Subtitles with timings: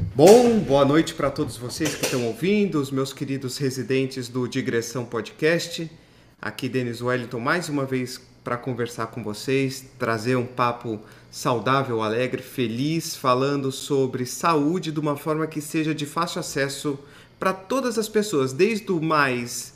[0.00, 5.04] Bom, boa noite para todos vocês que estão ouvindo, os meus queridos residentes do Digressão
[5.04, 5.90] Podcast.
[6.40, 11.00] Aqui Denis Wellington mais uma vez para conversar com vocês, trazer um papo
[11.32, 16.96] saudável, alegre, feliz, falando sobre saúde de uma forma que seja de fácil acesso
[17.36, 19.74] para todas as pessoas, desde o mais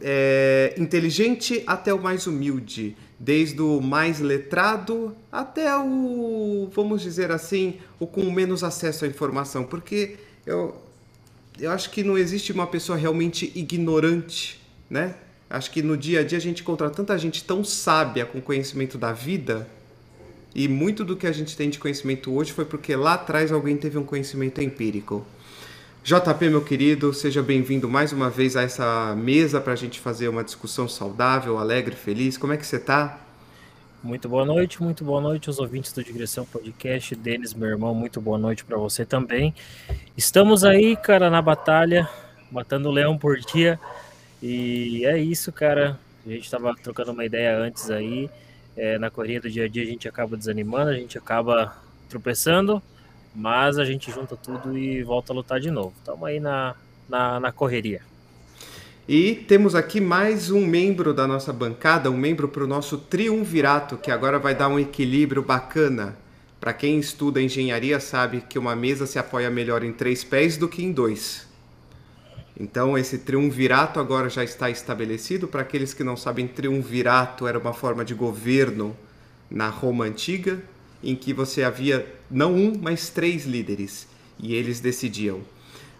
[0.00, 7.78] é, inteligente até o mais humilde, desde o mais letrado até o, vamos dizer assim,
[7.98, 10.74] o com menos acesso à informação, porque eu,
[11.58, 15.14] eu acho que não existe uma pessoa realmente ignorante, né?
[15.48, 18.98] Acho que no dia a dia a gente encontra tanta gente tão sábia com conhecimento
[18.98, 19.68] da vida
[20.54, 23.76] e muito do que a gente tem de conhecimento hoje foi porque lá atrás alguém
[23.76, 25.26] teve um conhecimento empírico.
[26.04, 30.28] JP, meu querido, seja bem-vindo mais uma vez a essa mesa para a gente fazer
[30.28, 32.36] uma discussão saudável, alegre, feliz.
[32.36, 33.18] Como é que você está?
[34.02, 37.14] Muito boa noite, muito boa noite aos ouvintes do Digressão Podcast.
[37.14, 39.54] Denis, meu irmão, muito boa noite para você também.
[40.14, 42.06] Estamos aí, cara, na batalha,
[42.52, 43.80] matando o leão por dia.
[44.42, 45.98] E é isso, cara.
[46.26, 48.28] A gente estava trocando uma ideia antes aí.
[48.76, 51.74] É, na corrida do dia a dia a gente acaba desanimando, a gente acaba
[52.10, 52.82] tropeçando,
[53.34, 55.92] mas a gente junta tudo e volta a lutar de novo.
[55.98, 56.74] Estamos aí na,
[57.08, 58.02] na, na correria.
[59.06, 63.98] E temos aqui mais um membro da nossa bancada, um membro para o nosso triunvirato,
[63.98, 66.16] que agora vai dar um equilíbrio bacana.
[66.58, 70.68] Para quem estuda engenharia sabe que uma mesa se apoia melhor em três pés do
[70.68, 71.46] que em dois.
[72.58, 75.48] Então esse triunvirato agora já está estabelecido.
[75.48, 78.96] Para aqueles que não sabem, triunvirato era uma forma de governo
[79.50, 80.62] na Roma antiga,
[81.04, 85.42] em que você havia não um, mas três líderes e eles decidiam.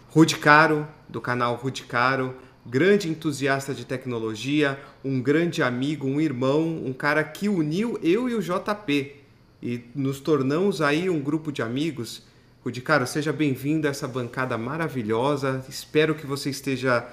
[0.09, 6.83] Rudi Caro, do canal Rudi Caro, grande entusiasta de tecnologia, um grande amigo, um irmão,
[6.85, 9.17] um cara que uniu eu e o JP
[9.63, 12.23] e nos tornamos aí um grupo de amigos.
[12.63, 15.65] Rudi Caro, seja bem-vindo a essa bancada maravilhosa.
[15.69, 17.07] Espero que você esteja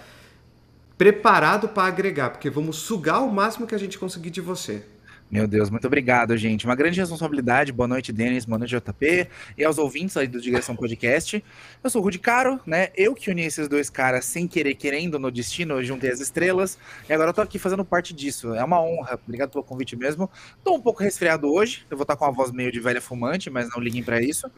[0.97, 4.85] preparado para agregar, porque vamos sugar o máximo que a gente conseguir de você.
[5.31, 6.65] Meu Deus, muito obrigado, gente.
[6.65, 7.71] Uma grande responsabilidade.
[7.71, 8.43] Boa noite, Denis.
[8.43, 9.29] Boa noite, JP.
[9.57, 11.41] E aos ouvintes aí do Digressão Podcast.
[11.81, 12.89] Eu sou o Rudy Caro, né?
[12.97, 16.77] Eu que uni esses dois caras sem querer, querendo, no destino, juntei as estrelas.
[17.07, 18.53] E agora eu tô aqui fazendo parte disso.
[18.53, 19.17] É uma honra.
[19.23, 20.29] Obrigado pelo convite mesmo.
[20.65, 21.85] Tô um pouco resfriado hoje.
[21.89, 24.51] Eu vou estar com a voz meio de velha fumante, mas não liguem para isso.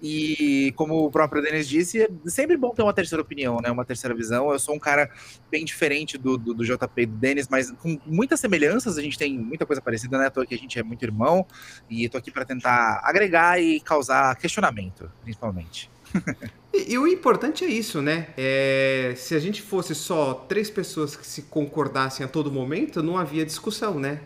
[0.00, 3.70] E como o próprio Denis disse, é sempre bom ter uma terceira opinião, né?
[3.70, 4.52] Uma terceira visão.
[4.52, 5.10] Eu sou um cara
[5.50, 8.96] bem diferente do, do, do JP e do Denis, mas com muitas semelhanças.
[8.96, 10.30] A gente tem muita coisa parecida, né?
[10.30, 11.44] Tô aqui, a gente é muito irmão.
[11.90, 15.90] E tô aqui para tentar agregar e causar questionamento, principalmente.
[16.72, 18.28] e, e, o importante é isso, né?
[18.36, 23.16] É, se a gente fosse só três pessoas que se concordassem a todo momento, não
[23.16, 24.20] havia discussão, né?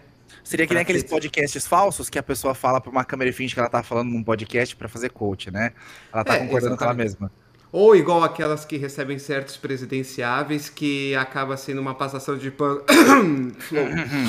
[0.44, 3.54] Seria que nem aqueles podcasts falsos que a pessoa fala para uma câmera e finge
[3.54, 5.72] que ela tá falando num podcast para fazer coach, né?
[6.12, 6.78] Ela tá é, concordando exatamente.
[6.78, 7.32] com ela mesma.
[7.70, 12.82] Ou igual aquelas que recebem certos presidenciáveis que acaba sendo uma passação de pano.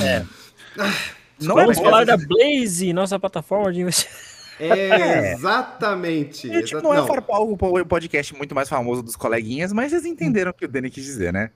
[0.01, 0.25] é.
[1.41, 4.33] Não Vamos é falar da Blaze, nossa plataforma de investimento.
[4.59, 6.49] É, exatamente.
[6.49, 10.53] É, tipo, não é o podcast muito mais famoso dos coleguinhas, mas vocês entenderam o
[10.53, 11.49] que o Dani quis dizer, né?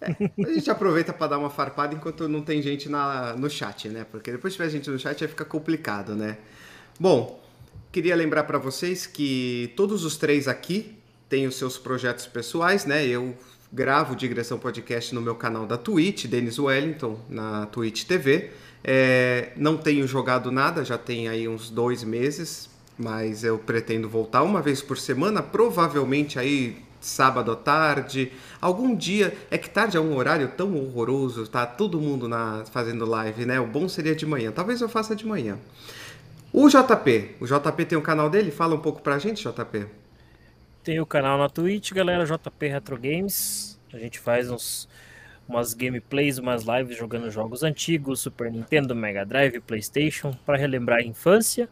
[0.00, 3.88] É, a gente aproveita para dar uma farpada enquanto não tem gente na, no chat,
[3.88, 4.04] né?
[4.10, 6.38] Porque depois que tiver gente no chat aí fica complicado, né?
[6.98, 7.42] Bom,
[7.90, 10.96] queria lembrar para vocês que todos os três aqui
[11.28, 13.06] têm os seus projetos pessoais, né?
[13.06, 13.36] Eu
[13.72, 18.50] gravo Digressão Podcast no meu canal da Twitch, Denis Wellington, na Twitch TV.
[18.84, 22.68] É, não tenho jogado nada, já tem aí uns dois meses,
[22.98, 29.36] mas eu pretendo voltar uma vez por semana, provavelmente aí sábado à tarde, algum dia.
[29.50, 33.60] É que tarde é um horário tão horroroso, tá todo mundo na, fazendo live, né?
[33.60, 34.50] O bom seria de manhã.
[34.50, 35.58] Talvez eu faça de manhã.
[36.52, 38.50] O JP, o JP tem um canal dele?
[38.50, 39.86] Fala um pouco pra gente, JP.
[40.82, 43.78] Tem o canal na Twitch, galera, JP Retro Games.
[43.92, 44.88] A gente faz uns
[45.48, 51.02] umas gameplays, umas lives jogando jogos antigos, Super Nintendo, Mega Drive, PlayStation, para relembrar a
[51.02, 51.68] infância.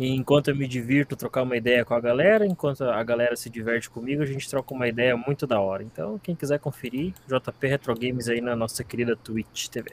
[0.00, 3.50] E enquanto eu me divirto, trocar uma ideia com a galera, enquanto a galera se
[3.50, 5.82] diverte comigo, a gente troca uma ideia muito da hora.
[5.82, 9.90] Então, quem quiser conferir, JP Retro Games aí na nossa querida Twitch TV.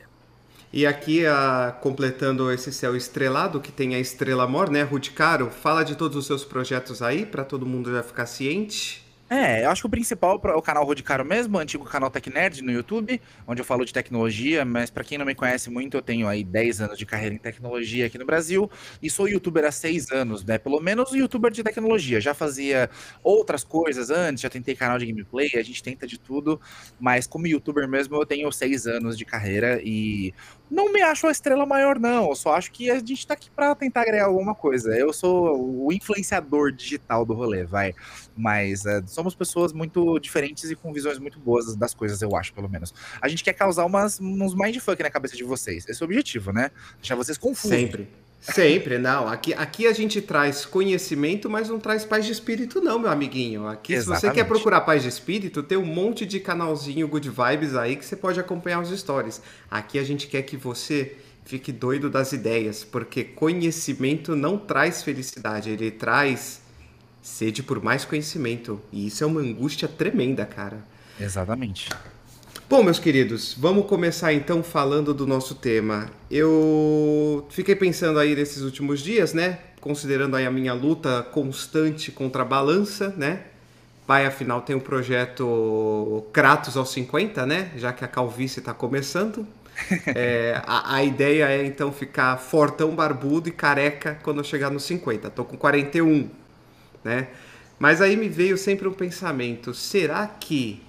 [0.71, 5.49] E aqui, a, completando esse céu estrelado, que tem a Estrela Mor, né, Ruth Caro?
[5.49, 9.05] Fala de todos os seus projetos aí, para todo mundo já ficar ciente.
[9.29, 12.29] É, eu acho que o principal é o canal Rodicaro mesmo, o antigo canal Tech
[12.29, 15.97] Nerd no YouTube, onde eu falo de tecnologia, mas para quem não me conhece muito,
[15.97, 18.71] eu tenho aí 10 anos de carreira em tecnologia aqui no Brasil
[19.03, 20.57] e sou youtuber há 6 anos, né?
[20.57, 22.21] Pelo menos youtuber de tecnologia.
[22.21, 22.89] Já fazia
[23.21, 26.57] outras coisas antes, já tentei canal de gameplay, a gente tenta de tudo,
[26.97, 30.33] mas como youtuber mesmo eu tenho 6 anos de carreira e
[30.71, 32.29] não me acho a estrela maior, não.
[32.29, 34.97] Eu só acho que a gente tá aqui para tentar agregar alguma coisa.
[34.97, 37.93] Eu sou o influenciador digital do rolê, vai.
[38.37, 42.53] Mas é, somos pessoas muito diferentes e com visões muito boas das coisas, eu acho,
[42.53, 42.93] pelo menos.
[43.21, 45.85] A gente quer causar umas, uns mindfuck na cabeça de vocês.
[45.87, 46.71] Esse é o objetivo, né?
[46.99, 47.75] Deixar vocês confusos.
[47.75, 48.07] Sempre.
[48.39, 49.27] Sempre, não.
[49.27, 53.67] Aqui, aqui a gente traz conhecimento, mas não traz paz de espírito, não, meu amiguinho.
[53.67, 54.21] Aqui, Exatamente.
[54.21, 57.95] se você quer procurar paz de espírito, tem um monte de canalzinho Good Vibes aí
[57.95, 59.41] que você pode acompanhar os stories.
[59.69, 65.69] Aqui a gente quer que você fique doido das ideias, porque conhecimento não traz felicidade,
[65.69, 66.61] ele traz
[67.27, 68.81] sede por mais conhecimento.
[68.91, 70.77] E isso é uma angústia tremenda, cara.
[71.19, 71.89] Exatamente.
[72.69, 76.09] Bom, meus queridos, vamos começar então falando do nosso tema.
[76.29, 79.59] Eu fiquei pensando aí nesses últimos dias, né?
[79.79, 83.43] Considerando aí a minha luta constante contra a balança, né?
[84.05, 87.71] Pai, afinal, tem o um projeto Kratos aos 50, né?
[87.77, 89.45] Já que a calvície está começando.
[90.07, 94.83] É, a, a, ideia é então ficar fortão, barbudo e careca quando eu chegar nos
[94.85, 95.29] 50.
[95.29, 96.27] Tô com 41,
[97.03, 97.27] né?
[97.79, 100.81] Mas aí me veio sempre um pensamento: será que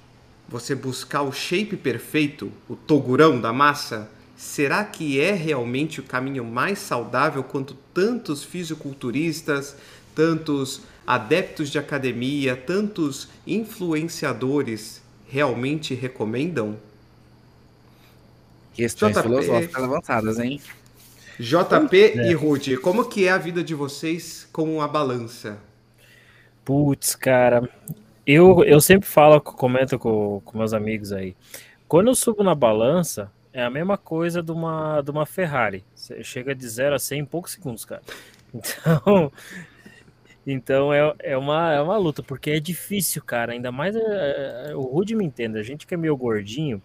[0.49, 6.45] você buscar o shape perfeito, o togurão da massa, será que é realmente o caminho
[6.45, 9.77] mais saudável quanto tantos fisiculturistas,
[10.15, 16.79] tantos adeptos de academia, tantos influenciadores realmente recomendam?
[18.73, 20.61] Questões JP, filosóficas avançadas, hein?
[21.39, 22.31] JP é.
[22.31, 25.59] e Ruth, como que é a vida de vocês com a balança?
[26.69, 27.67] Putz, cara,
[28.27, 31.35] eu, eu sempre falo, comento com, com meus amigos aí.
[31.89, 35.83] Quando eu subo na balança, é a mesma coisa de uma, de uma Ferrari.
[35.95, 38.03] Você chega de 0 a 100 em poucos segundos, cara.
[38.53, 39.33] Então,
[40.47, 43.53] então é, é, uma, é uma luta, porque é difícil, cara.
[43.53, 45.59] Ainda mais é, é, o Rude me entende.
[45.59, 46.83] A gente que é meio gordinho,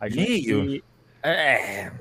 [0.00, 0.54] a gente.
[0.54, 0.82] Meio?
[1.22, 1.92] É.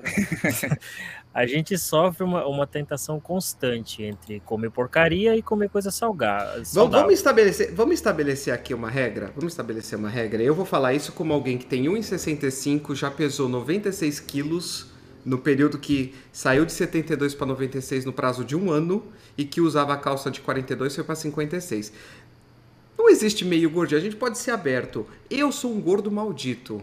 [1.38, 6.64] a gente sofre uma, uma tentação constante entre comer porcaria e comer coisa salgada.
[6.74, 9.32] Vamos, vamos, estabelecer, vamos estabelecer aqui uma regra?
[9.36, 10.42] Vamos estabelecer uma regra.
[10.42, 14.88] Eu vou falar isso como alguém que tem 1,65, já pesou 96 quilos
[15.24, 19.06] no período que saiu de 72 para 96 no prazo de um ano
[19.38, 21.94] e que usava a calça de 42 foi para 56.
[22.98, 25.06] Não existe meio gordinho, a gente pode ser aberto.
[25.30, 26.82] Eu sou um gordo maldito.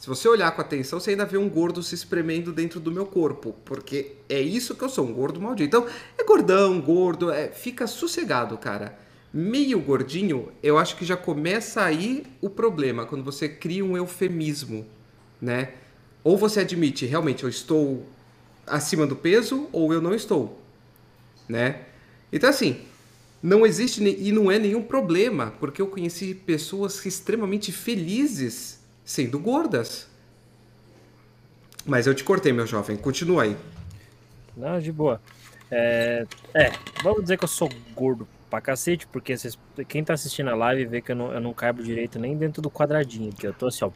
[0.00, 3.04] Se você olhar com atenção, você ainda vê um gordo se espremendo dentro do meu
[3.04, 5.76] corpo, porque é isso que eu sou, um gordo maldito.
[5.76, 5.86] Então,
[6.16, 8.98] é gordão, gordo, é, fica sossegado, cara.
[9.30, 14.86] Meio gordinho, eu acho que já começa aí o problema, quando você cria um eufemismo,
[15.38, 15.74] né?
[16.24, 18.06] Ou você admite, realmente, eu estou
[18.66, 20.62] acima do peso, ou eu não estou,
[21.46, 21.82] né?
[22.32, 22.80] Então, assim,
[23.42, 28.79] não existe e não é nenhum problema, porque eu conheci pessoas extremamente felizes
[29.10, 30.08] sendo gordas.
[31.84, 32.96] Mas eu te cortei, meu jovem.
[32.96, 33.56] Continua aí.
[34.56, 35.20] Não, de boa.
[35.68, 36.24] É,
[36.54, 36.70] é,
[37.02, 39.34] vamos dizer que eu sou gordo pra cacete, porque
[39.88, 42.62] quem tá assistindo a live vê que eu não, eu não caibo direito nem dentro
[42.62, 43.90] do quadradinho, que eu tô assim, ó,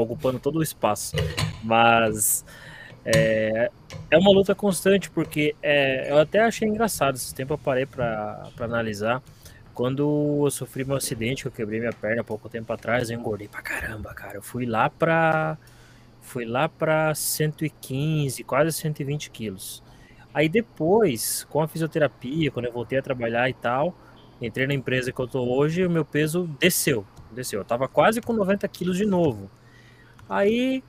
[0.00, 1.14] ocupando todo o espaço.
[1.62, 2.44] Mas
[3.04, 3.70] é,
[4.10, 7.14] é uma luta constante, porque é, eu até achei engraçado.
[7.14, 9.22] Esse tempo eu parei pra, pra analisar.
[9.76, 13.46] Quando eu sofri meu acidente, que eu quebrei minha perna pouco tempo atrás, eu engordei
[13.46, 14.38] pra caramba, cara.
[14.38, 15.58] Eu fui lá pra.
[16.22, 19.82] Fui lá pra 115, quase 120 quilos.
[20.32, 23.94] Aí depois, com a fisioterapia, quando eu voltei a trabalhar e tal,
[24.40, 27.06] entrei na empresa que eu tô hoje, o meu peso desceu.
[27.30, 27.60] Desceu.
[27.60, 29.50] Eu tava quase com 90 quilos de novo.
[30.26, 30.82] Aí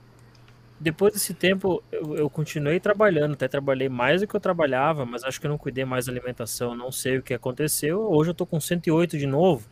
[0.80, 5.24] depois desse tempo, eu, eu, continuei trabalhando, até trabalhei mais do que eu trabalhava, mas
[5.24, 8.00] acho que eu não cuidei mais da alimentação, não sei o que aconteceu.
[8.00, 9.68] Hoje eu tô com 108 de novo.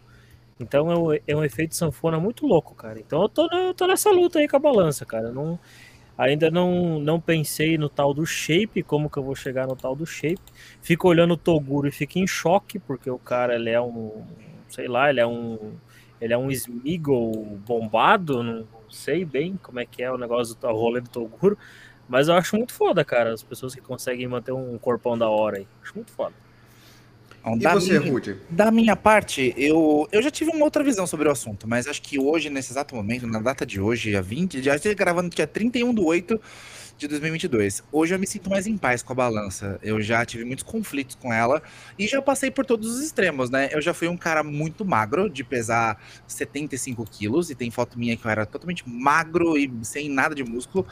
[0.58, 2.98] Então é um, é um efeito sanfona muito louco, cara.
[2.98, 5.30] Então eu tô, eu tô nessa luta aí com a balança, cara.
[5.30, 5.58] não,
[6.18, 9.94] ainda não, não pensei no tal do shape, como que eu vou chegar no tal
[9.94, 10.40] do shape.
[10.82, 14.24] Fico olhando o Toguro e fico em choque, porque o cara, ele é um,
[14.68, 15.74] sei lá, ele é um,
[16.20, 17.32] ele é um Smeagol
[17.66, 21.58] bombado, não, sei bem como é que é o negócio do rolê do Toguro,
[22.08, 25.58] mas eu acho muito foda, cara, as pessoas que conseguem manter um corpão da hora
[25.58, 25.68] aí.
[25.82, 26.34] Acho muito foda.
[27.46, 28.36] Bom, e você, minha, Rudy?
[28.50, 32.02] Da minha parte, eu, eu já tive uma outra visão sobre o assunto, mas acho
[32.02, 35.46] que hoje, nesse exato momento, na data de hoje, dia 20, já estou gravando dia
[35.46, 36.40] 31 do 8,
[36.96, 37.82] de 2022.
[37.92, 39.78] Hoje eu me sinto mais em paz com a balança.
[39.82, 41.62] Eu já tive muitos conflitos com ela
[41.98, 43.68] e já passei por todos os extremos, né?
[43.70, 48.16] Eu já fui um cara muito magro, de pesar 75 quilos, e tem foto minha
[48.16, 50.86] que eu era totalmente magro e sem nada de músculo.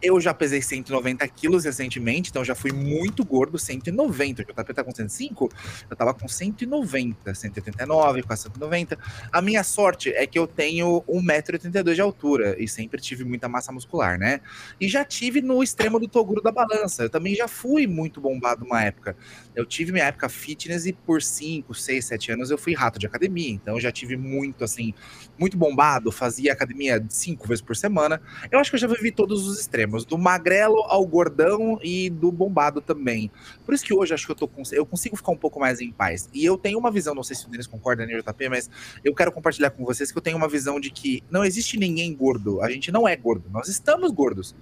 [0.00, 4.42] Eu já pesei 190 quilos recentemente, então já fui muito gordo, 190.
[4.42, 5.48] O JP com 105,
[5.90, 8.96] eu tava com 190, 189, quase 190.
[9.32, 13.72] A minha sorte é que eu tenho 1,82m de altura e sempre tive muita massa
[13.72, 14.40] muscular, né?
[14.80, 17.04] E já tive no extremo do Toguro da balança.
[17.04, 19.16] Eu também já fui muito bombado uma época.
[19.56, 23.06] Eu tive minha época fitness e por 5, 6, 7 anos eu fui rato de
[23.06, 23.50] academia.
[23.50, 24.92] Então eu já tive muito, assim,
[25.38, 28.20] muito bombado, fazia academia cinco vezes por semana.
[28.50, 32.30] Eu acho que eu já vivi todos os extremos, do magrelo ao gordão e do
[32.30, 33.30] bombado também.
[33.64, 35.90] Por isso que hoje acho que eu tô eu consigo ficar um pouco mais em
[35.90, 36.28] paz.
[36.34, 38.68] E eu tenho uma visão, não sei se o Denis concorda, né, JP, mas
[39.02, 42.14] eu quero compartilhar com vocês que eu tenho uma visão de que não existe ninguém
[42.14, 42.60] gordo.
[42.60, 44.54] A gente não é gordo, nós estamos gordos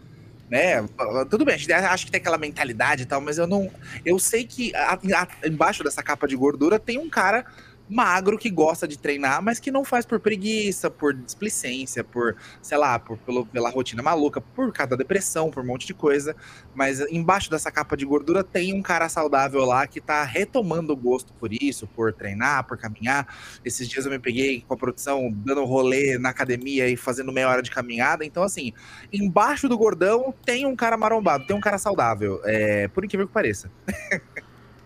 [0.51, 0.87] né?
[1.29, 3.71] Tudo bem, a gente acha que tem aquela mentalidade e tal, mas eu não.
[4.05, 7.45] Eu sei que a, a, embaixo dessa capa de gordura tem um cara
[7.89, 12.77] magro que gosta de treinar, mas que não faz por preguiça, por displicência, por, sei
[12.77, 16.35] lá, por, pelo, pela rotina maluca, por causa da depressão, por um monte de coisa.
[16.75, 20.97] Mas embaixo dessa capa de gordura tem um cara saudável lá que tá retomando o
[20.97, 23.27] gosto por isso, por treinar, por caminhar.
[23.65, 27.49] Esses dias eu me peguei com a produção dando rolê na academia e fazendo meia
[27.49, 28.25] hora de caminhada.
[28.25, 28.73] Então, assim,
[29.13, 32.41] embaixo do gordão tem um cara marombado, tem um cara saudável.
[32.45, 33.71] É, por incrível que pareça.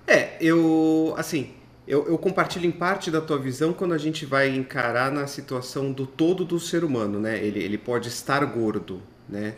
[0.07, 1.55] é, eu, assim,
[1.91, 5.91] eu, eu, compartilho em parte da tua visão quando a gente vai encarar na situação
[5.91, 7.45] do todo do ser humano, né?
[7.45, 9.57] Ele, ele pode estar gordo, né?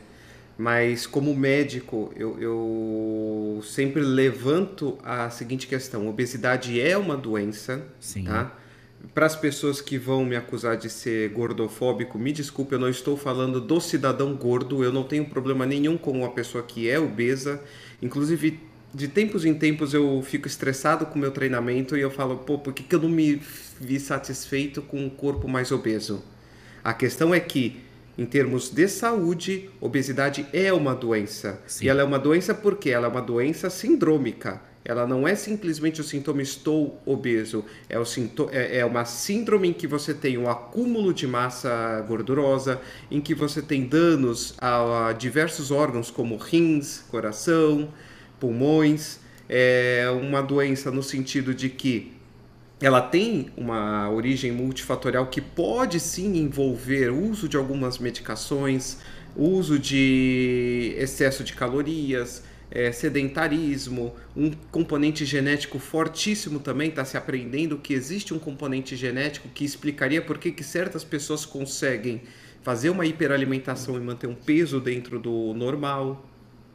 [0.57, 8.25] Mas como médico, eu, eu sempre levanto a seguinte questão: obesidade é uma doença, Sim.
[8.25, 8.57] tá?
[9.12, 13.15] Para as pessoas que vão me acusar de ser gordofóbico, me desculpe, eu não estou
[13.15, 14.83] falando do cidadão gordo.
[14.83, 17.61] Eu não tenho problema nenhum com uma pessoa que é obesa.
[18.01, 22.38] Inclusive, de tempos em tempos eu fico estressado com o meu treinamento e eu falo,
[22.38, 23.40] pô, por que, que eu não me
[23.80, 26.22] vi satisfeito com um corpo mais obeso?
[26.84, 27.80] A questão é que,
[28.18, 31.61] em termos de saúde, obesidade é uma doença.
[31.66, 31.87] Sim.
[31.87, 34.61] E ela é uma doença porque ela é uma doença sindrômica.
[34.84, 39.68] Ela não é simplesmente o sintoma estou obeso, é, o sintoma, é, é uma síndrome
[39.68, 45.08] em que você tem um acúmulo de massa gordurosa, em que você tem danos a,
[45.08, 47.88] a diversos órgãos como rins, coração,
[48.42, 52.11] pulmões, é uma doença no sentido de que
[52.80, 58.99] ela tem uma origem multifatorial que pode sim envolver uso de algumas medicações,
[59.37, 67.78] uso de excesso de calorias, é, sedentarismo, um componente genético fortíssimo também, está se aprendendo
[67.78, 72.22] que existe um componente genético que explicaria por que, certas pessoas conseguem
[72.62, 76.32] fazer uma hiperalimentação e manter um peso dentro do normal,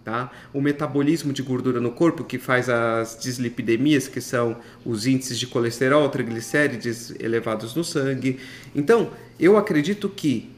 [0.08, 0.32] Tá?
[0.54, 5.46] O metabolismo de gordura no corpo, que faz as dislipidemias, que são os índices de
[5.46, 8.40] colesterol, triglicérides elevados no sangue.
[8.74, 10.50] Então, eu acredito que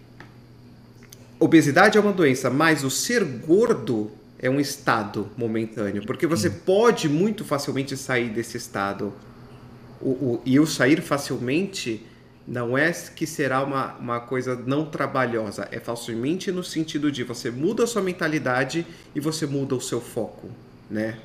[1.40, 7.10] obesidade é uma doença, mas o ser gordo é um estado momentâneo, porque você pode
[7.10, 9.12] muito facilmente sair desse estado.
[10.00, 12.06] O, o, e eu sair facilmente
[12.50, 17.52] não é que será uma, uma coisa não trabalhosa, é facilmente no sentido de você
[17.52, 20.50] muda a sua mentalidade e você muda o seu foco,
[20.90, 21.20] né?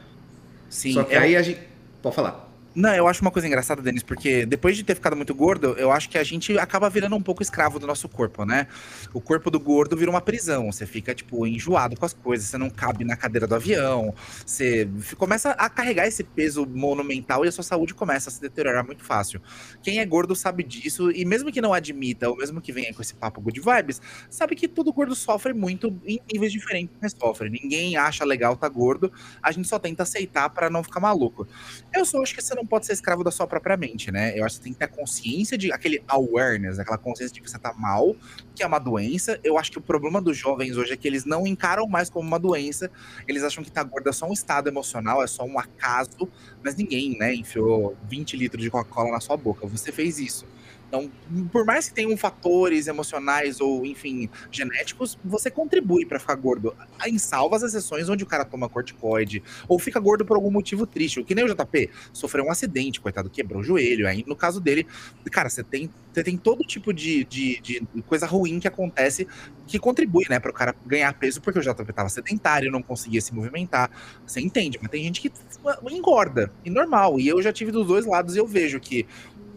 [0.69, 0.93] Sim.
[0.93, 1.19] Só que é...
[1.19, 1.61] aí a gente.
[2.03, 2.44] Pode falar.
[2.75, 5.93] Não, eu acho uma coisa engraçada, Denis, porque depois de ter ficado muito gordo, eu
[5.93, 8.67] acho que a gente acaba virando um pouco escravo do nosso corpo, né?
[9.13, 10.73] O corpo do gordo vira uma prisão.
[10.73, 14.13] Você fica, tipo, enjoado com as coisas, você não cabe na cadeira do avião,
[14.45, 18.85] você começa a carregar esse peso monumental e a sua saúde começa a se deteriorar
[18.85, 19.41] muito fácil.
[19.81, 23.03] Quem é gordo sabe disso, e mesmo que não admita, ou mesmo que venha com
[23.03, 27.49] esse papo good vibes, sabe que todo gordo sofre muito em níveis diferentes, mas sofre.
[27.49, 31.47] Ninguém acha legal tá gordo, a gente só tenta aceitar para não ficar maluco.
[31.95, 34.37] Eu só acho que você não não pode ser escravo da sua própria mente, né?
[34.37, 37.59] Eu acho que tem que ter consciência de aquele awareness, aquela consciência de que você
[37.59, 38.17] tá mal,
[38.55, 39.39] que é uma doença.
[39.45, 42.27] Eu acho que o problema dos jovens hoje é que eles não encaram mais como
[42.27, 42.91] uma doença.
[43.29, 46.29] Eles acham que tá gordo é só um estado emocional, é só um acaso,
[46.63, 49.67] mas ninguém, né, enfiou 20 litros de Coca-Cola na sua boca.
[49.67, 50.47] Você fez isso.
[50.95, 51.11] Então,
[51.51, 56.73] por mais que tenham fatores emocionais ou, enfim, genéticos, você contribui para ficar gordo.
[57.05, 61.19] Em salvas exceções onde o cara toma corticoide ou fica gordo por algum motivo triste.
[61.19, 64.07] O que nem o JP sofreu um acidente, coitado, quebrou o joelho.
[64.07, 64.87] Aí, no caso dele,
[65.33, 69.27] cara, você tem, você tem todo tipo de, de, de coisa ruim que acontece
[69.67, 73.21] que contribui, né, para o cara ganhar peso, porque o JP tava sedentário, não conseguia
[73.21, 73.91] se movimentar.
[74.27, 75.33] Você entende, mas tem gente que
[75.91, 77.19] engorda, e normal.
[77.19, 79.07] E eu já tive dos dois lados e eu vejo que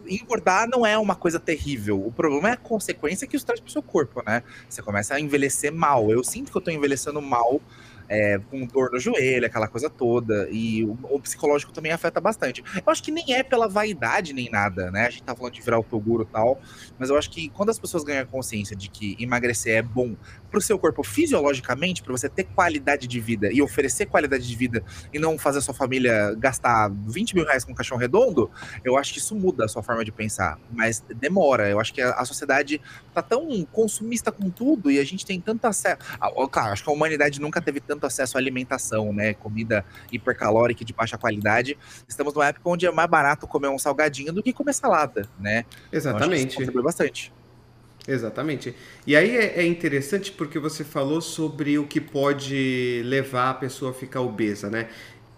[0.08, 2.04] engordar não é uma coisa terrível.
[2.04, 4.42] O problema é a consequência que isso traz pro seu corpo, né?
[4.68, 6.10] Você começa a envelhecer mal.
[6.10, 7.60] Eu sinto que eu tô envelhecendo mal
[8.08, 10.48] é, com dor no joelho, aquela coisa toda.
[10.50, 12.64] E o, o, psicológico também afeta bastante.
[12.74, 15.06] Eu acho que nem é pela vaidade nem nada, né?
[15.06, 16.60] A gente tá falando de virar o Toguro e tal,
[16.98, 20.16] mas eu acho que quando as pessoas ganham consciência de que emagrecer é bom
[20.50, 24.82] pro seu corpo fisiologicamente, para você ter qualidade de vida e oferecer qualidade de vida
[25.12, 28.50] e não fazer a sua família gastar 20 mil reais com um caixão redondo,
[28.84, 30.58] eu acho que isso muda a sua forma de pensar.
[30.72, 31.68] Mas demora.
[31.68, 32.80] Eu acho que a, a sociedade
[33.12, 35.98] tá tão consumista com tudo e a gente tem tanto acesso.
[36.50, 39.34] Claro, acho que a humanidade nunca teve tanto acesso à alimentação, né?
[39.34, 41.76] Comida hipercalórica de baixa qualidade.
[42.08, 45.64] Estamos numa época onde é mais barato comer um salgadinho do que comer salada, né?
[45.92, 46.56] Exatamente.
[46.56, 47.32] contribui bastante.
[48.08, 48.74] Exatamente.
[49.06, 53.90] E aí é, é, interessante porque você falou sobre o que pode levar a pessoa
[53.90, 54.88] a ficar obesa, né?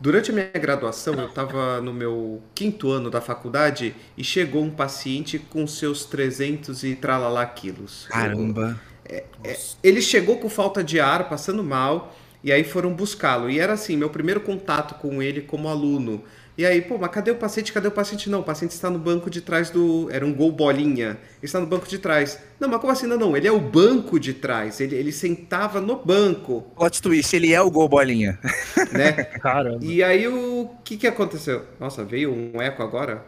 [0.00, 4.70] Durante a minha graduação, eu estava no meu quinto ano da faculdade e chegou um
[4.70, 8.06] paciente com seus 300 e tralalá quilos.
[8.08, 8.80] Caramba!
[9.04, 13.50] É, é, ele chegou com falta de ar, passando mal, e aí foram buscá-lo.
[13.50, 16.22] E era assim, meu primeiro contato com ele como aluno.
[16.60, 17.72] E aí, pô, mas cadê o paciente?
[17.72, 18.28] Cadê o paciente?
[18.28, 20.10] Não, o paciente está no banco de trás do.
[20.10, 21.12] Era um gol bolinha.
[21.12, 22.38] Ele está no banco de trás.
[22.60, 23.06] Não, mas como assim?
[23.06, 23.34] Não, não.
[23.34, 24.78] Ele é o banco de trás.
[24.78, 26.70] Ele, ele sentava no banco.
[26.76, 28.38] Plot twist, ele é o gol bolinha.
[28.92, 29.12] Né?
[29.40, 29.82] Caramba.
[29.82, 31.64] E aí o que, que aconteceu?
[31.78, 33.24] Nossa, veio um eco agora?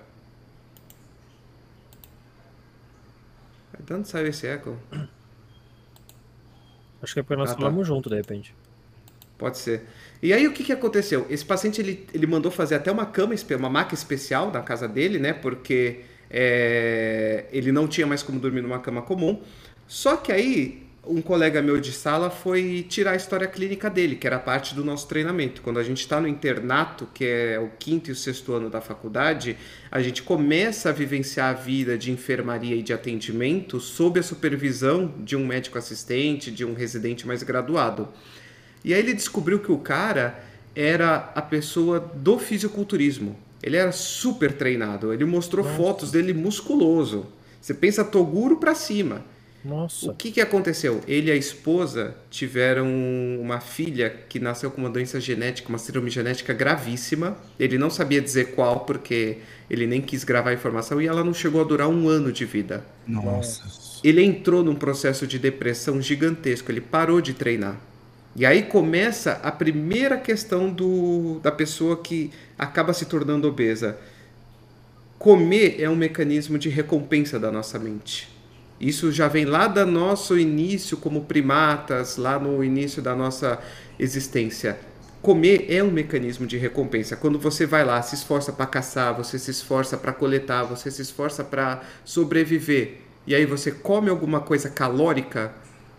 [3.81, 4.77] De onde saiu esse eco?
[7.01, 7.61] Acho que é porque nós ah, tá.
[7.61, 7.95] falamos tá.
[7.95, 8.55] junto, de repente.
[9.39, 9.87] Pode ser.
[10.23, 11.27] E aí o que, que aconteceu?
[11.29, 15.19] Esse paciente ele, ele mandou fazer até uma cama, uma maca especial na casa dele,
[15.19, 15.33] né?
[15.33, 16.01] Porque
[16.31, 19.43] é, ele não tinha mais como dormir numa cama comum.
[19.89, 24.25] Só que aí um colega meu de sala foi tirar a história clínica dele, que
[24.25, 25.61] era parte do nosso treinamento.
[25.61, 28.81] Quando a gente está no internato, que é o quinto e o sexto ano da
[28.81, 29.57] faculdade,
[29.91, 35.13] a gente começa a vivenciar a vida de enfermaria e de atendimento sob a supervisão
[35.19, 38.09] de um médico assistente, de um residente mais graduado.
[38.85, 40.43] E aí ele descobriu que o cara
[40.75, 43.37] era a pessoa do fisiculturismo.
[43.63, 45.13] Ele era super treinado.
[45.13, 45.77] Ele mostrou Nossa.
[45.77, 47.27] fotos dele musculoso.
[47.61, 49.25] Você pensa Toguro para cima.
[49.65, 50.11] Nossa.
[50.11, 51.01] O que, que aconteceu?
[51.07, 52.89] Ele e a esposa tiveram
[53.41, 57.37] uma filha que nasceu com uma doença genética, uma síndrome genética gravíssima.
[57.61, 59.39] Ele não sabia dizer qual, porque
[59.71, 62.45] ele nem quis gravar a informação e ela não chegou a durar um ano de
[62.45, 62.85] vida.
[63.07, 63.63] Nossa.
[64.03, 66.73] Ele entrou num processo de depressão gigantesco.
[66.73, 67.79] Ele parou de treinar.
[68.35, 73.99] E aí começa a primeira questão do, da pessoa que acaba se tornando obesa.
[75.19, 78.29] Comer é um mecanismo de recompensa da nossa mente.
[78.81, 83.61] Isso já vem lá do nosso início como primatas, lá no início da nossa
[83.99, 84.79] existência.
[85.21, 87.15] Comer é um mecanismo de recompensa.
[87.15, 91.01] Quando você vai lá, se esforça para caçar, você se esforça para coletar, você se
[91.01, 95.55] esforça para sobreviver, e aí você come alguma coisa calórica,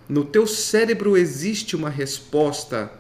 [0.08, 2.92] no teu cérebro existe uma resposta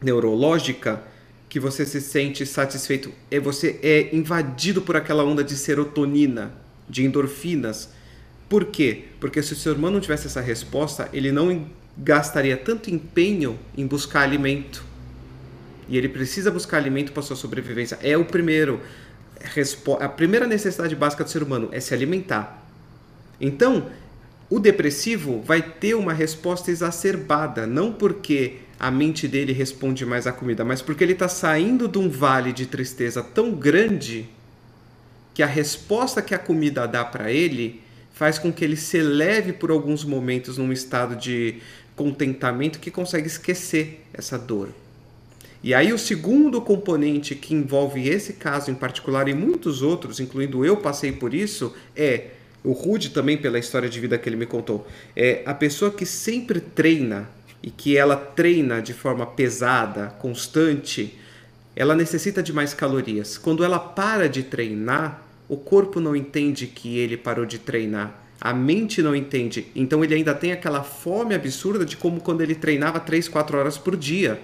[0.00, 1.02] neurológica
[1.48, 6.52] que você se sente satisfeito, é você é invadido por aquela onda de serotonina,
[6.88, 7.90] de endorfinas.
[8.48, 9.04] Por quê?
[9.18, 13.86] Porque se o ser humano não tivesse essa resposta, ele não gastaria tanto empenho em
[13.86, 14.84] buscar alimento.
[15.88, 17.98] E ele precisa buscar alimento para sua sobrevivência.
[18.02, 18.80] É o primeiro
[20.00, 22.66] a primeira necessidade básica do ser humano é se alimentar.
[23.40, 23.88] Então,
[24.50, 30.32] o depressivo vai ter uma resposta exacerbada, não porque a mente dele responde mais à
[30.32, 34.28] comida, mas porque ele está saindo de um vale de tristeza tão grande
[35.34, 37.82] que a resposta que a comida dá para ele
[38.12, 41.56] faz com que ele se eleve por alguns momentos num estado de
[41.94, 44.70] contentamento que consegue esquecer essa dor.
[45.62, 50.64] E aí o segundo componente que envolve esse caso em particular e muitos outros, incluindo
[50.64, 52.30] eu passei por isso, é
[52.68, 56.04] o Rude também pela história de vida que ele me contou, é a pessoa que
[56.04, 57.26] sempre treina
[57.62, 61.18] e que ela treina de forma pesada, constante,
[61.74, 63.38] ela necessita de mais calorias.
[63.38, 68.22] Quando ela para de treinar, o corpo não entende que ele parou de treinar.
[68.38, 69.68] A mente não entende.
[69.74, 73.78] Então ele ainda tem aquela fome absurda de como quando ele treinava 3, 4 horas
[73.78, 74.38] por dia.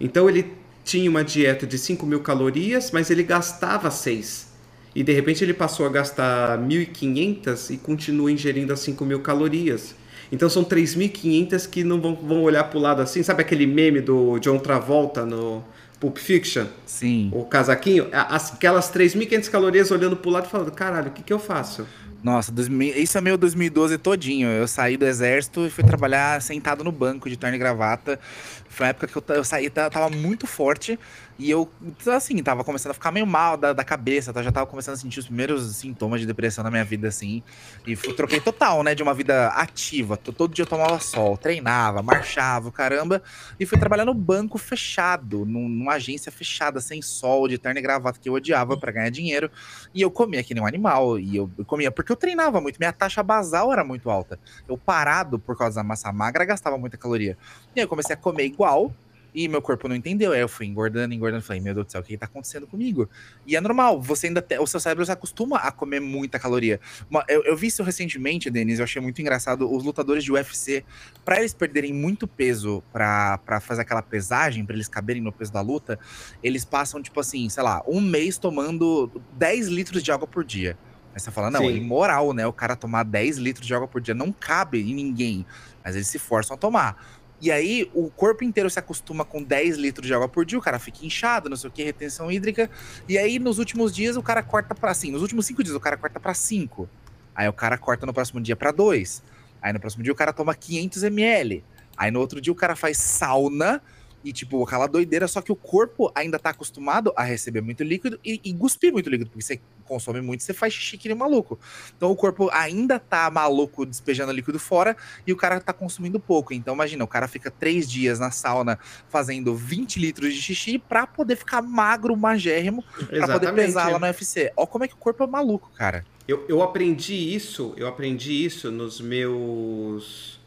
[0.00, 0.50] Então ele
[0.82, 4.49] tinha uma dieta de 5 mil calorias, mas ele gastava 6
[4.94, 9.94] e de repente ele passou a gastar 1.500 e continua ingerindo as 5.000 calorias.
[10.32, 13.22] Então são 3.500 que não vão, vão olhar para o lado assim.
[13.22, 15.64] Sabe aquele meme do John Travolta no
[15.98, 16.66] Pulp Fiction?
[16.86, 17.30] Sim.
[17.32, 18.08] O casaquinho?
[18.12, 21.86] Aquelas 3.500 calorias olhando para o lado e falando: caralho, o que, que eu faço?
[22.22, 22.52] Nossa,
[22.96, 24.48] isso é meu 2012 todinho.
[24.48, 28.20] Eu saí do exército e fui trabalhar sentado no banco de terno e gravata.
[28.68, 30.98] Foi uma época que eu, eu saí, tava muito forte.
[31.40, 31.66] E eu,
[32.14, 34.42] assim, tava começando a ficar meio mal da, da cabeça, tá?
[34.42, 37.42] já tava começando a sentir os primeiros sintomas de depressão na minha vida, assim.
[37.86, 40.18] E fui, troquei total, né, de uma vida ativa.
[40.18, 43.22] Todo dia eu tomava sol, treinava, marchava, caramba.
[43.58, 47.82] E fui trabalhar no banco fechado, num, numa agência fechada, sem sol, de terno e
[47.82, 49.50] gravata, que eu odiava para ganhar dinheiro.
[49.94, 51.18] E eu comia que nem um animal.
[51.18, 54.38] E eu, comia porque eu treinava muito, minha taxa basal era muito alta.
[54.68, 57.38] Eu parado por causa da massa magra, gastava muita caloria.
[57.74, 58.92] E aí eu comecei a comer igual,
[59.34, 60.32] e meu corpo não entendeu.
[60.32, 61.42] Aí eu fui engordando, engordando.
[61.42, 63.08] Falei, meu Deus do céu, o que, que tá acontecendo comigo?
[63.46, 66.80] E é normal, você ainda tem, o seu cérebro se acostuma a comer muita caloria.
[67.08, 69.70] Uma, eu, eu, vi isso recentemente, Denis, eu achei muito engraçado.
[69.70, 70.84] Os lutadores de UFC,
[71.24, 75.60] para eles perderem muito peso para fazer aquela pesagem, para eles caberem no peso da
[75.60, 75.98] luta,
[76.42, 80.76] eles passam, tipo assim, sei lá, um mês tomando 10 litros de água por dia.
[81.12, 81.68] Aí você fala, não, Sim.
[81.68, 82.46] é imoral, né?
[82.46, 85.44] O cara tomar 10 litros de água por dia não cabe em ninguém.
[85.84, 87.19] Mas eles se forçam a tomar.
[87.40, 90.62] E aí o corpo inteiro se acostuma com 10 litros de água por dia, o
[90.62, 92.70] cara fica inchado, não sei o que, retenção hídrica.
[93.08, 95.80] E aí nos últimos dias o cara corta para assim, nos últimos 5 dias o
[95.80, 96.88] cara corta para 5.
[97.34, 99.22] Aí o cara corta no próximo dia para 2.
[99.62, 101.64] Aí no próximo dia o cara toma 500 ml.
[101.96, 103.82] Aí no outro dia o cara faz sauna
[104.22, 108.20] e, tipo, aquela doideira, só que o corpo ainda tá acostumado a receber muito líquido
[108.24, 111.58] e, e cuspir muito líquido, porque você consome muito, você faz xixi que nem maluco.
[111.96, 116.54] Então o corpo ainda tá maluco despejando líquido fora e o cara tá consumindo pouco.
[116.54, 121.08] Então imagina, o cara fica três dias na sauna fazendo 20 litros de xixi pra
[121.08, 124.52] poder ficar magro, magérrimo, pra poder pesar lá no UFC.
[124.56, 126.06] Ó como é que o corpo é maluco, cara.
[126.28, 130.38] Eu, eu aprendi isso, eu aprendi isso nos meus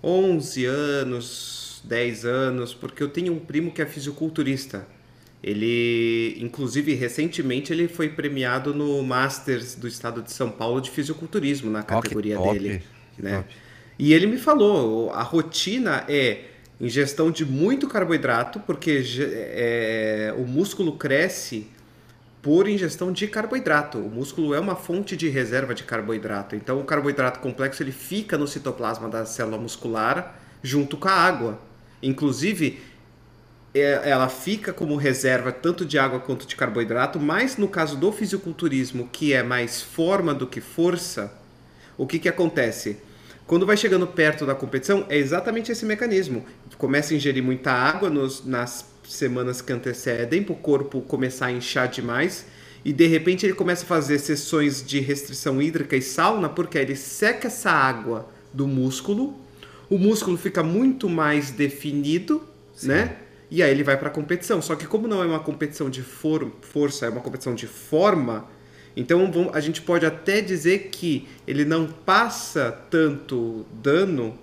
[0.00, 4.86] 11 anos, 10 anos, porque eu tenho um primo que é fisiculturista.
[5.42, 11.68] Ele, inclusive, recentemente ele foi premiado no Masters do Estado de São Paulo de fisiculturismo
[11.68, 12.82] na categoria oh, dele,
[13.18, 13.44] né?
[13.98, 16.44] E ele me falou, a rotina é
[16.80, 21.66] ingestão de muito carboidrato, porque é, o músculo cresce
[22.42, 23.98] por ingestão de carboidrato.
[23.98, 26.56] O músculo é uma fonte de reserva de carboidrato.
[26.56, 31.60] Então, o carboidrato complexo ele fica no citoplasma da célula muscular junto com a água.
[32.02, 32.80] Inclusive,
[33.74, 39.08] ela fica como reserva tanto de água quanto de carboidrato, mas no caso do fisiculturismo,
[39.10, 41.32] que é mais forma do que força,
[41.96, 42.98] o que, que acontece?
[43.46, 46.44] Quando vai chegando perto da competição, é exatamente esse mecanismo.
[46.76, 51.52] Começa a ingerir muita água nos, nas semanas que antecedem, para o corpo começar a
[51.52, 52.46] inchar demais,
[52.84, 56.96] e de repente ele começa a fazer sessões de restrição hídrica e sauna, porque ele
[56.96, 59.40] seca essa água do músculo
[59.92, 62.42] o músculo fica muito mais definido,
[62.74, 62.88] Sim.
[62.88, 63.16] né?
[63.52, 64.62] E aí ele vai para a competição.
[64.62, 68.48] Só que como não é uma competição de for força, é uma competição de forma,
[68.96, 74.38] então a gente pode até dizer que ele não passa tanto dano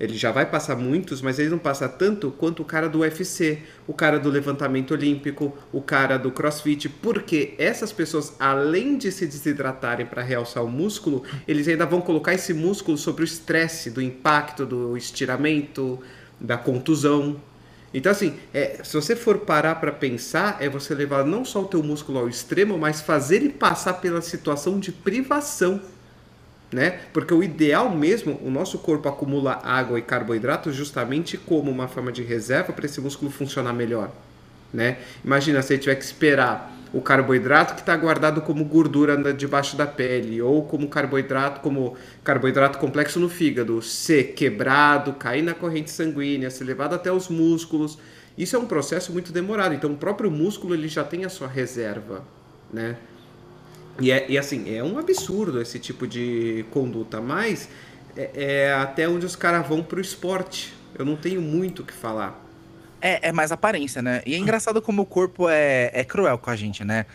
[0.00, 3.58] ele já vai passar muitos, mas ele não passa tanto quanto o cara do UFC,
[3.86, 9.26] o cara do levantamento olímpico, o cara do crossfit, porque essas pessoas, além de se
[9.26, 14.00] desidratarem para realçar o músculo, eles ainda vão colocar esse músculo sobre o estresse, do
[14.00, 15.98] impacto, do estiramento,
[16.40, 17.36] da contusão.
[17.92, 21.66] Então, assim, é, se você for parar para pensar, é você levar não só o
[21.66, 25.80] teu músculo ao extremo, mas fazer ele passar pela situação de privação
[26.70, 27.00] né?
[27.12, 32.12] Porque o ideal mesmo, o nosso corpo acumula água e carboidrato justamente como uma forma
[32.12, 34.10] de reserva para esse músculo funcionar melhor,
[34.72, 34.98] né?
[35.24, 39.86] Imagina se ele tiver que esperar o carboidrato que está guardado como gordura debaixo da
[39.86, 46.50] pele ou como carboidrato como carboidrato complexo no fígado ser quebrado, cair na corrente sanguínea,
[46.50, 47.98] ser levado até os músculos.
[48.36, 49.74] Isso é um processo muito demorado.
[49.74, 52.24] Então o próprio músculo ele já tem a sua reserva,
[52.72, 52.96] né?
[54.00, 57.68] E, é, e assim, é um absurdo esse tipo de conduta, mas
[58.16, 60.72] é, é até onde os caras vão pro esporte.
[60.98, 62.47] Eu não tenho muito o que falar.
[63.00, 64.22] É, é mais aparência, né?
[64.26, 67.06] E é engraçado como o corpo é, é cruel com a gente, né?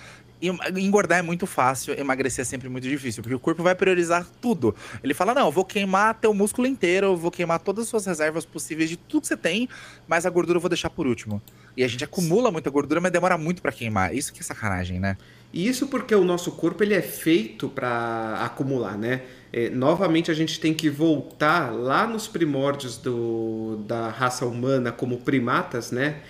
[0.76, 4.76] engordar é muito fácil, emagrecer é sempre muito difícil, porque o corpo vai priorizar tudo.
[5.04, 8.90] Ele fala: não, vou queimar teu músculo inteiro, vou queimar todas as suas reservas possíveis
[8.90, 9.70] de tudo que você tem,
[10.08, 11.42] mas a gordura eu vou deixar por último.
[11.78, 14.14] E a gente acumula muita gordura, mas demora muito para queimar.
[14.14, 15.18] Isso que é sacanagem, né?
[15.54, 19.22] E isso porque o nosso corpo ele é feito para acumular, né?
[19.56, 25.20] É, novamente a gente tem que voltar lá nos primórdios do, da raça humana como
[25.20, 26.22] primatas, né?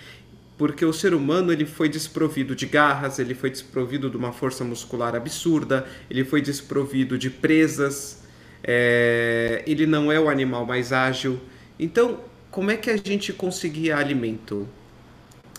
[0.58, 4.62] Porque o ser humano ele foi desprovido de garras, ele foi desprovido de uma força
[4.62, 8.22] muscular absurda, ele foi desprovido de presas,
[8.62, 11.40] é, ele não é o animal mais ágil.
[11.78, 14.68] Então, como é que a gente conseguia alimento?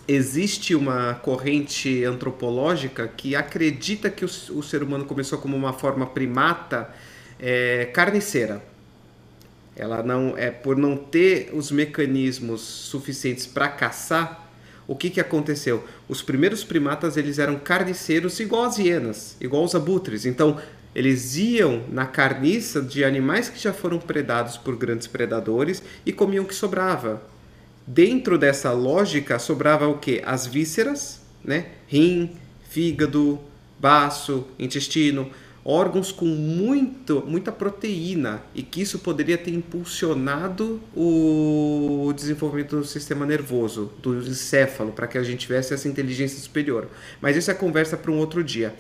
[0.07, 6.05] existe uma corrente antropológica que acredita que o, o ser humano começou como uma forma
[6.05, 6.93] primata
[7.39, 8.61] é, carniceira.
[9.75, 14.49] Ela não é por não ter os mecanismos suficientes para caçar.
[14.87, 15.83] o que, que aconteceu?
[16.07, 20.25] Os primeiros primatas eles eram carniceiros igual as hienas, igual os abutres.
[20.25, 20.61] Então,
[20.93, 26.45] eles iam na carniça de animais que já foram predados por grandes predadores e comiam
[26.45, 27.21] o que sobrava.
[27.85, 30.21] Dentro dessa lógica, sobrava o que?
[30.25, 31.67] As vísceras, né?
[31.87, 32.37] rim,
[32.69, 33.39] fígado,
[33.77, 35.29] baço, intestino,
[35.65, 43.25] órgãos com muito, muita proteína e que isso poderia ter impulsionado o desenvolvimento do sistema
[43.25, 46.87] nervoso, do encéfalo, para que a gente tivesse essa inteligência superior.
[47.19, 48.75] Mas isso é conversa para um outro dia.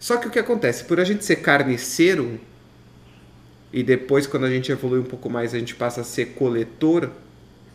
[0.00, 0.84] Só que o que acontece?
[0.84, 2.40] Por a gente ser carniceiro
[3.72, 7.10] e depois, quando a gente evolui um pouco mais, a gente passa a ser coletor,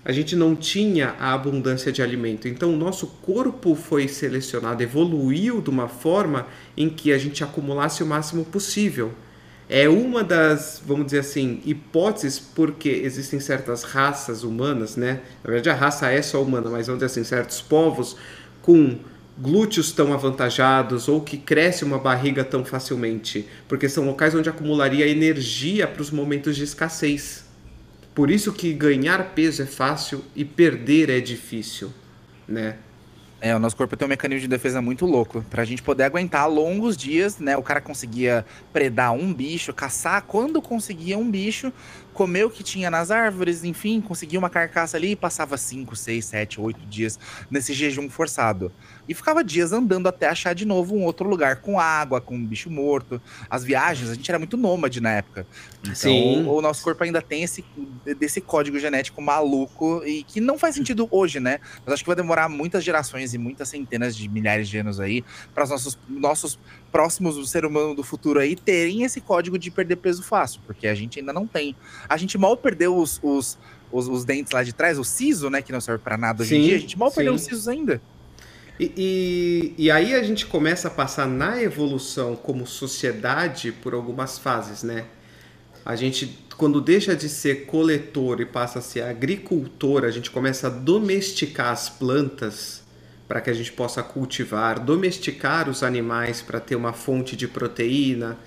[0.03, 2.47] a gente não tinha a abundância de alimento.
[2.47, 8.01] Então, o nosso corpo foi selecionado, evoluiu de uma forma em que a gente acumulasse
[8.01, 9.13] o máximo possível.
[9.69, 15.21] É uma das, vamos dizer assim, hipóteses porque existem certas raças humanas, né?
[15.43, 18.17] Na verdade, a raça é só humana, mas vamos dizer assim, certos povos
[18.61, 18.97] com
[19.37, 25.07] glúteos tão avantajados ou que cresce uma barriga tão facilmente, porque são locais onde acumularia
[25.07, 27.50] energia para os momentos de escassez.
[28.13, 31.91] Por isso que ganhar peso é fácil e perder é difícil,
[32.47, 32.77] né?
[33.43, 35.43] É, o nosso corpo tem um mecanismo de defesa muito louco.
[35.49, 37.57] Pra gente poder aguentar longos dias, né?
[37.57, 41.73] O cara conseguia predar um bicho, caçar quando conseguia um bicho,
[42.13, 46.25] comer o que tinha nas árvores, enfim, conseguia uma carcaça ali e passava 5, 6,
[46.25, 47.19] 7, 8 dias
[47.49, 48.71] nesse jejum forçado.
[49.07, 52.45] E ficava dias andando até achar de novo um outro lugar com água, com um
[52.45, 53.21] bicho morto.
[53.49, 55.45] As viagens, a gente era muito nômade na época.
[55.81, 56.45] Então, Sim.
[56.47, 57.63] o nosso corpo ainda tem esse
[58.19, 61.59] desse código genético maluco e que não faz sentido hoje, né?
[61.85, 65.23] Mas acho que vai demorar muitas gerações e muitas centenas de milhares de anos aí
[65.53, 66.59] para os nossos, nossos
[66.91, 70.87] próximos do ser humano do futuro aí terem esse código de perder peso fácil, porque
[70.87, 71.75] a gente ainda não tem.
[72.07, 73.57] A gente mal perdeu os, os,
[73.91, 76.49] os, os dentes lá de trás, o siso, né, que não serve para nada hoje
[76.49, 77.15] sim, em dia, a gente mal sim.
[77.15, 78.01] perdeu os sisos ainda.
[78.79, 84.39] E, e, e, aí a gente começa a passar na evolução como sociedade por algumas
[84.39, 85.05] fases, né?
[85.85, 90.67] A gente, quando deixa de ser coletor e passa a ser agricultor, a gente começa
[90.67, 92.80] a domesticar as plantas
[93.31, 98.37] para que a gente possa cultivar, domesticar os animais para ter uma fonte de proteína,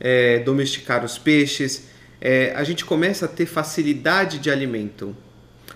[0.00, 1.84] é, domesticar os peixes,
[2.20, 5.16] é, a gente começa a ter facilidade de alimento.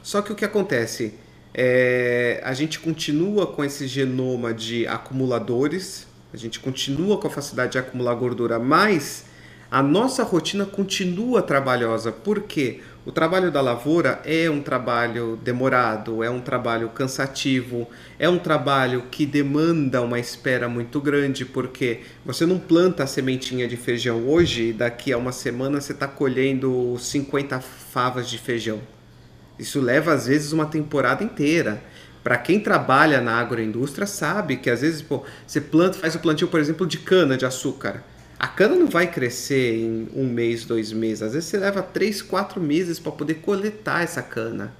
[0.03, 1.15] Só que o que acontece?
[1.55, 7.71] É, a gente continua com esse genoma de acumuladores, a gente continua com a facilidade
[7.71, 9.27] de acumular gordura, mas
[9.71, 12.11] a nossa rotina continua trabalhosa.
[12.11, 12.81] Por quê?
[13.09, 19.05] O trabalho da lavoura é um trabalho demorado, é um trabalho cansativo, é um trabalho
[19.11, 24.65] que demanda uma espera muito grande, porque você não planta a sementinha de feijão hoje
[24.65, 28.79] e daqui a uma semana você está colhendo 50 favas de feijão.
[29.59, 31.83] Isso leva às vezes uma temporada inteira.
[32.23, 36.49] Para quem trabalha na agroindústria sabe que às vezes pô, você planta, faz o plantio,
[36.49, 38.05] por exemplo, de cana de açúcar.
[38.39, 41.23] A cana não vai crescer em um mês, dois meses.
[41.23, 44.73] Às vezes você leva três, quatro meses para poder coletar essa cana.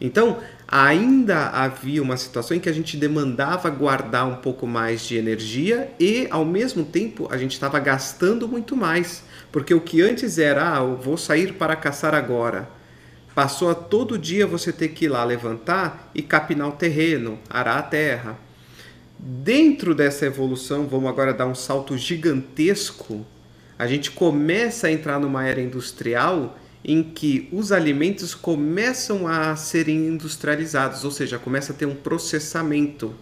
[0.00, 5.16] Então, ainda havia uma situação em que a gente demandava guardar um pouco mais de
[5.16, 9.22] energia e, ao mesmo tempo, a gente estava gastando muito mais.
[9.52, 12.68] Porque o que antes era, ah, eu vou sair para caçar agora,
[13.34, 17.78] passou a todo dia você ter que ir lá levantar e capinar o terreno, arar
[17.78, 18.38] a terra.
[19.24, 23.24] Dentro dessa evolução, vamos agora dar um salto gigantesco.
[23.78, 30.08] A gente começa a entrar numa era industrial em que os alimentos começam a serem
[30.08, 33.14] industrializados, ou seja, começa a ter um processamento.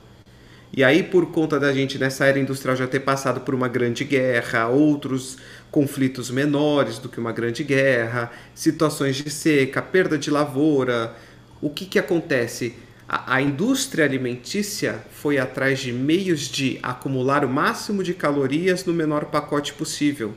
[0.75, 4.03] E aí, por conta da gente nessa era industrial já ter passado por uma grande
[4.03, 5.37] guerra, outros
[5.71, 11.15] conflitos menores do que uma grande guerra, situações de seca, perda de lavoura,
[11.61, 12.75] o que, que acontece?
[13.12, 18.94] A, a indústria alimentícia foi atrás de meios de acumular o máximo de calorias no
[18.94, 20.33] menor pacote possível.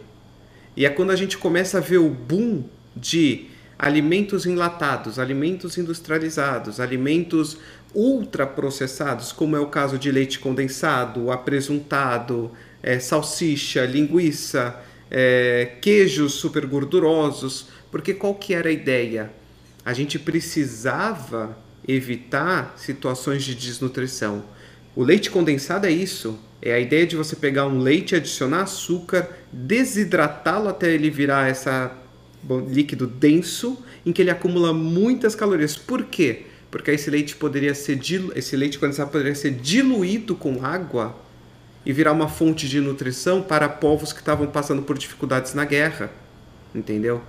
[0.75, 2.63] E é quando a gente começa a ver o boom
[2.95, 3.45] de
[3.77, 7.59] alimentos enlatados, alimentos industrializados, alimentos
[7.93, 14.81] ultraprocessados, como é o caso de leite condensado, apresuntado, é, salsicha, linguiça,
[15.12, 19.31] é, queijos super gordurosos, porque qual que era a ideia?
[19.86, 24.43] A gente precisava evitar situações de desnutrição.
[24.96, 26.39] O leite condensado é isso.
[26.62, 31.69] É a ideia de você pegar um leite, adicionar açúcar, desidratá-lo até ele virar esse
[32.69, 35.76] líquido denso, em que ele acumula muitas calorias.
[35.76, 36.43] Por quê?
[36.72, 38.00] Porque esse leite poderia ser
[38.36, 41.15] esse leite condensado poderia ser diluído com água
[41.86, 46.12] e virar uma fonte de nutrição para povos que estavam passando por dificuldades na guerra.
[46.74, 47.22] Entendeu?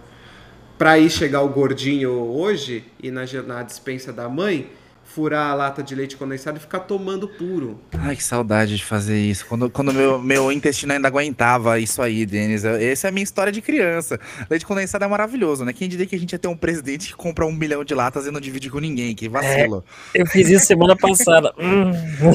[0.84, 4.68] Para ir chegar o gordinho hoje e na, na dispensa da mãe
[5.02, 7.80] furar a lata de leite condensado e ficar tomando puro.
[7.94, 9.46] Ai, que saudade de fazer isso.
[9.46, 12.66] Quando, quando meu, meu intestino ainda aguentava isso aí, Denis.
[12.66, 14.20] Essa é a minha história de criança.
[14.50, 15.72] Leite condensado é maravilhoso, né?
[15.72, 18.26] Quem diria que a gente ia ter um presidente que compra um milhão de latas
[18.26, 19.14] e não divide com ninguém?
[19.14, 19.82] Que vacilo.
[20.12, 21.54] É, eu fiz isso semana passada.
[21.64, 21.92] Hum.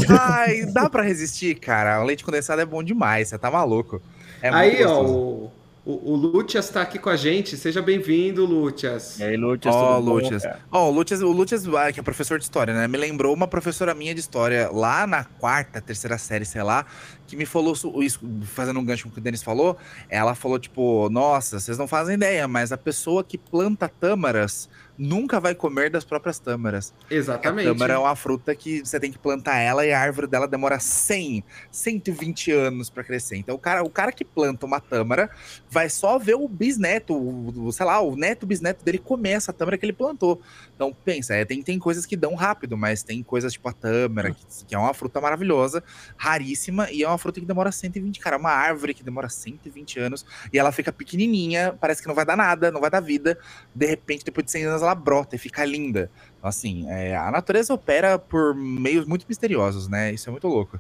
[0.10, 2.02] Ai, dá pra resistir, cara.
[2.02, 4.02] O leite condensado é bom demais, você tá maluco.
[4.42, 5.52] É aí, ó, o,
[5.86, 7.56] o, o Lúcias está aqui com a gente.
[7.56, 9.20] Seja bem-vindo, Lúcias.
[9.20, 10.44] E aí, Lúcias, oh, Lúcias.
[10.72, 12.88] Ó, oh, o Lúcias, o Lúcias, ah, que é professor de história, né?
[12.88, 16.86] Me lembrou uma professora minha de história lá na quarta, terceira série, sei lá,
[17.28, 19.78] que me falou isso, fazendo um gancho com o que o Denis falou.
[20.10, 25.40] Ela falou, tipo, nossa, vocês não fazem ideia, mas a pessoa que planta tâmaras nunca
[25.40, 26.94] vai comer das próprias tâmaras.
[27.10, 27.68] Exatamente.
[27.68, 30.46] A tâmara é uma fruta que você tem que plantar ela e a árvore dela
[30.46, 33.38] demora 100, 120 anos para crescer.
[33.38, 35.30] Então o cara, o cara que planta uma tâmara
[35.70, 39.78] vai só ver o bisneto, o, sei lá, o neto bisneto dele comer essa tâmara
[39.78, 40.42] que ele plantou.
[40.80, 44.32] Então pensa, é, tem, tem coisas que dão rápido, mas tem coisas tipo a tâmara,
[44.32, 45.84] que, que é uma fruta maravilhosa,
[46.16, 50.00] raríssima, e é uma fruta que demora 120, cara, é uma árvore que demora 120
[50.00, 53.38] anos, e ela fica pequenininha, parece que não vai dar nada, não vai dar vida,
[53.76, 56.10] de repente, depois de 100 anos, ela brota e fica linda.
[56.42, 60.14] Assim, é, a natureza opera por meios muito misteriosos, né?
[60.14, 60.80] Isso é muito louco.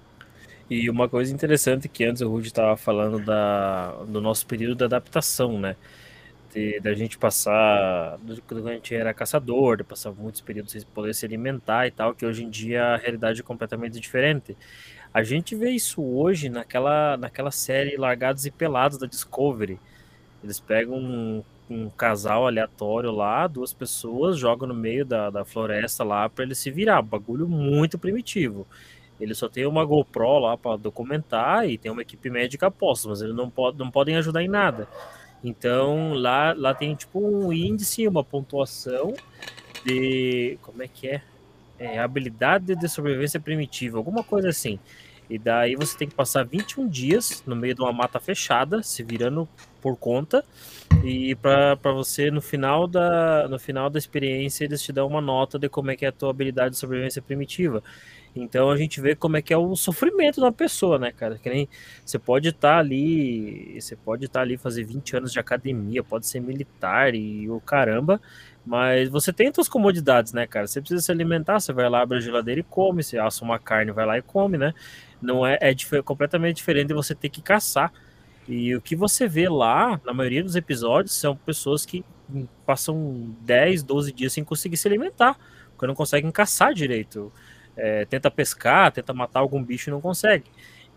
[0.69, 4.85] E uma coisa interessante que antes o Rudy estava falando da, do nosso período de
[4.85, 5.75] adaptação, né?
[6.53, 11.13] De, da gente passar, quando a gente era caçador, de passar muitos períodos sem poder
[11.13, 14.57] se alimentar e tal, que hoje em dia a realidade é completamente diferente.
[15.13, 19.79] A gente vê isso hoje naquela, naquela série Largados e Pelados da Discovery.
[20.43, 26.03] Eles pegam um um casal aleatório lá, duas pessoas, jogam no meio da, da floresta
[26.03, 27.01] lá para ele se virar.
[27.01, 28.67] Bagulho muito primitivo.
[29.19, 33.21] Ele só tem uma GoPro lá para documentar e tem uma equipe médica posta, mas
[33.21, 34.87] eles não, pode, não podem ajudar em nada.
[35.43, 39.13] Então lá, lá tem tipo um índice, uma pontuação
[39.85, 40.57] de.
[40.61, 41.21] Como é que é?
[41.79, 44.77] é habilidade de sobrevivência primitiva, alguma coisa assim.
[45.29, 49.03] E daí você tem que passar 21 dias no meio de uma mata fechada, se
[49.03, 49.47] virando
[49.79, 50.43] por conta.
[51.03, 55.57] E para você, no final, da, no final da experiência, eles te dão uma nota
[55.57, 57.83] de como é que é a tua habilidade de sobrevivência primitiva.
[58.41, 61.37] Então a gente vê como é que é o sofrimento da pessoa, né, cara?
[61.37, 61.69] Que nem
[62.05, 66.03] você pode estar tá ali, você pode estar tá ali fazer 20 anos de academia,
[66.03, 68.21] pode ser militar e o caramba,
[68.65, 70.67] mas você tem suas comodidades, né, cara?
[70.67, 73.59] Você precisa se alimentar, você vai lá, abre a geladeira e come, você assa uma
[73.59, 74.73] carne, vai lá e come, né?
[75.21, 77.91] Não é, é dif completamente diferente de você ter que caçar.
[78.47, 82.03] E o que você vê lá, na maioria dos episódios, são pessoas que
[82.65, 85.37] passam 10, 12 dias sem conseguir se alimentar,
[85.71, 87.31] porque não conseguem caçar direito.
[87.81, 90.45] É, tenta pescar, tenta matar algum bicho e não consegue.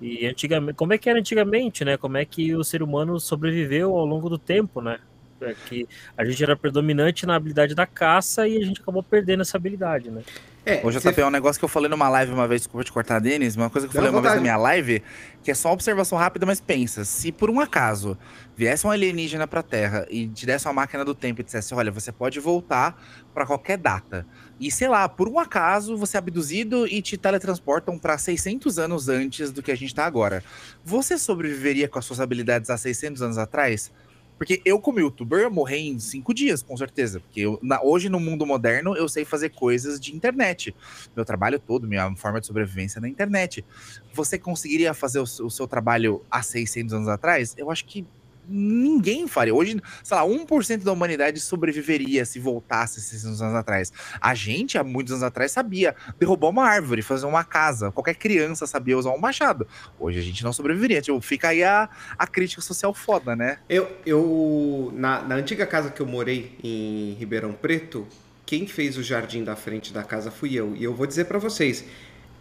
[0.00, 1.96] E antigamente, como é que era antigamente, né?
[1.96, 4.98] Como é que o ser humano sobreviveu ao longo do tempo, né?
[5.40, 9.42] É que a gente era predominante na habilidade da caça e a gente acabou perdendo
[9.42, 10.22] essa habilidade, né?
[10.64, 12.92] É, Hoje JP, é um negócio que eu falei numa live uma vez, desculpa te
[12.92, 15.02] cortar, Denis, uma coisa que eu falei uma vez na minha live,
[15.42, 18.16] que é só uma observação rápida, mas pensa, se por um acaso
[18.56, 21.90] viesse um alienígena pra Terra e te desse uma máquina do tempo e dissesse, olha,
[21.90, 22.96] você pode voltar
[23.34, 24.24] para qualquer data,
[24.62, 29.08] e sei lá, por um acaso você é abduzido e te teletransportam para 600 anos
[29.08, 30.44] antes do que a gente tá agora,
[30.84, 33.90] você sobreviveria com as suas habilidades há 600 anos atrás?
[34.38, 37.20] Porque eu, como youtuber, morri em cinco dias, com certeza.
[37.20, 40.74] Porque eu, na, hoje, no mundo moderno, eu sei fazer coisas de internet.
[41.14, 43.64] Meu trabalho todo, minha forma de sobrevivência é na internet.
[44.12, 47.54] Você conseguiria fazer o, o seu trabalho há 600 anos atrás?
[47.56, 48.04] Eu acho que
[48.48, 49.54] ninguém faria.
[49.54, 53.92] Hoje, sei lá, 1% da humanidade sobreviveria se voltasse 600 anos atrás.
[54.20, 57.90] A gente, há muitos anos atrás, sabia derrubar uma árvore, fazer uma casa.
[57.90, 59.66] Qualquer criança sabia usar um machado.
[59.98, 61.00] Hoje a gente não sobreviveria.
[61.00, 63.58] Tipo, fica aí a, a crítica social foda, né?
[63.68, 68.06] Eu, eu na, na antiga casa que eu morei em Ribeirão Preto,
[68.44, 70.74] quem fez o jardim da frente da casa fui eu.
[70.76, 71.84] E eu vou dizer para vocês,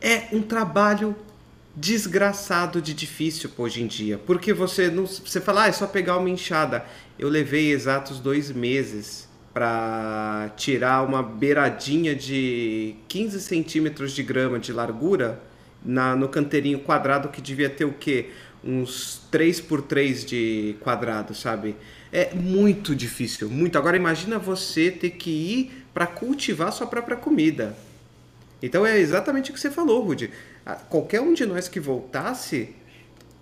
[0.02, 1.16] é um trabalho
[1.75, 4.17] desgraçado de difícil hoje em dia.
[4.17, 5.05] Porque você não.
[5.05, 6.86] Você fala, ah, é só pegar uma enxada.
[7.17, 14.71] Eu levei exatos dois meses para tirar uma beiradinha de 15 centímetros de grama de
[14.71, 15.41] largura
[15.84, 18.29] na, no canteirinho quadrado que devia ter o quê?
[18.63, 21.75] Uns 3 por 3 de quadrado, sabe?
[22.12, 23.77] É muito difícil, muito.
[23.77, 27.75] Agora imagina você ter que ir para cultivar sua própria comida.
[28.62, 30.32] Então é exatamente o que você falou, Rudy
[30.89, 32.76] qualquer um de nós que voltasse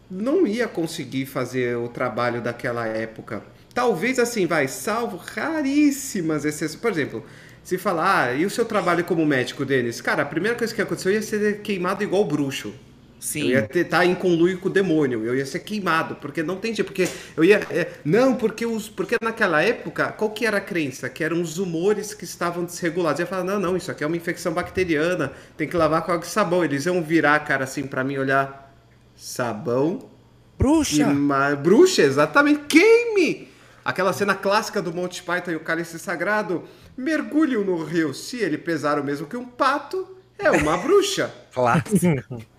[0.09, 3.43] não ia conseguir fazer o trabalho daquela época.
[3.73, 6.81] Talvez assim, vai, salvo raríssimas exceções.
[6.81, 7.23] Por exemplo,
[7.63, 10.01] se falar, ah, e o seu trabalho como médico, Denis?
[10.01, 12.73] Cara, a primeira coisa que aconteceu ia ser queimado igual bruxo.
[13.19, 13.41] Sim.
[13.41, 16.55] Eu ia estar tá em conluio com o demônio, eu ia ser queimado, porque não
[16.55, 17.57] tem jeito, porque eu ia.
[17.69, 18.87] É, não, porque os.
[18.87, 21.09] Porque naquela época, qual que era a crença?
[21.09, 23.19] Que eram os humores que estavam desregulados.
[23.19, 26.13] Eu ia falar, não, não, isso aqui é uma infecção bacteriana, tem que lavar com
[26.13, 26.63] água e sabão.
[26.63, 28.73] Eles iam virar a cara assim para mim olhar.
[29.17, 30.09] Sabão.
[30.57, 31.07] Bruxa!
[31.07, 31.55] Ma...
[31.55, 32.61] Bruxa, exatamente.
[32.67, 33.49] Queime!
[33.83, 36.63] Aquela cena clássica do Monty Python e o cálice sagrado.
[36.95, 38.13] Mergulhe no rio.
[38.13, 41.33] Se ele pesar o mesmo que um pato, é uma bruxa.
[41.53, 42.58] Clássico.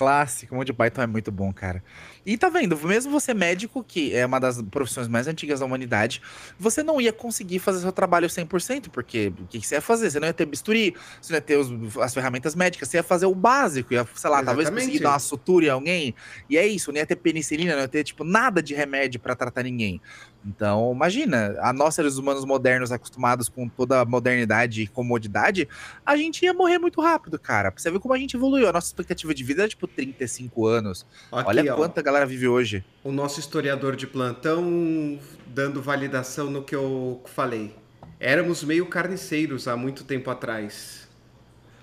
[0.00, 1.84] Clássico, o Monty Python é muito bom, cara.
[2.24, 6.22] E tá vendo, mesmo você médico, que é uma das profissões mais antigas da humanidade,
[6.58, 10.10] você não ia conseguir fazer seu trabalho 100%, porque o que você ia fazer?
[10.10, 13.02] Você não ia ter bisturi, você não ia ter os, as ferramentas médicas, você ia
[13.02, 14.46] fazer o básico, ia, sei lá, Exatamente.
[14.46, 16.14] talvez conseguir dar uma sutura em alguém,
[16.48, 19.34] e é isso, não ia ter penicilina, não ia ter, tipo, nada de remédio para
[19.34, 20.00] tratar ninguém.
[20.44, 25.68] Então, imagina, a nós seres humanos modernos, acostumados com toda a modernidade e comodidade,
[26.04, 27.70] a gente ia morrer muito rápido, cara.
[27.70, 28.68] Pra você ver como a gente evoluiu.
[28.68, 31.06] A nossa expectativa de vida é tipo 35 anos.
[31.30, 32.84] Aqui, Olha quanta galera vive hoje.
[33.04, 37.74] O nosso historiador de plantão dando validação no que eu falei.
[38.18, 41.08] Éramos meio carniceiros há muito tempo atrás.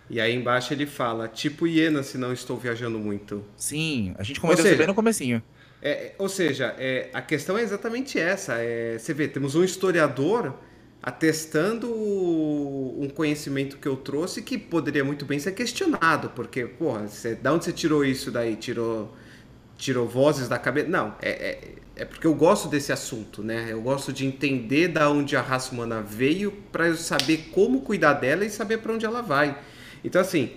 [0.09, 3.43] E aí embaixo ele fala, tipo hiena, se não estou viajando muito.
[3.57, 5.43] Sim, a gente comentou bem no comecinho.
[5.81, 8.55] É, ou seja, é, a questão é exatamente essa.
[8.55, 10.53] É, você vê, temos um historiador
[11.01, 17.35] atestando um conhecimento que eu trouxe que poderia muito bem ser questionado, porque, porra, você,
[17.35, 18.55] da onde você tirou isso daí?
[18.55, 19.15] Tirou,
[19.77, 20.89] tirou vozes da cabeça?
[20.89, 21.59] Não, é, é,
[21.97, 23.67] é porque eu gosto desse assunto, né?
[23.69, 28.13] Eu gosto de entender da onde a raça humana veio para eu saber como cuidar
[28.13, 29.57] dela e saber para onde ela vai.
[30.03, 30.51] Então, assim,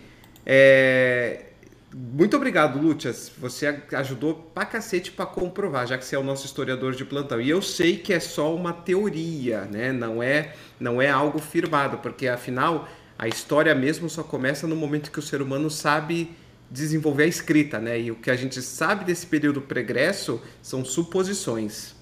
[0.44, 1.49] é,
[1.94, 3.32] muito obrigado, Lúcias.
[3.38, 7.40] Você ajudou pra cacete pra comprovar, já que você é o nosso historiador de plantão.
[7.40, 9.92] E eu sei que é só uma teoria, né?
[9.92, 12.88] Não é, não é algo firmado, porque afinal
[13.18, 16.30] a história mesmo só começa no momento que o ser humano sabe
[16.70, 18.00] desenvolver a escrita, né?
[18.00, 21.94] E o que a gente sabe desse período pregresso são suposições.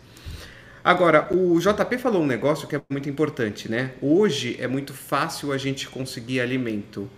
[0.84, 3.92] Agora, o JP falou um negócio que é muito importante, né?
[4.00, 7.10] Hoje é muito fácil a gente conseguir alimento.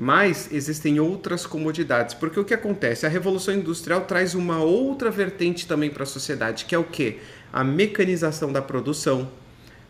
[0.00, 3.04] Mas existem outras comodidades, porque o que acontece?
[3.04, 7.18] A revolução industrial traz uma outra vertente também para a sociedade, que é o que?
[7.52, 9.28] A mecanização da produção,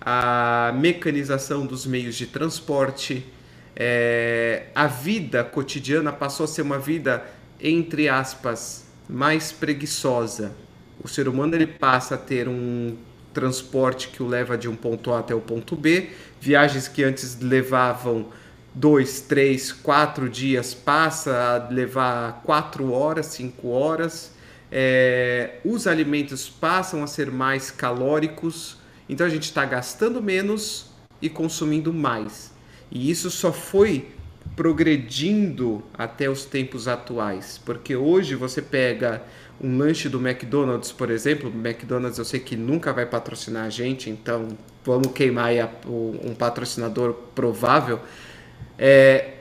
[0.00, 3.26] a mecanização dos meios de transporte,
[3.76, 7.22] é, a vida cotidiana passou a ser uma vida,
[7.60, 10.52] entre aspas, mais preguiçosa.
[11.04, 12.96] O ser humano ele passa a ter um
[13.34, 16.08] transporte que o leva de um ponto A até o ponto B,
[16.40, 18.26] viagens que antes levavam
[18.74, 24.32] dois, três, quatro dias passa a levar quatro horas, cinco horas.
[24.70, 28.76] É, os alimentos passam a ser mais calóricos,
[29.08, 30.90] então a gente está gastando menos
[31.20, 32.52] e consumindo mais.
[32.90, 34.10] E isso só foi
[34.56, 39.22] progredindo até os tempos atuais, porque hoje você pega
[39.60, 43.70] um lanche do McDonald's, por exemplo, o McDonald's eu sei que nunca vai patrocinar a
[43.70, 44.48] gente, então
[44.84, 45.50] vamos queimar
[45.86, 48.00] um patrocinador provável,
[48.78, 49.34] é,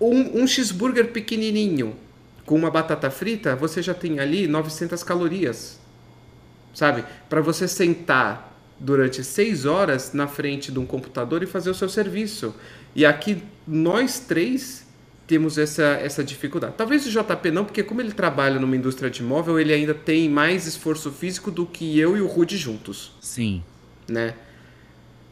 [0.00, 1.96] um, um cheeseburger pequenininho
[2.44, 5.80] com uma batata frita, você já tem ali 900 calorias,
[6.72, 7.04] sabe?
[7.28, 11.88] Para você sentar durante seis horas na frente de um computador e fazer o seu
[11.88, 12.54] serviço.
[12.94, 14.86] E aqui nós três
[15.26, 16.74] temos essa, essa dificuldade.
[16.76, 20.28] Talvez o JP não, porque como ele trabalha numa indústria de móvel, ele ainda tem
[20.28, 23.12] mais esforço físico do que eu e o Rude juntos.
[23.20, 23.64] Sim.
[24.08, 24.34] Né?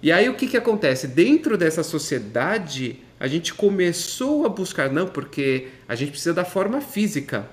[0.05, 1.09] E aí o que, que acontece?
[1.09, 6.83] Dentro dessa sociedade, a gente começou a buscar, não, porque a gente precisa da forma
[6.83, 7.49] física,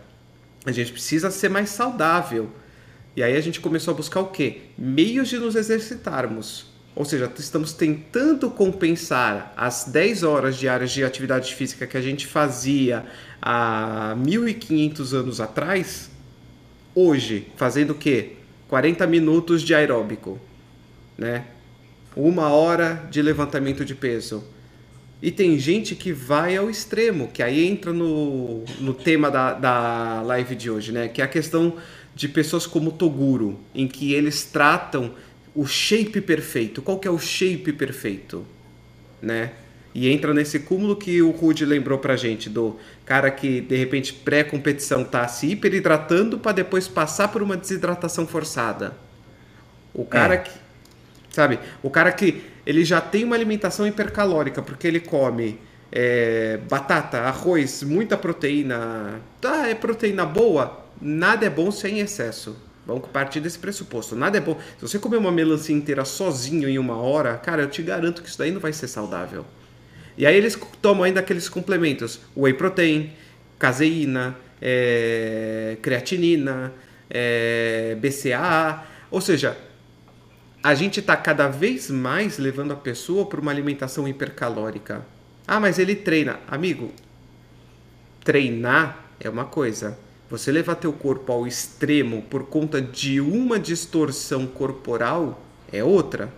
[0.65, 2.49] a gente precisa ser mais saudável.
[3.15, 4.63] E aí a gente começou a buscar o quê?
[4.77, 6.65] Meios de nos exercitarmos.
[6.93, 12.27] Ou seja, estamos tentando compensar as 10 horas diárias de atividade física que a gente
[12.27, 13.05] fazia
[13.41, 16.11] há 1500 anos atrás,
[16.93, 18.33] hoje, fazendo o quê?
[18.67, 20.37] 40 minutos de aeróbico,
[21.17, 21.45] né?
[22.15, 24.43] Uma hora de levantamento de peso
[25.21, 30.21] e tem gente que vai ao extremo, que aí entra no, no tema da, da
[30.23, 31.07] live de hoje, né?
[31.07, 31.75] Que é a questão
[32.15, 35.13] de pessoas como Toguro, em que eles tratam
[35.53, 36.81] o shape perfeito.
[36.81, 38.45] Qual que é o shape perfeito?
[39.21, 39.51] Né?
[39.93, 44.13] E entra nesse cúmulo que o Rude lembrou pra gente, do cara que de repente
[44.13, 48.95] pré-competição tá se hiperidratando para depois passar por uma desidratação forçada.
[49.93, 50.37] O cara é.
[50.37, 50.60] que.
[51.31, 51.59] Sabe?
[51.81, 55.59] O cara que ele já tem uma alimentação hipercalórica, porque ele come
[55.91, 59.21] é, batata, arroz, muita proteína.
[59.39, 60.85] Tá, é proteína boa?
[61.01, 62.55] Nada é bom sem excesso.
[62.85, 64.15] Vamos partir desse pressuposto.
[64.15, 64.57] Nada é bom.
[64.77, 68.29] Se você comer uma melancia inteira sozinho em uma hora, cara, eu te garanto que
[68.29, 69.45] isso daí não vai ser saudável.
[70.17, 73.11] E aí eles tomam ainda aqueles complementos: whey protein,
[73.57, 76.73] caseína, é, creatinina,
[77.09, 78.85] é, BCAA.
[79.09, 79.57] Ou seja,
[80.63, 85.05] a gente está cada vez mais levando a pessoa para uma alimentação hipercalórica.
[85.47, 86.39] Ah, mas ele treina.
[86.47, 86.91] Amigo,
[88.23, 89.97] treinar é uma coisa.
[90.29, 96.31] Você levar teu corpo ao extremo por conta de uma distorção corporal é outra,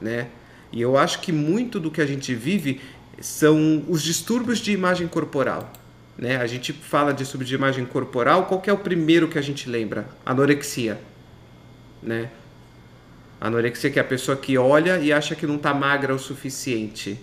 [0.00, 0.28] né?
[0.72, 2.80] E eu acho que muito do que a gente vive
[3.20, 5.72] são os distúrbios de imagem corporal.
[6.16, 6.36] Né?
[6.36, 9.68] A gente fala de distúrbio de imagem corporal, qual é o primeiro que a gente
[9.68, 10.08] lembra?
[10.24, 11.00] Anorexia.
[12.02, 12.30] Né?
[13.40, 17.18] Anorexia que é a pessoa que olha e acha que não está magra o suficiente.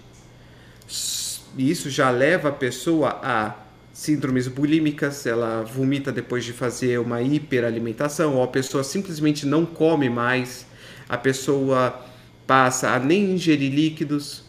[1.55, 3.55] Isso já leva a pessoa a
[3.93, 10.07] síndromes bulímicas, ela vomita depois de fazer uma hiperalimentação, ou a pessoa simplesmente não come
[10.07, 10.68] mais,
[11.09, 11.99] a pessoa
[12.45, 14.47] passa a nem ingerir líquidos.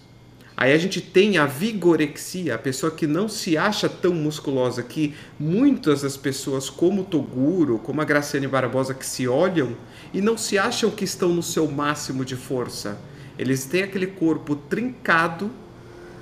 [0.60, 5.14] Aí a gente tem a vigorexia, a pessoa que não se acha tão musculosa que
[5.38, 9.76] muitas das pessoas, como Toguro, como a Graciane Barbosa, que se olham
[10.12, 12.98] e não se acham que estão no seu máximo de força.
[13.38, 15.48] Eles têm aquele corpo trincado,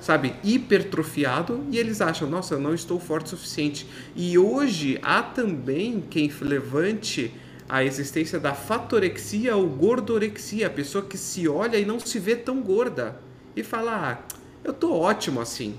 [0.02, 3.86] sabe, hipertrofiado e eles acham, nossa, eu não estou forte o suficiente.
[4.14, 7.32] E hoje há também quem levante
[7.66, 12.36] a existência da fatorexia ou gordorexia, a pessoa que se olha e não se vê
[12.36, 13.24] tão gorda
[13.56, 15.74] e fala: ah, eu tô ótimo assim.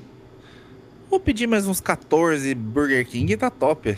[1.10, 3.96] Vou pedir mais uns 14 Burger King e tá top.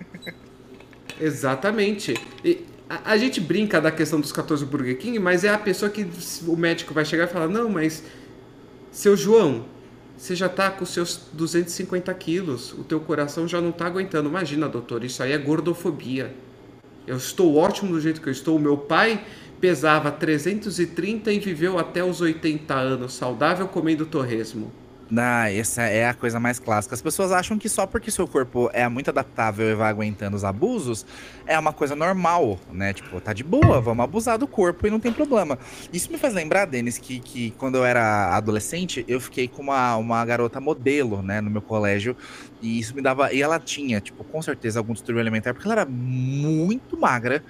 [1.18, 2.14] Exatamente.
[2.44, 5.90] E a, a, gente brinca da questão dos 14 Burger King, mas é a pessoa
[5.90, 6.06] que
[6.46, 8.04] o médico vai chegar e falar: não, mas
[8.92, 9.64] seu João,
[10.16, 14.28] você já tá com seus 250 quilos, o teu coração já não tá aguentando.
[14.28, 16.34] Imagina, doutor, isso aí é gordofobia.
[17.06, 18.58] Eu estou ótimo do jeito que eu estou.
[18.58, 19.24] Meu pai
[19.64, 24.70] pesava 330 e viveu até os 80 anos, saudável comendo torresmo.
[25.16, 26.94] Ah, essa é a coisa mais clássica.
[26.94, 30.44] As pessoas acham que só porque seu corpo é muito adaptável e vai aguentando os
[30.44, 31.06] abusos,
[31.46, 32.92] é uma coisa normal, né?
[32.92, 35.58] Tipo, tá de boa, vamos abusar do corpo e não tem problema.
[35.90, 39.96] Isso me faz lembrar, Denis, que, que quando eu era adolescente, eu fiquei com uma,
[39.96, 42.14] uma garota modelo, né, no meu colégio.
[42.60, 43.32] E isso me dava.
[43.32, 47.42] E ela tinha, tipo, com certeza algum distúrbio alimentar, porque ela era muito magra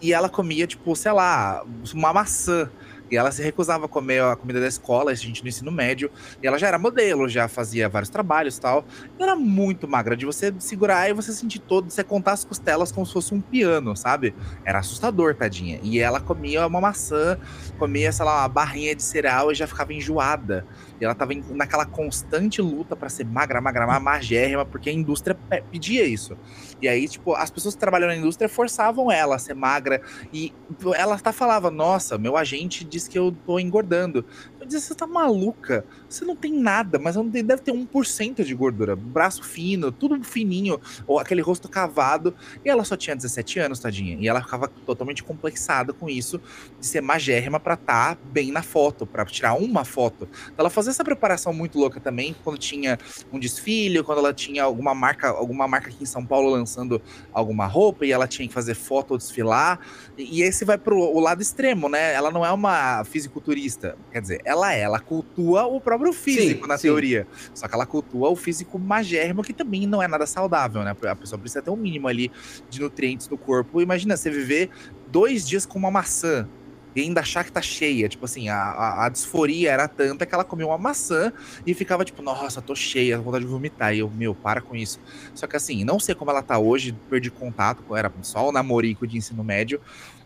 [0.00, 2.70] e ela comia, tipo, sei lá, uma maçã.
[3.10, 6.10] E ela se recusava a comer a comida da escola, a gente no ensino médio.
[6.42, 8.84] E ela já era modelo, já fazia vários trabalhos e tal.
[9.18, 12.92] E era muito magra, de você segurar e você sentir todo, você contar as costelas
[12.92, 14.34] como se fosse um piano, sabe?
[14.64, 15.80] Era assustador, tadinha.
[15.82, 17.38] E ela comia uma maçã,
[17.78, 20.66] comia, sei lá, uma barrinha de cereal e já ficava enjoada.
[21.00, 25.38] E ela tava naquela constante luta para ser magra, magra, magérrima, porque a indústria
[25.70, 26.36] pedia isso.
[26.80, 30.00] E aí, tipo, as pessoas que trabalham na indústria forçavam ela a ser magra.
[30.32, 30.52] E
[30.96, 34.24] ela até falava: Nossa, meu agente diz que eu tô engordando.
[34.68, 35.84] Disse: Você tá maluca?
[36.08, 38.94] Você não tem nada, mas deve ter 1% de gordura.
[38.94, 42.34] Braço fino, tudo fininho, ou aquele rosto cavado.
[42.64, 44.16] E ela só tinha 17 anos, tadinha.
[44.20, 46.40] E ela ficava totalmente complexada com isso,
[46.78, 50.28] de ser magérrima pra estar tá bem na foto, pra tirar uma foto.
[50.44, 52.98] Então ela fazia essa preparação muito louca também, quando tinha
[53.32, 57.00] um desfile, quando ela tinha alguma marca, alguma marca aqui em São Paulo lançando
[57.32, 59.78] alguma roupa e ela tinha que fazer foto ou desfilar.
[60.16, 62.12] E, esse vai pro o lado extremo, né?
[62.12, 63.96] Ela não é uma fisiculturista.
[64.12, 66.88] Quer dizer, ela é, ela cultua o próprio físico, sim, na sim.
[66.88, 67.26] teoria.
[67.54, 70.94] Só que ela cultua o físico magérrimo, que também não é nada saudável, né?
[71.08, 72.30] A pessoa precisa ter um mínimo ali
[72.68, 73.80] de nutrientes no corpo.
[73.80, 74.70] Imagina você viver
[75.10, 76.48] dois dias com uma maçã
[76.94, 78.08] e ainda achar que tá cheia.
[78.08, 81.32] Tipo assim, a, a, a, disforia era tanta que ela comia uma maçã
[81.66, 83.94] e ficava tipo, nossa, tô cheia, vontade de vomitar.
[83.94, 85.00] E eu, meu, para com isso.
[85.34, 89.06] Só que assim, não sei como ela tá hoje, perdi contato, era só o namorico
[89.06, 89.80] de ensino médio.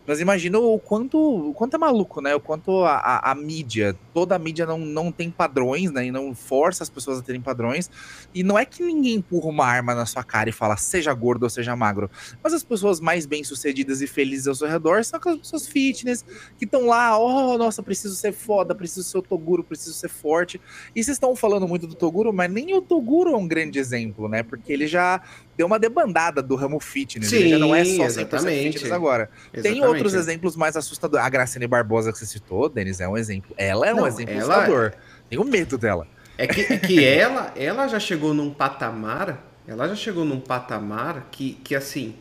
[0.05, 2.35] Mas imagina o quanto, o quanto é maluco, né?
[2.35, 6.07] O quanto a, a, a, mídia, toda a mídia não, não tem padrões, né?
[6.07, 7.89] E não força as pessoas a terem padrões.
[8.33, 11.43] E não é que ninguém empurra uma arma na sua cara e fala seja gordo
[11.43, 12.11] ou seja magro.
[12.43, 16.25] Mas as pessoas mais bem-sucedidas e felizes ao seu redor são aquelas pessoas fitness
[16.57, 20.59] que estão lá, oh, nossa, preciso ser foda, preciso ser o Toguro, preciso ser forte.
[20.93, 24.27] E vocês estão falando muito do Toguro, mas nem o Toguro é um grande exemplo,
[24.27, 24.43] né?
[24.43, 25.21] Porque ele já
[25.55, 27.29] deu uma debandada do ramo fitness.
[27.29, 28.73] Sim, ele já não é só 100% exatamente.
[28.73, 29.29] fitness agora.
[29.53, 29.81] Exatamente.
[29.81, 31.25] Tem outros exemplos mais assustadores.
[31.25, 33.55] A Graciane Barbosa que você citou, Denis, é um exemplo.
[33.57, 34.55] Ela é um exemplo ela...
[34.55, 34.93] assustador.
[35.29, 36.07] Tenho medo dela.
[36.37, 41.27] É que, é que ela, ela já chegou num patamar, ela já chegou num patamar
[41.31, 42.15] que, que assim,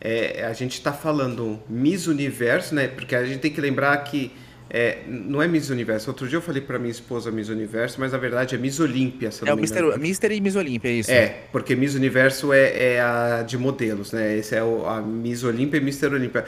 [0.00, 2.88] é, a gente está falando Miss Universo, né?
[2.88, 4.32] Porque a gente tem que lembrar que
[4.68, 6.10] é, não é Miss Universo.
[6.10, 9.30] Outro dia eu falei para minha esposa Miss Universo, mas na verdade é Miss Olímpia.
[9.46, 11.10] É o Mister, Mister e Miss Olímpia, é isso?
[11.10, 14.36] É, porque Miss Universo é, é a de modelos, né?
[14.36, 16.44] Esse é o, a Miss Olímpia e Mister Olímpia.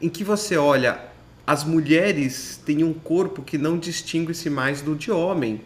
[0.00, 0.98] Em que você olha,
[1.46, 5.60] as mulheres têm um corpo que não distingue-se mais do de homem.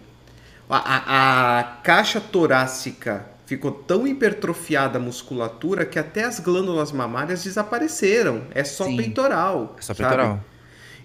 [0.68, 7.45] A, a, a caixa torácica ficou tão hipertrofiada a musculatura que até as glândulas mamárias
[7.45, 8.45] desapareceram.
[8.55, 9.76] É só Sim, peitoral.
[9.78, 10.26] É só peitoral.
[10.26, 10.41] Sabe?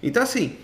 [0.02, 0.56] Então, assim,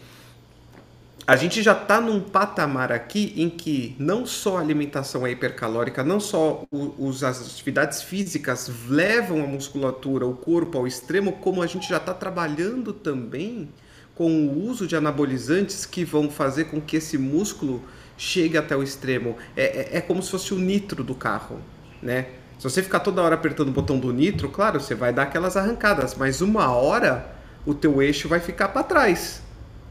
[1.26, 6.04] a gente já está num patamar aqui em que não só a alimentação é hipercalórica,
[6.04, 11.66] não só os, as atividades físicas levam a musculatura, o corpo ao extremo, como a
[11.66, 13.68] gente já está trabalhando também
[14.14, 17.82] com o uso de anabolizantes que vão fazer com que esse músculo
[18.16, 19.36] chegue até o extremo.
[19.56, 21.60] É, é, é, como se fosse o nitro do carro,
[22.00, 22.28] né?
[22.56, 25.56] Se você ficar toda hora apertando o botão do nitro, claro, você vai dar aquelas
[25.56, 29.42] arrancadas, mas uma hora o teu eixo vai ficar para trás.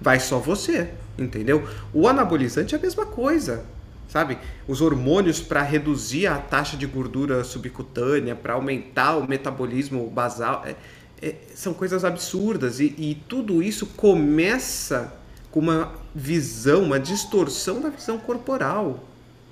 [0.01, 1.67] Vai só você, entendeu?
[1.93, 3.65] O anabolizante é a mesma coisa,
[4.07, 4.37] sabe?
[4.67, 10.75] Os hormônios para reduzir a taxa de gordura subcutânea, para aumentar o metabolismo basal, é,
[11.21, 15.13] é, são coisas absurdas e, e tudo isso começa
[15.51, 19.03] com uma visão, uma distorção da visão corporal,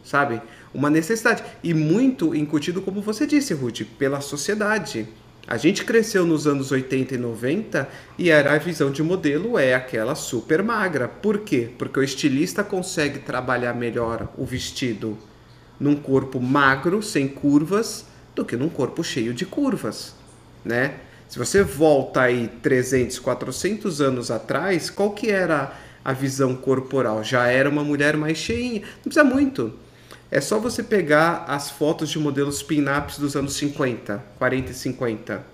[0.04, 0.42] sabe?
[0.74, 1.44] Uma necessidade.
[1.64, 5.08] E muito incutido, como você disse, Ruth, pela sociedade.
[5.46, 9.74] A gente cresceu nos anos 80 e 90 e era a visão de modelo é
[9.74, 11.08] aquela super magra.
[11.08, 11.70] Por quê?
[11.78, 15.18] Porque o estilista consegue trabalhar melhor o vestido
[15.80, 20.16] num corpo magro, sem curvas, do que num corpo cheio de curvas,
[20.64, 20.96] né?
[21.28, 25.74] Se você volta aí 300, 400 anos atrás, qual que era
[26.04, 27.24] a visão corporal.
[27.24, 28.82] Já era uma mulher mais cheinha.
[28.82, 29.74] Não precisa muito.
[30.34, 35.46] É só você pegar as fotos de modelos pin-ups dos anos 50, 40 e 50.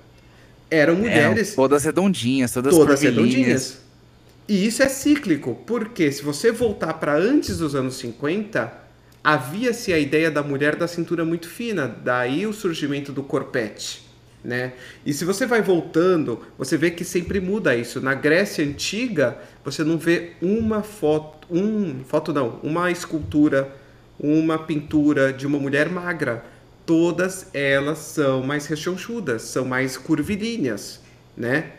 [0.72, 1.52] Eram é, mulheres.
[1.52, 3.80] É, todas redondinhas, todas, todas redondinhas.
[4.48, 8.72] E isso é cíclico, porque se você voltar para antes dos anos 50,
[9.22, 14.08] havia-se a ideia da mulher da cintura muito fina, daí o surgimento do corpete
[14.44, 14.74] né?
[15.06, 18.00] E se você vai voltando, você vê que sempre muda isso.
[18.00, 23.70] Na Grécia antiga, você não vê uma foto, um foto não, uma escultura,
[24.20, 26.44] uma pintura de uma mulher magra.
[26.86, 31.02] Todas elas são mais rechonchudas, são mais curvilíneas,
[31.38, 31.72] né?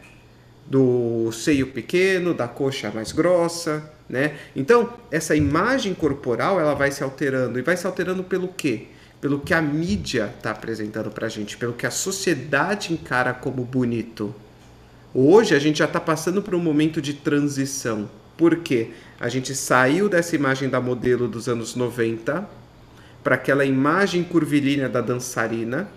[0.66, 4.36] Do seio pequeno, da coxa mais grossa, né?
[4.54, 8.86] Então, essa imagem corporal, ela vai se alterando e vai se alterando pelo quê?
[9.20, 13.64] pelo que a mídia está apresentando para a gente, pelo que a sociedade encara como
[13.64, 14.34] bonito.
[15.12, 18.08] Hoje a gente já está passando por um momento de transição.
[18.36, 18.90] Por quê?
[19.18, 22.48] A gente saiu dessa imagem da modelo dos anos 90
[23.22, 25.88] para aquela imagem curvilínea da dançarina,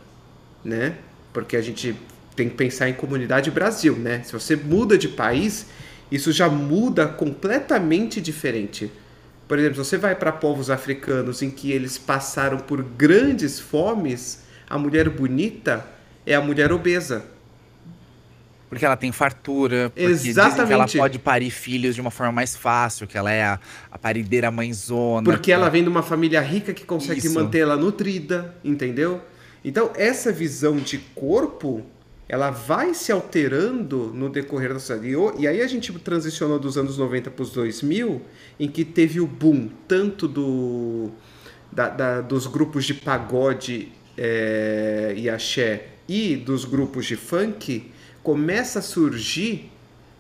[0.64, 0.98] né?
[1.32, 1.96] Porque a gente
[2.36, 4.22] tem que pensar em comunidade Brasil, né?
[4.24, 5.68] Se você muda de país,
[6.12, 8.92] isso já muda completamente diferente.
[9.48, 14.78] Por exemplo, você vai para povos africanos em que eles passaram por grandes fomes, a
[14.78, 15.86] mulher bonita
[16.26, 17.26] é a mulher obesa.
[18.74, 20.74] Porque ela tem fartura, porque Exatamente.
[20.74, 23.60] ela pode parir filhos de uma forma mais fácil, que ela é a,
[23.92, 25.24] a parideira mãezona.
[25.24, 29.22] Porque ela vem de uma família rica que consegue manter ela nutrida, entendeu?
[29.64, 31.86] Então, essa visão de corpo
[32.28, 35.14] ela vai se alterando no decorrer da sociedade.
[35.38, 38.22] E aí a gente transicionou dos anos 90 para os 2000,
[38.60, 41.12] em que teve o boom tanto do,
[41.72, 47.92] da, da, dos grupos de pagode é, e axé e dos grupos de funk,
[48.24, 49.70] começa a surgir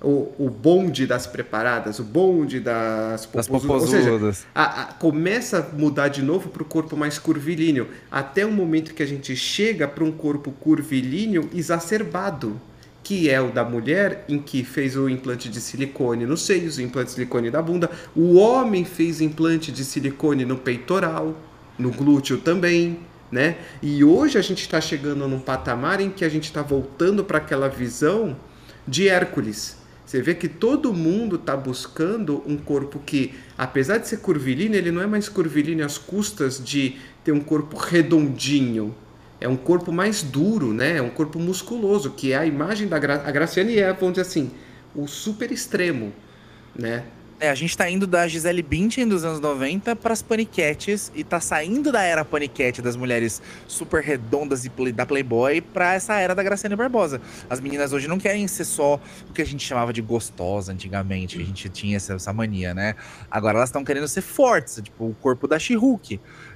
[0.03, 3.89] o, o bonde das preparadas, o bonde das popozudas.
[3.89, 8.51] Seja, a, a, começa a mudar de novo para o corpo mais curvilíneo, até o
[8.51, 12.59] momento que a gente chega para um corpo curvilíneo exacerbado,
[13.01, 16.81] que é o da mulher, em que fez o implante de silicone nos seios, o
[16.81, 17.89] implante de silicone da bunda.
[18.13, 21.33] O homem fez implante de silicone no peitoral,
[21.79, 22.99] no glúteo também.
[23.33, 23.57] Né?
[23.81, 27.39] E hoje a gente está chegando num patamar em que a gente está voltando para
[27.39, 28.37] aquela visão
[28.87, 29.75] de Hércules,
[30.05, 34.91] você vê que todo mundo está buscando um corpo que, apesar de ser curvilíneo, ele
[34.91, 38.93] não é mais curvilíneo às custas de ter um corpo redondinho.
[39.41, 40.97] É um corpo mais duro, né?
[40.97, 44.27] É um corpo musculoso, que é a imagem da Gra a Graciane é, vamos dizer
[44.27, 44.51] assim,
[44.93, 46.13] o super extremo,
[46.77, 47.05] né?
[47.43, 51.41] É, a gente tá indo da Gisele Bündchen dos anos 90 para paniquetes e tá
[51.41, 56.41] saindo da era paniquete das mulheres super redondas e da Playboy para essa era da
[56.41, 57.19] Graciane Barbosa.
[57.49, 58.97] As meninas hoje não querem ser só
[59.29, 62.95] o que a gente chamava de gostosa antigamente, a gente tinha essa, essa mania, né?
[63.29, 65.75] Agora elas estão querendo ser fortes, tipo o corpo da she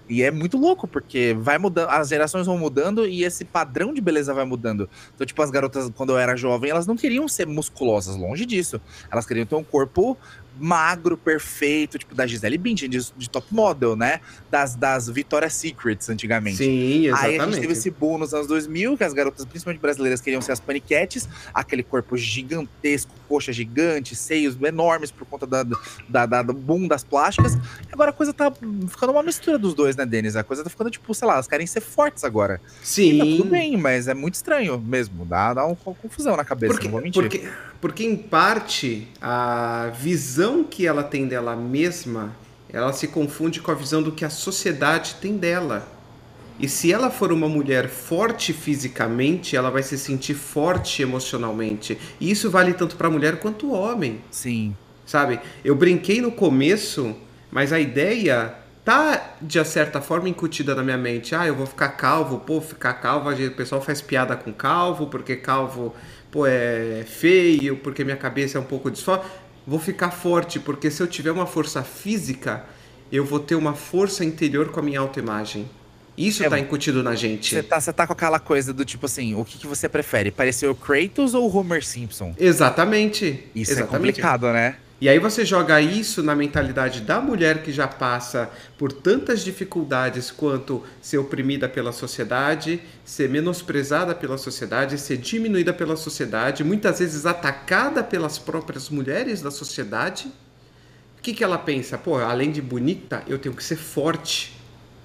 [0.09, 3.99] e é muito louco, porque vai mudando, as gerações vão mudando e esse padrão de
[3.99, 4.89] beleza vai mudando.
[5.13, 8.79] Então, tipo, as garotas, quando eu era jovem, elas não queriam ser musculosas, longe disso.
[9.11, 10.17] Elas queriam ter um corpo
[10.59, 14.19] magro, perfeito, tipo da Gisele Bündchen, de, de, top model, né?
[14.49, 16.57] Das, das Victoria's Secrets, antigamente.
[16.57, 17.33] Sim, exatamente.
[17.33, 20.41] Aí a gente teve esse boom nos anos 2000, que as garotas, principalmente brasileiras, queriam
[20.41, 25.65] ser as paniquetes, aquele corpo gigantesco, coxa gigante, seios enormes por conta da,
[26.07, 27.57] da, da, do boom das plásticas.
[27.91, 28.51] Agora a coisa tá
[28.87, 30.35] ficando uma mistura dos dois, né, Denis?
[30.35, 32.61] A coisa tá ficando, tipo, sei lá, elas querem ser fortes agora.
[32.81, 33.13] Sim.
[33.13, 35.25] E tá tudo bem, mas é muito estranho mesmo.
[35.25, 37.21] Dá, dá uma confusão na cabeça, porque, não vou mentir.
[37.21, 37.47] Porque,
[37.79, 42.35] porque, em parte, a visão que ela tem dela mesma,
[42.69, 45.87] ela se confunde com a visão do que a sociedade tem dela.
[46.59, 51.97] E se ela for uma mulher forte fisicamente, ela vai se sentir forte emocionalmente.
[52.19, 54.21] E isso vale tanto para mulher quanto homem.
[54.31, 54.75] Sim.
[55.05, 55.39] Sabe?
[55.63, 57.15] Eu brinquei no começo,
[57.51, 61.35] mas a ideia tá de certa forma incutida na minha mente.
[61.35, 65.35] Ah, eu vou ficar calvo, pô, ficar calvo, o pessoal faz piada com calvo, porque
[65.35, 65.93] calvo,
[66.31, 69.23] pô, é feio, porque minha cabeça é um pouco desfó.
[69.65, 72.65] Vou ficar forte, porque se eu tiver uma força física,
[73.11, 75.69] eu vou ter uma força interior com a minha autoimagem.
[76.17, 77.53] Isso é, tá incutido na gente.
[77.53, 80.31] Você tá, tá com aquela coisa do tipo assim, o que, que você prefere?
[80.31, 82.33] Parecer o Kratos ou o Homer Simpson?
[82.39, 83.47] Exatamente.
[83.53, 83.93] Isso Exatamente.
[83.93, 84.77] é complicado, né?
[84.99, 90.31] E aí você joga isso na mentalidade da mulher que já passa por tantas dificuldades
[90.31, 97.27] quanto ser oprimida pela sociedade, ser menosprezada pela sociedade, ser diminuída pela sociedade, muitas vezes
[97.27, 100.31] atacada pelas próprias mulheres da sociedade.
[101.19, 101.95] O que, que ela pensa?
[101.95, 104.56] Pô, além de bonita, eu tenho que ser forte.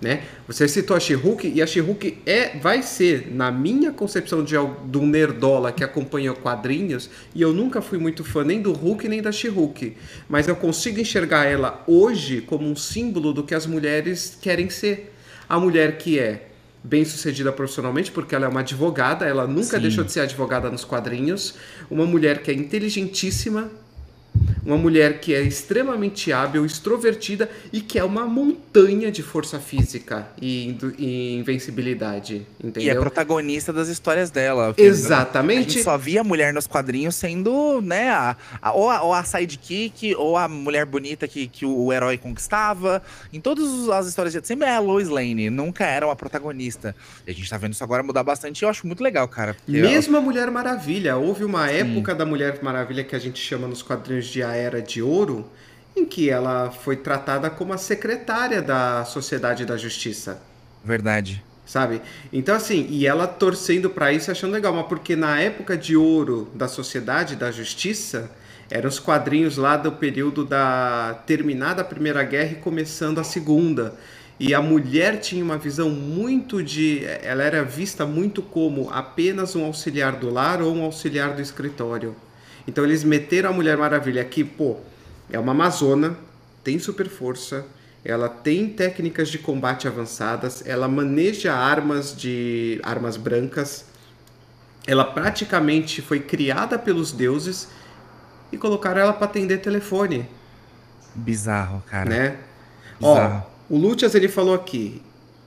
[0.03, 0.24] Né?
[0.48, 4.98] Você citou a She-Hulk e a She-Hulk é, vai ser, na minha concepção de, de
[4.98, 9.22] um nerdola que acompanha quadrinhos, e eu nunca fui muito fã nem do Hulk nem
[9.22, 9.96] da She-Hulk,
[10.28, 15.14] mas eu consigo enxergar ela hoje como um símbolo do que as mulheres querem ser.
[15.48, 16.48] A mulher que é
[16.82, 19.82] bem sucedida profissionalmente, porque ela é uma advogada, ela nunca Sim.
[19.82, 21.55] deixou de ser advogada nos quadrinhos,
[21.88, 23.70] uma mulher que é inteligentíssima,
[24.65, 30.29] uma mulher que é extremamente hábil, extrovertida e que é uma montanha de força física
[30.41, 32.83] e, e invencibilidade, entendeu?
[32.83, 34.75] E é protagonista das histórias dela.
[34.77, 35.59] Exatamente.
[35.59, 39.13] A gente só via a mulher nos quadrinhos sendo, né, a, a, ou, a, ou
[39.13, 43.03] a sidekick, ou a mulher bonita que, que o, o herói conquistava.
[43.33, 46.95] Em todas as histórias de sempre é a Lois Lane, nunca era uma protagonista.
[47.27, 49.57] E a gente tá vendo isso agora mudar bastante e eu acho muito legal, cara.
[49.67, 51.17] Mesmo a Mulher Maravilha.
[51.17, 51.75] Houve uma Sim.
[51.75, 55.46] época da Mulher Maravilha que a gente chama nos quadrinhos de a Era de Ouro,
[55.96, 60.40] em que ela foi tratada como a secretária da Sociedade da Justiça.
[60.84, 61.42] Verdade.
[61.64, 62.03] Sabe?
[62.32, 66.50] Então, assim, e ela torcendo para isso, achando legal, mas porque na época de ouro
[66.55, 68.30] da Sociedade da Justiça,
[68.70, 73.94] eram os quadrinhos lá do período da terminada a Primeira Guerra e começando a Segunda.
[74.40, 77.05] E a mulher tinha uma visão muito de.
[77.22, 82.16] Ela era vista muito como apenas um auxiliar do lar ou um auxiliar do escritório.
[82.67, 84.77] Então eles meteram a Mulher Maravilha aqui, pô,
[85.31, 86.17] é uma amazona,
[86.63, 87.67] tem super força,
[88.05, 93.87] ela tem técnicas de combate avançadas, ela maneja armas de armas brancas.
[94.85, 97.69] Ela praticamente foi criada pelos deuses
[98.51, 100.29] e colocaram ela para atender telefone.
[101.15, 102.11] Bizarro, cara.
[102.11, 102.37] Né?
[102.99, 103.47] Bizarro.
[103.71, 105.01] Ó, o Lutias ele falou aqui.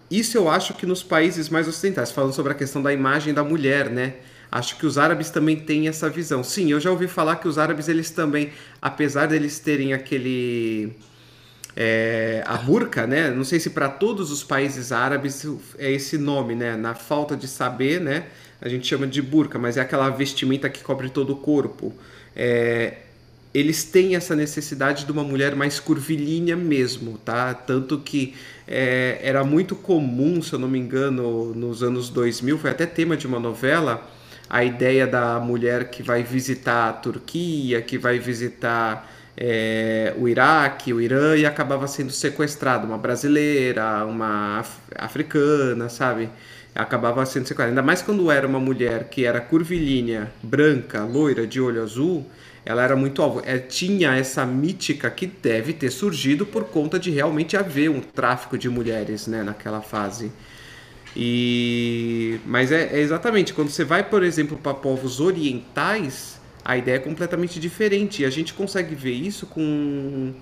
[0.10, 3.44] Isso eu acho que nos países mais ocidentais, falando sobre a questão da imagem da
[3.44, 4.16] mulher, né?
[4.52, 6.44] Acho que os árabes também têm essa visão.
[6.44, 10.96] Sim, eu já ouvi falar que os árabes eles também, apesar deles terem aquele
[11.76, 13.30] é, a burca, né?
[13.30, 15.46] Não sei se para todos os países árabes
[15.78, 16.76] é esse nome, né?
[16.76, 18.28] Na falta de saber, né?
[18.62, 21.94] A gente chama de burca, mas é aquela vestimenta que cobre todo o corpo.
[22.36, 23.00] É,
[23.54, 27.54] eles têm essa necessidade de uma mulher mais curvilínea mesmo, tá?
[27.54, 28.34] Tanto que
[28.68, 33.16] é, era muito comum, se eu não me engano, nos anos 2000, foi até tema
[33.16, 34.10] de uma novela,
[34.56, 40.94] a ideia da mulher que vai visitar a Turquia, que vai visitar é, o Iraque,
[40.94, 46.30] o Irã e acabava sendo sequestrada, uma brasileira, uma af africana, sabe?
[46.74, 47.72] Acabava sendo sequestrada.
[47.72, 52.26] Ainda mais quando era uma mulher que era curvilínea, branca, loira, de olho azul,
[52.66, 53.42] ela era muito alvo.
[53.46, 58.58] É, tinha essa mítica que deve ter surgido por conta de realmente haver um tráfico
[58.58, 60.32] de mulheres né, naquela fase.
[61.16, 66.98] E mas é, é exatamente quando você vai, por exemplo, para povos orientais, a ideia
[66.98, 68.24] é completamente diferente.
[68.24, 70.34] E a gente consegue ver isso com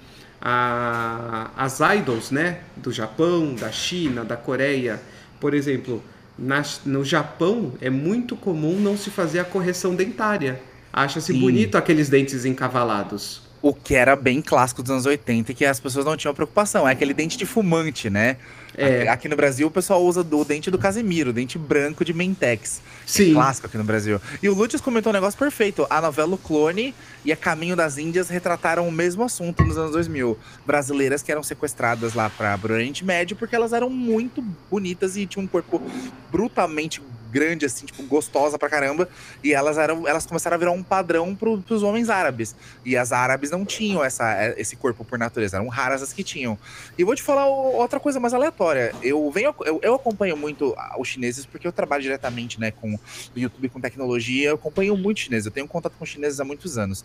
[0.41, 4.99] a, as idols, né, do Japão, da China, da Coreia.
[5.39, 6.01] Por exemplo,
[6.37, 10.59] na, no Japão é muito comum não se fazer a correção dentária.
[10.91, 13.42] Acha-se bonito aqueles dentes encavalados.
[13.63, 16.85] O que era bem clássico dos anos 80 e que as pessoas não tinham preocupação.
[16.85, 18.35] É aquele dente de fumante, né?
[18.75, 19.07] É.
[19.07, 22.79] Aqui no Brasil o pessoal usa o dente do Casemiro, dente branco de Mentex.
[22.79, 23.31] É Sim.
[23.31, 24.19] É clássico aqui no Brasil.
[24.41, 25.87] E o Lúcio comentou um negócio perfeito.
[25.89, 26.93] A novela O Clone
[27.23, 30.37] e A Caminho das Índias retrataram o mesmo assunto nos anos 2000.
[30.65, 35.25] Brasileiras que eram sequestradas lá para o Oriente Médio porque elas eram muito bonitas e
[35.25, 35.81] tinham um corpo
[36.29, 37.01] brutalmente
[37.33, 39.09] grande, assim, tipo, gostosa pra caramba.
[39.43, 42.55] E elas eram, elas começaram a virar um padrão pro, pros homens árabes.
[42.85, 46.57] E as árabes não tinham essa, esse corpo por natureza, eram raras as que tinham.
[46.97, 48.93] E vou te falar outra coisa mais aleatória.
[49.01, 52.99] Eu venho, eu, eu acompanho muito os chineses porque eu trabalho diretamente, né, com o
[53.35, 54.49] YouTube, com tecnologia.
[54.49, 55.45] Eu acompanho muito chinês.
[55.45, 57.03] Eu tenho contato com chineses há muitos anos.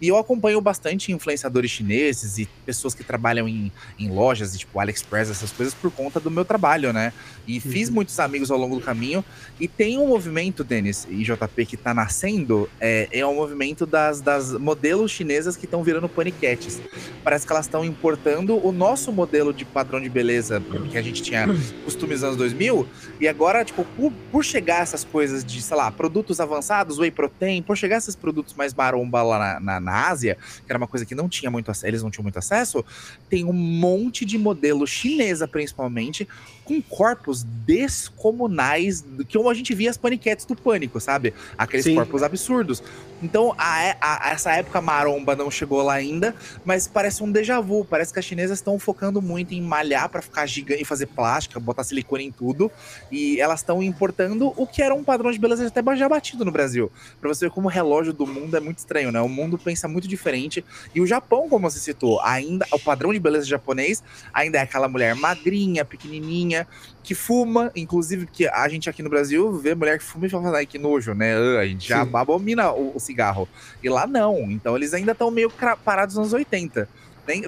[0.00, 5.30] E eu acompanho bastante influenciadores chineses e pessoas que trabalham em, em lojas, tipo AliExpress,
[5.30, 7.12] essas coisas, por conta do meu trabalho, né?
[7.46, 7.60] E uhum.
[7.60, 9.24] fiz muitos amigos ao longo do caminho.
[9.58, 13.86] E tem um movimento, Denis e JP, que tá nascendo, é, é o um movimento
[13.86, 16.80] das, das modelos chinesas que estão virando paniquetes.
[17.24, 21.22] Parece que elas estão importando o nosso modelo de padrão de beleza que a gente
[21.22, 21.46] tinha
[21.84, 22.86] costumes nos anos 2000.
[23.20, 27.62] E agora, tipo, por, por chegar essas coisas de, sei lá, produtos avançados, whey protein,
[27.62, 31.04] por chegar esses produtos mais maromba lá na, na na Ásia, que era uma coisa
[31.06, 32.84] que não tinha muito eles não tinham muito acesso,
[33.28, 36.26] tem um monte de modelo chinesa, principalmente,
[36.68, 41.32] com corpos descomunais, que como a gente via as paniquetes do pânico, sabe?
[41.56, 41.94] Aqueles Sim.
[41.94, 42.82] corpos absurdos.
[43.22, 47.84] Então, a, a, essa época maromba não chegou lá ainda, mas parece um déjà vu.
[47.84, 51.58] Parece que as chinesas estão focando muito em malhar para ficar gigante e fazer plástica,
[51.58, 52.70] botar silicone em tudo.
[53.10, 56.52] E elas estão importando o que era um padrão de beleza até já batido no
[56.52, 56.92] Brasil.
[57.20, 59.20] Pra você ver como o relógio do mundo é muito estranho, né?
[59.20, 60.64] O mundo pensa muito diferente.
[60.94, 64.02] E o Japão, como você citou, ainda o padrão de beleza japonês
[64.32, 66.57] ainda é aquela mulher magrinha, pequenininha,
[67.02, 70.58] que fuma, inclusive, que a gente aqui no Brasil vê mulher que fuma e fala,
[70.58, 71.36] ai, que nojo, né?
[71.58, 73.48] A gente já abomina o, o, cigarro.
[73.82, 74.50] E lá não.
[74.50, 75.50] Então eles ainda estão meio
[75.84, 76.88] parados nos anos 80.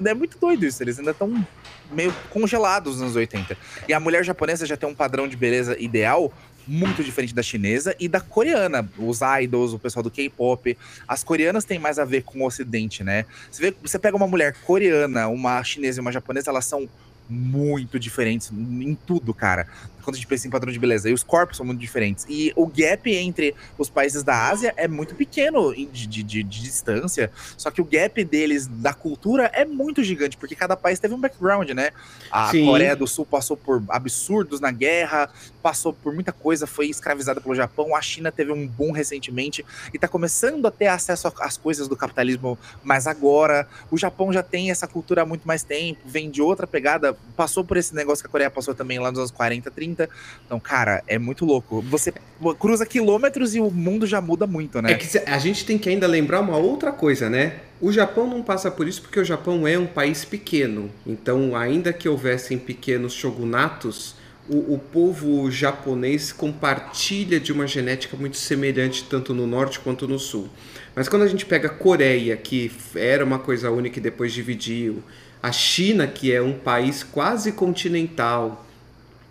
[0.05, 1.45] É muito doido isso, eles ainda estão
[1.91, 3.57] meio congelados nos anos 80.
[3.87, 6.31] E a mulher japonesa já tem um padrão de beleza ideal
[6.67, 8.87] muito diferente da chinesa e da coreana.
[8.97, 10.77] Os idols, o pessoal do K-pop.
[11.07, 13.25] As coreanas têm mais a ver com o ocidente, né?
[13.49, 16.87] Você, vê, você pega uma mulher coreana, uma chinesa e uma japonesa, elas são
[17.29, 19.67] muito diferentes em tudo, cara
[20.01, 21.09] quando a gente pensa em padrão de beleza.
[21.09, 22.25] E os corpos são muito diferentes.
[22.27, 26.43] E o gap entre os países da Ásia é muito pequeno de, de, de, de,
[26.43, 27.31] distância.
[27.57, 31.19] Só que o gap deles da cultura é muito gigante, porque cada país teve um
[31.19, 31.91] background, né?
[32.31, 32.65] A Sim.
[32.65, 35.29] Coreia do Sul passou por absurdos na guerra,
[35.61, 37.95] passou por muita coisa, foi escravizada pelo Japão.
[37.95, 41.95] A China teve um boom recentemente e tá começando a ter acesso às coisas do
[41.95, 43.67] capitalismo mais agora.
[43.91, 47.63] O Japão já tem essa cultura há muito mais tempo, vem de outra pegada, passou
[47.63, 50.09] por esse negócio que a Coreia passou também lá nos anos 40, 30 30.
[50.45, 51.81] Então, cara, é muito louco.
[51.81, 52.13] Você
[52.59, 54.91] cruza quilômetros e o mundo já muda muito, né?
[54.91, 57.59] É que a gente tem que ainda lembrar uma outra coisa, né?
[57.79, 60.89] O Japão não passa por isso porque o Japão é um país pequeno.
[61.05, 64.15] Então, ainda que houvessem pequenos shogunatos,
[64.51, 70.19] o, o, povo japonês compartilha de uma genética muito semelhante tanto no norte quanto no
[70.19, 70.49] sul.
[70.93, 75.01] Mas quando a gente pega a Coreia, que era uma coisa única e depois dividiu,
[75.41, 78.67] a China, que é um país quase continental,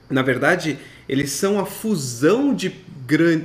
[0.08, 2.74] na verdade, eles são a fusão de,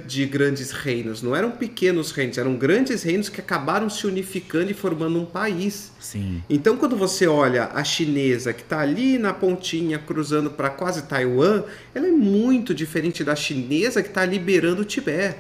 [0.06, 1.22] de grandes reinos.
[1.22, 5.92] Não eram pequenos reinos, eram grandes reinos que acabaram se unificando e formando um país.
[6.00, 6.44] Sim.
[6.50, 11.64] Então, quando você olha a chinesa, que está ali na pontinha, cruzando para quase Taiwan,
[11.94, 15.40] ela é muito diferente da chinesa que está liberando o Tibete.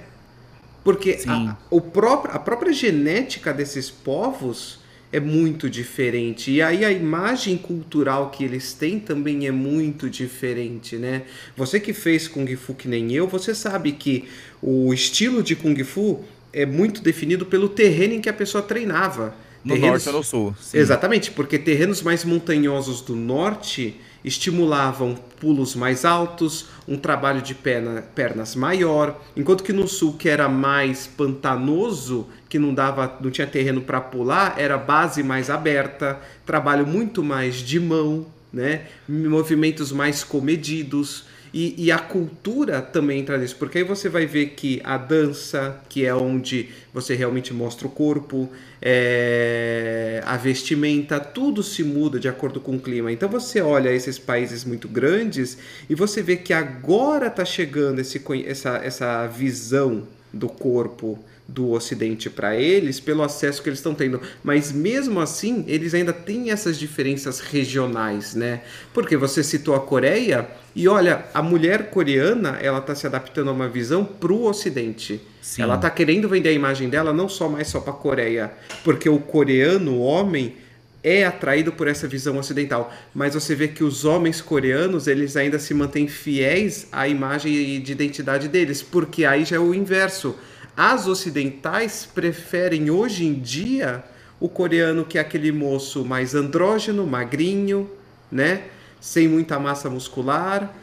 [0.84, 4.85] Porque a, o próprio, a própria genética desses povos
[5.16, 6.52] é muito diferente.
[6.52, 11.22] E aí a imagem cultural que eles têm também é muito diferente, né?
[11.56, 14.26] Você que fez Kung Fu que nem eu, você sabe que
[14.62, 19.34] o estilo de Kung Fu é muito definido pelo terreno em que a pessoa treinava.
[19.64, 20.04] No terrenos...
[20.04, 20.56] norte ou no sul.
[20.60, 20.80] Sim.
[20.80, 23.96] Exatamente, porque terrenos mais montanhosos do norte
[24.26, 30.28] estimulavam pulos mais altos, um trabalho de perna, pernas maior, enquanto que no sul, que
[30.28, 36.20] era mais pantanoso, que não dava, não tinha terreno para pular, era base mais aberta,
[36.46, 38.88] trabalho muito mais de mão, né?
[39.08, 41.26] Movimentos mais comedidos.
[41.54, 45.82] E, e, a cultura também entra nisso, porque aí você vai ver que a dança,
[45.88, 48.50] que é onde você realmente mostra o corpo,
[48.82, 53.12] é, a vestimenta, tudo se muda de acordo com o clima.
[53.12, 55.58] Então você olha esses países muito grandes
[55.90, 62.30] e você vê que agora está chegando esse, essa, essa visão do corpo do Ocidente
[62.30, 64.20] para eles pelo acesso que eles estão tendo.
[64.44, 68.62] Mas mesmo assim, eles ainda têm essas diferenças regionais, né?
[68.94, 73.54] Porque você citou a Coreia e olha, a mulher coreana ela está se adaptando a
[73.54, 75.22] uma visão para o Ocidente.
[75.42, 75.62] Sim.
[75.62, 78.52] Ela está querendo vender a imagem dela não só mais só para a Coreia,
[78.84, 80.56] porque o coreano, o homem,
[81.04, 85.60] é atraído por essa visão ocidental, mas você vê que os homens coreanos eles ainda
[85.60, 90.36] se mantêm fiéis à imagem de identidade deles, porque aí já é o inverso
[90.78, 94.04] as ocidentais preferem hoje em dia
[94.40, 97.90] o coreano que é aquele moço mais andrógeno, magrinho,
[98.32, 98.64] né?
[99.00, 100.74] Sem muita massa muscular,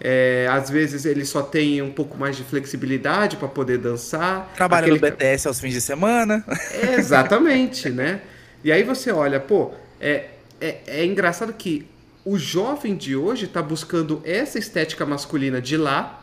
[0.00, 4.52] É, às vezes ele só tem um pouco mais de flexibilidade para poder dançar.
[4.54, 5.00] Trabalha Aquele...
[5.00, 6.44] no BTS aos fins de semana.
[6.70, 8.20] É, exatamente, né?
[8.62, 10.26] E aí você olha, pô, é,
[10.60, 11.88] é, é engraçado que
[12.24, 16.17] o jovem de hoje está buscando essa estética masculina de lá,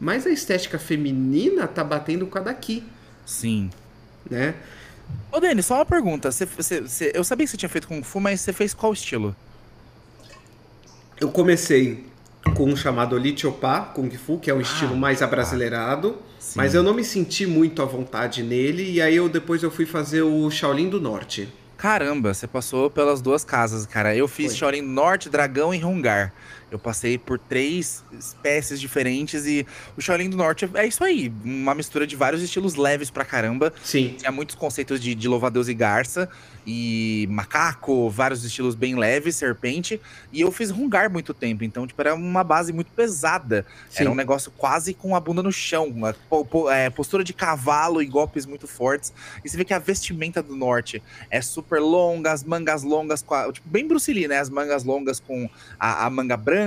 [0.00, 2.82] mas a estética feminina tá batendo com a daqui.
[3.26, 3.70] Sim.
[4.28, 4.54] Né?
[5.30, 6.32] Ô, Denis, só uma pergunta.
[6.32, 8.92] Você, você, você, eu sabia que você tinha feito Kung Fu, mas você fez qual
[8.92, 9.36] estilo?
[11.20, 12.06] Eu comecei
[12.56, 16.16] com um chamado Lichopá Kung Fu, que é um ah, estilo mais abrasileirado,
[16.54, 19.84] mas eu não me senti muito à vontade nele, e aí eu depois eu fui
[19.84, 21.48] fazer o Shaolin do Norte.
[21.76, 24.14] Caramba, você passou pelas duas casas, cara.
[24.14, 24.56] Eu fiz Foi.
[24.56, 26.32] Shaolin Norte, Dragão e Hungar.
[26.70, 29.66] Eu passei por três espécies diferentes e
[29.96, 33.72] o Shaolin do Norte é isso aí, uma mistura de vários estilos leves pra caramba.
[33.82, 34.14] Sim.
[34.18, 36.28] Tinha muitos conceitos de, de louva-deus e garça
[36.66, 40.00] e macaco, vários estilos bem leves, serpente.
[40.32, 43.66] E eu fiz rungar muito tempo, então, tipo, era uma base muito pesada.
[43.88, 44.02] Sim.
[44.02, 46.14] Era um negócio quase com a bunda no chão, uma
[46.72, 49.12] é, postura de cavalo e golpes muito fortes.
[49.44, 53.68] E você vê que a vestimenta do norte é super longa, as mangas longas, tipo,
[53.68, 54.38] bem Bruce Lee, né?
[54.38, 55.48] As mangas longas com
[55.78, 56.59] a, a manga branca,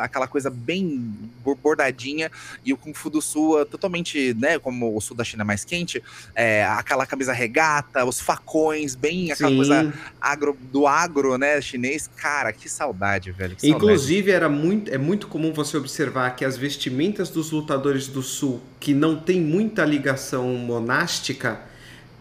[0.00, 1.14] aquela coisa bem
[1.54, 2.30] bordadinha.
[2.64, 4.58] E o Kung Fu do Sul, é totalmente, né?
[4.58, 6.02] Como o sul da China é mais quente,
[6.34, 9.56] é, aquela camisa regata, os facões, bem aquela Sim.
[9.56, 12.08] coisa agro, do agro, né, chinês.
[12.16, 13.56] Cara, que saudade, velho.
[13.56, 18.22] Que Inclusive, era muito, é muito comum você observar que as vestimentas dos lutadores do
[18.22, 21.60] sul, que não tem muita ligação monástica,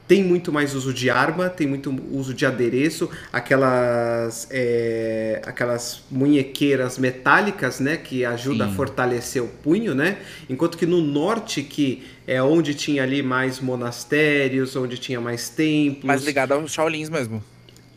[0.07, 6.97] tem muito mais uso de arma, tem muito uso de adereço, aquelas é, aquelas munhequeiras
[6.97, 8.71] metálicas, né, que ajuda Sim.
[8.71, 10.17] a fortalecer o punho, né?
[10.49, 16.05] Enquanto que no norte, que é onde tinha ali mais monastérios, onde tinha mais templos,
[16.05, 17.43] mais ligado aos Shaolins mesmo.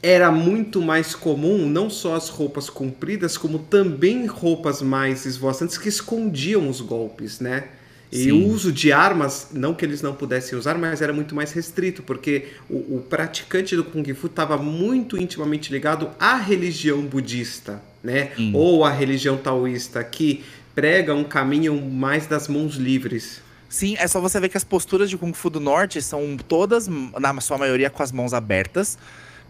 [0.01, 5.89] Era muito mais comum não só as roupas compridas, como também roupas mais esvoaçantes que
[5.89, 7.65] escondiam os golpes, né?
[8.11, 8.33] E Sim.
[8.33, 12.03] o uso de armas, não que eles não pudessem usar, mas era muito mais restrito,
[12.03, 18.31] porque o, o praticante do Kung Fu estava muito intimamente ligado à religião budista, né?
[18.35, 18.53] Sim.
[18.55, 20.43] Ou à religião taoísta, que
[20.75, 23.43] prega um caminho mais das mãos livres.
[23.69, 26.89] Sim, é só você ver que as posturas de Kung Fu do Norte são todas,
[26.89, 28.97] na sua maioria, com as mãos abertas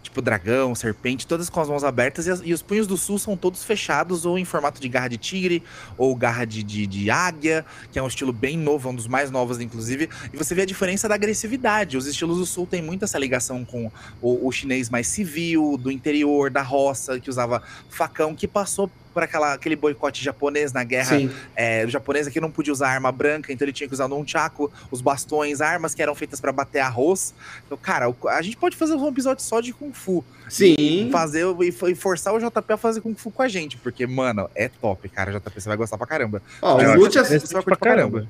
[0.03, 3.19] tipo dragão, serpente, todas com as mãos abertas, e, as, e, os punhos do sul
[3.19, 5.63] são todos fechados, ou em formato de garra de tigre,
[5.97, 9.31] ou garra de, de, de, águia, que é um estilo bem novo, um dos mais
[9.31, 10.09] novos, inclusive.
[10.33, 11.97] E você vê a diferença da agressividade.
[11.97, 13.91] Os estilos do sul têm muito essa ligação com
[14.21, 19.23] o, o chinês mais civil, do interior, da roça, que usava facão, que passou por
[19.23, 21.17] aquela, aquele boicote japonês na guerra
[21.57, 24.71] é, japonesa que não podia usar arma branca, então ele tinha que usar um chaco,
[24.91, 27.35] os bastões, armas que eram feitas para bater arroz.
[27.67, 30.25] Então, cara, a gente pode fazer um episódio só de Kung Fu.
[30.49, 30.75] Sim.
[30.79, 34.49] E fazer e forçar o JP a fazer Kung Fu com a gente, porque, mano,
[34.55, 35.33] é top, cara.
[35.33, 36.43] JP, você vai gostar pra caramba.
[36.63, 37.29] Ó, o Lutias.
[37.29, 38.27] Você vai pra caramba.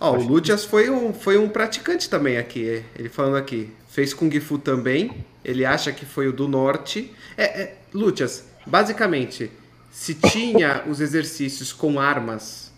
[0.00, 3.70] Ó, o Lutias foi um, foi um praticante também aqui, ele falando aqui.
[3.88, 5.24] Fez Kung Fu também.
[5.44, 7.12] Ele acha que foi o do norte.
[7.36, 9.50] É, é Lutias, basicamente,
[9.90, 12.70] se tinha os exercícios com armas,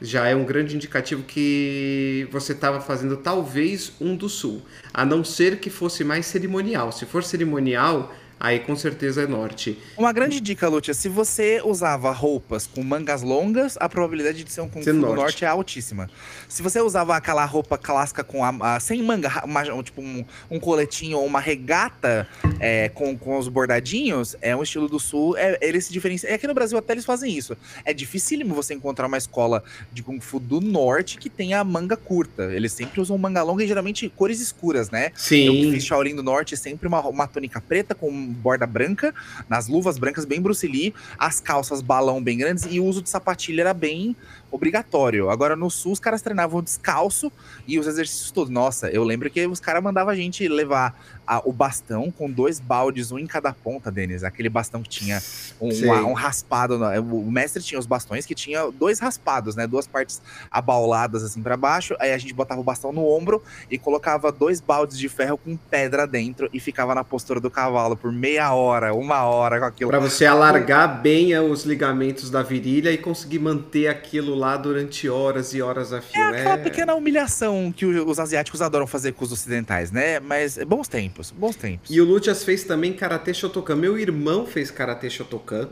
[0.00, 4.62] já é um grande indicativo que você estava fazendo talvez um do sul,
[4.92, 6.92] a não ser que fosse mais cerimonial.
[6.92, 9.78] Se for cerimonial, aí com certeza é norte.
[9.96, 14.60] Uma grande dica, Lúcia, se você usava roupas com mangas longas, a probabilidade de ser
[14.60, 15.16] um Kung Fu norte.
[15.16, 16.10] norte é altíssima.
[16.48, 20.60] Se você usava aquela roupa clássica com a, a sem manga, uma, tipo um, um,
[20.60, 22.28] coletinho ou uma regata
[22.60, 26.30] é, com, com os bordadinhos, é um estilo do sul, é, ele se diferencia.
[26.30, 27.56] E aqui no Brasil até eles fazem isso.
[27.84, 29.62] É dificílimo você encontrar uma escola
[29.92, 32.44] de Kung Fu do norte que tenha manga curta.
[32.52, 35.10] Eles sempre usam manga longa e geralmente cores escuras, né?
[35.14, 35.46] Sim.
[35.46, 39.14] Eu que fiz Shaolin do Norte, sempre uma, uma túnica preta com borda branca,
[39.48, 43.10] nas luvas brancas bem Bruce Lee, as calças balão bem grandes e o uso de
[43.10, 44.16] sapatilha era bem
[44.50, 45.30] obrigatório.
[45.30, 47.30] Agora no sul os caras treinavam descalço
[47.66, 48.50] e os exercícios todos.
[48.50, 52.58] Nossa, eu lembro que os caras mandavam a gente levar a, o bastão com dois
[52.58, 54.24] baldes, um em cada ponta, Denis.
[54.24, 55.22] Aquele bastão que tinha
[55.60, 56.78] um, um, um raspado.
[57.12, 59.66] O mestre tinha os bastões que tinha dois raspados, né?
[59.66, 61.94] Duas partes abauladas assim para baixo.
[62.00, 65.56] Aí a gente botava o bastão no ombro e colocava dois baldes de ferro com
[65.56, 69.90] pedra dentro e ficava na postura do cavalo por meia hora, uma hora com aquilo.
[69.90, 75.52] Para você alargar bem os ligamentos da virilha e conseguir manter aquilo lá durante horas
[75.52, 76.20] e horas a fio.
[76.20, 76.58] É aquela é...
[76.58, 80.20] pequena humilhação que os asiáticos adoram fazer com os ocidentais, né?
[80.20, 81.90] Mas bons tempos, bons tempos.
[81.90, 83.76] E o Luchas fez também Karate Shotokan.
[83.76, 85.68] Meu irmão fez Karate Shotokan.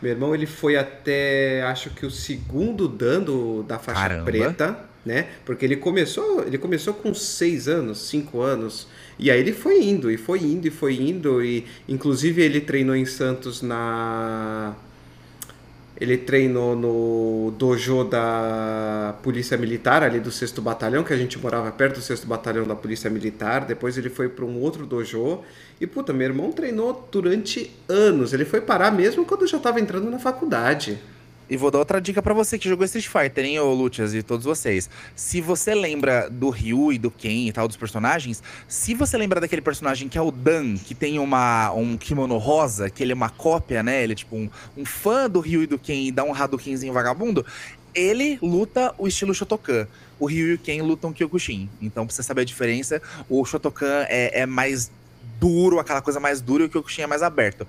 [0.00, 4.24] Meu irmão ele foi até acho que o segundo dando da faixa Caramba.
[4.24, 5.28] preta, né?
[5.44, 8.88] Porque ele começou, ele começou com seis anos, cinco anos.
[9.18, 11.42] E aí ele foi indo, e foi indo, e foi indo.
[11.42, 14.74] E inclusive ele treinou em Santos na
[15.98, 21.70] ele treinou no dojo da Polícia Militar, ali do 6 Batalhão, que a gente morava
[21.72, 23.64] perto do 6 Batalhão da Polícia Militar.
[23.64, 25.40] Depois ele foi para um outro dojo.
[25.80, 28.34] E, puta, meu irmão treinou durante anos.
[28.34, 30.98] Ele foi parar mesmo quando já estava entrando na faculdade.
[31.48, 34.22] E vou dar outra dica para você que jogou Street Fighter, hein, ô Lutias e
[34.22, 34.90] todos vocês.
[35.14, 39.40] Se você lembra do Ryu e do Ken e tal, dos personagens, se você lembra
[39.40, 43.14] daquele personagem que é o Dan, que tem uma, um kimono rosa, que ele é
[43.14, 44.02] uma cópia, né?
[44.02, 46.92] Ele é tipo um, um fã do Ryu e do Ken e dá um Hadoukenzinho
[46.92, 47.46] vagabundo,
[47.94, 49.86] ele luta o estilo Shotokan.
[50.18, 51.68] O Ryu e o Ken lutam Kyokushin.
[51.80, 54.90] Então, pra você saber a diferença, o Shotokan é, é mais
[55.38, 57.66] duro, aquela coisa mais dura e o Kyokushin é mais aberto.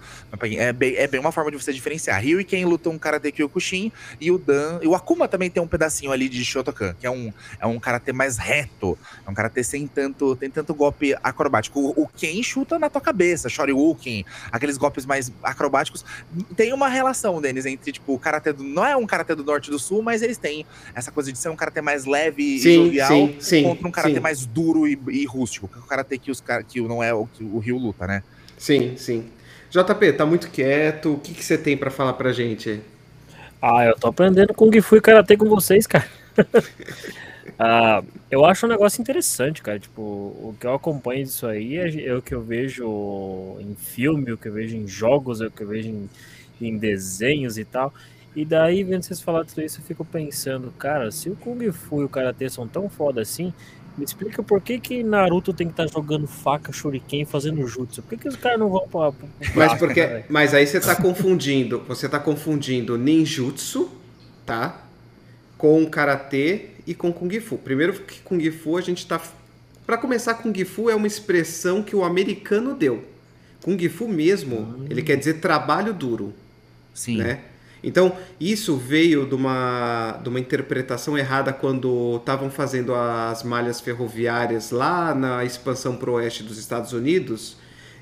[0.58, 2.22] É bem, é bem uma forma de você diferenciar.
[2.22, 4.80] Ryu e Ken lutam um Karate Kyokushin e o Dan.
[4.82, 7.80] E o Akuma também tem um pedacinho ali de Shotokan, que é um, é um
[7.80, 8.98] karatê mais reto.
[9.26, 11.80] É um karatê sem tanto, tem tanto golpe acrobático.
[11.80, 16.06] O, o Ken chuta na tua cabeça, Shoryuken, aqueles golpes mais acrobáticos.
[16.56, 18.64] Tem uma relação, Denis, entre, tipo, o karatê do.
[18.64, 21.38] Não é um karatê do norte e do sul, mas eles têm essa coisa de
[21.38, 24.88] ser um karatê mais leve sim, e jovial sim, sim, contra um karatê mais duro
[24.88, 25.70] e, e rústico.
[25.78, 28.24] O karatê que, os, que não é o que o Rio luta, né?
[28.58, 29.30] Sim, sim.
[29.70, 31.14] JP, tá muito quieto.
[31.14, 32.82] O que, que você tem para falar pra gente?
[33.62, 36.08] Ah, eu tô aprendendo Kung Fu e Karatê com vocês, cara.
[37.60, 39.80] ah, eu acho um negócio interessante, cara.
[39.80, 44.32] Tipo, o que eu acompanho disso aí é, é, o que eu vejo em filme,
[44.32, 46.10] o que eu vejo em jogos, é o que eu vejo em,
[46.62, 47.94] em desenhos e tal.
[48.36, 52.02] E daí, vendo vocês falar tudo isso, eu fico pensando, cara, se o Kung Fu
[52.02, 53.52] e o Karatê são tão foda assim,
[53.98, 58.04] me explica por que, que Naruto tem que estar tá jogando faca, shuriken fazendo jutsu.
[58.04, 60.96] Por que, que os caras não vão pra, pra mas porque Mas aí você tá
[60.96, 61.80] confundindo.
[61.88, 63.90] Você tá confundindo ninjutsu,
[64.46, 64.84] tá?
[65.58, 67.58] Com karatê e com kung fu.
[67.58, 69.20] Primeiro que kung fu a gente tá.
[69.86, 73.04] Para começar, kung fu é uma expressão que o americano deu.
[73.64, 74.86] Kung fu mesmo, hum.
[74.90, 76.34] ele quer dizer trabalho duro.
[76.94, 77.18] Sim.
[77.18, 77.42] Né?
[77.84, 84.72] Então, isso veio de uma, de uma interpretação errada quando estavam fazendo as malhas ferroviárias
[84.72, 87.58] lá na expansão para o oeste dos Estados Unidos.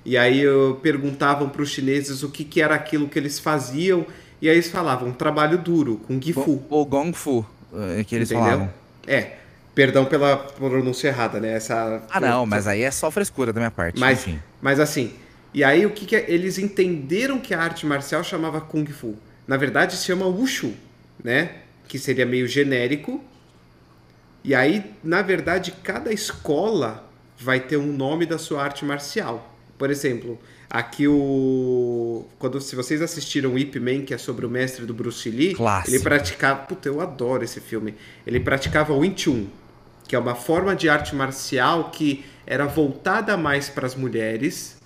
[0.05, 0.43] E aí
[0.82, 4.05] perguntavam para os chineses o que, que era aquilo que eles faziam.
[4.41, 6.63] E aí eles falavam trabalho duro, com Gifu.
[6.69, 7.45] Ou Gong Fu,
[7.97, 8.45] é que eles Entendeu?
[8.45, 8.73] falavam.
[9.07, 9.32] É.
[9.73, 11.53] Perdão pela pronúncia errada, né?
[11.53, 13.99] Essa, ah, não, mas aí é só frescura da minha parte.
[13.99, 14.39] Mas, enfim.
[14.61, 15.11] mas assim,
[15.53, 16.26] e aí o que, que é?
[16.30, 19.15] Eles entenderam que a arte marcial chamava Kung Fu.
[19.47, 20.73] Na verdade, se chama Wushu,
[21.23, 21.57] né?
[21.87, 23.23] Que seria meio genérico.
[24.43, 29.55] E aí, na verdade, cada escola vai ter um nome da sua arte marcial.
[29.77, 30.39] Por exemplo,
[30.69, 35.29] aqui o quando se vocês assistiram Ip Man, que é sobre o mestre do Bruce
[35.29, 35.95] Lee, Clássico.
[35.95, 37.95] ele praticava, puta, eu adoro esse filme.
[38.25, 39.47] Ele praticava o Wing Chun,
[40.07, 44.77] que é uma forma de arte marcial que era voltada mais para as mulheres,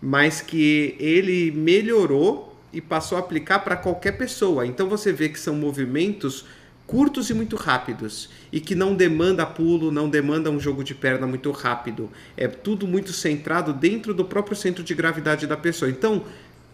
[0.00, 4.66] mas que ele melhorou e passou a aplicar para qualquer pessoa.
[4.66, 6.44] Então você vê que são movimentos
[6.86, 11.26] curtos e muito rápidos e que não demanda pulo, não demanda um jogo de perna
[11.26, 12.10] muito rápido.
[12.36, 15.90] É tudo muito centrado dentro do próprio centro de gravidade da pessoa.
[15.90, 16.24] Então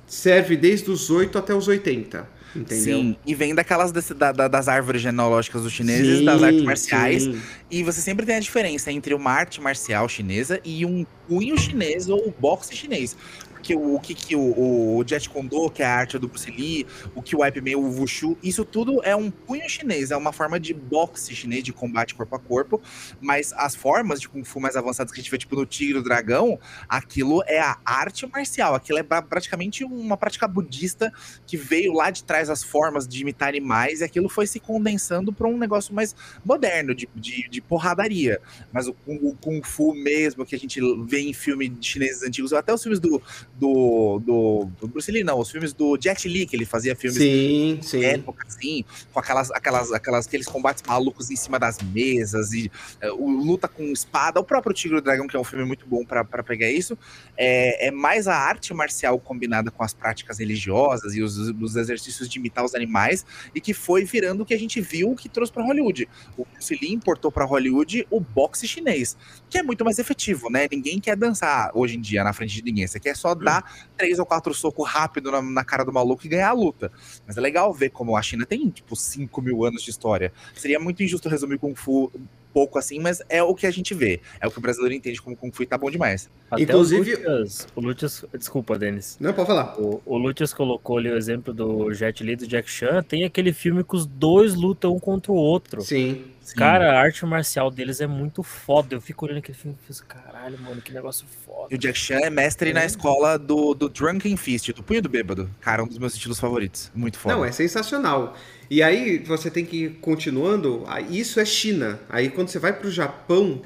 [0.06, 2.38] serve desde os 8 até os 80.
[2.56, 2.98] Entendeu?
[2.98, 6.62] Sim, e vem daquelas desse, da, da, das árvores genealógicas dos chineses, sim, das artes
[6.62, 7.22] marciais.
[7.24, 7.40] Sim.
[7.70, 12.08] E você sempre tem a diferença entre uma arte marcial chinesa e um punho chinês
[12.08, 13.14] ou o boxe chinês
[13.62, 16.50] que o, o que, que o, o Jet Kondo, que é a arte do Bruce
[16.50, 20.16] Lee, o que o Wipe Meio, o Wushu, isso tudo é um punho chinês, é
[20.16, 22.80] uma forma de boxe chinês, de combate corpo a corpo,
[23.20, 25.94] mas as formas de Kung Fu mais avançadas que a gente vê, tipo no Tigre
[25.94, 31.12] do Dragão, aquilo é a arte marcial, aquilo é praticamente uma prática budista
[31.46, 35.32] que veio lá de trás as formas de imitar animais e aquilo foi se condensando
[35.32, 38.40] para um negócio mais moderno, de, de, de porradaria.
[38.72, 42.72] Mas o, o Kung Fu mesmo, que a gente vê em filmes chineses antigos, até
[42.72, 43.20] os filmes do,
[43.58, 47.18] do, do, do, Bruce Lee, não, os filmes do Jet Li, que ele fazia filmes
[47.18, 48.04] sim, sim.
[48.04, 52.70] época, assim, com aquelas, aquelas, aquelas, aqueles combates malucos em cima das mesas, e
[53.02, 55.86] uh, o luta com espada, o próprio Tigre do Dragão, que é um filme muito
[55.86, 56.96] bom para pegar isso,
[57.36, 62.28] é, é mais a arte marcial combinada com as práticas religiosas e os, os exercícios
[62.28, 65.52] de imitar os animais, e que foi virando o que a gente viu que trouxe
[65.52, 66.08] para Hollywood.
[66.36, 69.16] O Bruce Lee importou para Hollywood o boxe chinês,
[69.50, 70.68] que é muito mais efetivo, né?
[70.70, 74.18] Ninguém quer dançar hoje em dia na frente de ninguém, você quer só dar três
[74.18, 76.90] ou quatro socos rápido na, na, cara do maluco e ganhar a luta.
[77.26, 80.32] Mas é legal ver como a China tem, tipo, 5 mil anos de história.
[80.54, 82.10] Seria muito injusto resumir Kung Fu
[82.52, 84.20] pouco assim, mas é o que a gente vê.
[84.40, 86.30] É o que o brasileiro entende como Kung Fu e tá bom demais.
[86.50, 87.14] Até Inclusive.
[87.14, 89.16] O Lutias, o Lutias, desculpa, Denis.
[89.20, 89.78] Não, pode falar.
[89.78, 93.02] O, o Lutias colocou ali o exemplo do Jet Li do Jack Chan.
[93.02, 95.82] Tem aquele filme que os dois lutam um contra o outro.
[95.82, 96.24] Sim.
[96.56, 98.94] Cara, a arte marcial deles é muito foda.
[98.94, 101.68] Eu fico olhando aquele filme e penso, caralho, mano, que negócio foda.
[101.70, 102.72] E o Jack Chan é mestre é.
[102.72, 105.50] na escola do, do Drunken Fist, do Punho do Bêbado.
[105.60, 106.90] Cara, um dos meus estilos favoritos.
[106.94, 107.34] Muito foda.
[107.34, 108.34] Não, é sensacional.
[108.70, 110.84] E aí você tem que ir continuando.
[111.10, 112.00] Isso é China.
[112.08, 113.62] Aí quando você vai pro Japão,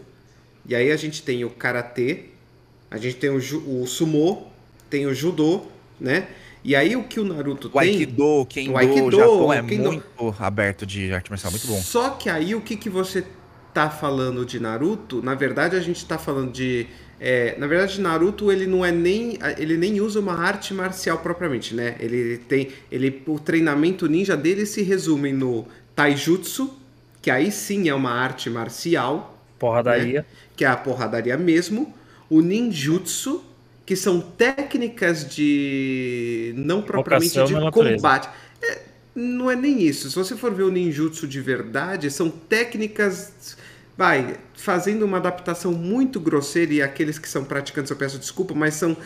[0.66, 2.26] e aí a gente tem o karatê,
[2.90, 4.44] a gente tem o, o sumô,
[4.88, 5.62] tem o judô,
[5.98, 6.28] né?
[6.64, 7.80] E aí o que o Naruto o tem...
[7.80, 9.92] Aikido, Kendo, o Aikido, Japão é Kendo.
[9.92, 11.80] muito aberto de arte marcial, muito bom.
[11.80, 13.24] Só que aí o que, que você
[13.74, 16.86] tá falando de Naruto, na verdade a gente tá falando de...
[17.24, 21.72] É, na verdade, Naruto ele não é nem ele nem usa uma arte marcial propriamente,
[21.72, 21.94] né?
[22.00, 26.76] Ele tem ele o treinamento ninja dele se resume no taijutsu,
[27.22, 30.26] que aí sim é uma arte marcial, porradaria, né?
[30.56, 31.94] que é a porradaria mesmo,
[32.28, 33.44] o ninjutsu,
[33.86, 38.28] que são técnicas de não propriamente de combate.
[38.60, 38.80] É,
[39.14, 40.10] não é nem isso.
[40.10, 43.56] Se você for ver o ninjutsu de verdade, são técnicas
[43.96, 48.74] vai fazendo uma adaptação muito grosseira e aqueles que são praticantes eu peço desculpa, mas
[48.74, 48.96] são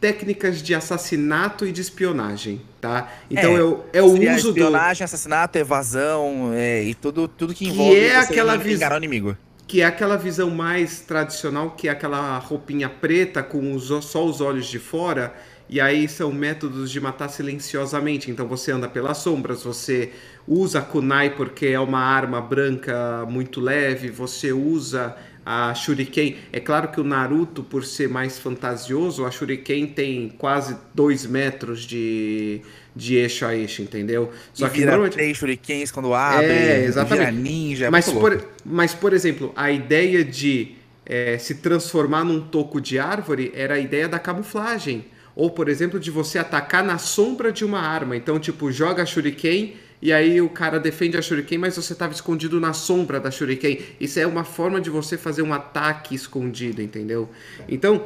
[0.00, 3.12] técnicas de assassinato e de espionagem, tá?
[3.30, 5.04] Então é, é o, é o uso espionagem, do...
[5.04, 9.36] assassinato, evasão é, e tudo tudo que envolve que é aquela visão o inimigo
[9.66, 14.40] que é aquela visão mais tradicional, que é aquela roupinha preta com os, só os
[14.40, 15.34] olhos de fora,
[15.68, 18.30] e aí são métodos de matar silenciosamente.
[18.30, 20.12] Então você anda pelas sombras, você
[20.46, 25.16] usa kunai porque é uma arma branca muito leve, você usa
[25.46, 26.36] a Shuriken.
[26.52, 31.82] É claro que o Naruto, por ser mais fantasioso, a Shuriken tem quase dois metros
[31.82, 32.60] de,
[32.94, 34.32] de eixo a eixo, entendeu?
[34.52, 35.14] Só e que vira normalmente...
[35.14, 37.30] três shurikens quando abre, é, exatamente.
[37.30, 40.74] vira ninja, é mas, por, mas, por exemplo, a ideia de
[41.04, 45.04] é, se transformar num toco de árvore era a ideia da camuflagem.
[45.36, 48.16] Ou, por exemplo, de você atacar na sombra de uma arma.
[48.16, 52.12] Então, tipo, joga a shuriken e aí o cara defende a shuriken, mas você estava
[52.12, 53.80] escondido na sombra da shuriken.
[53.98, 57.28] Isso é uma forma de você fazer um ataque escondido, entendeu?
[57.68, 58.04] Então,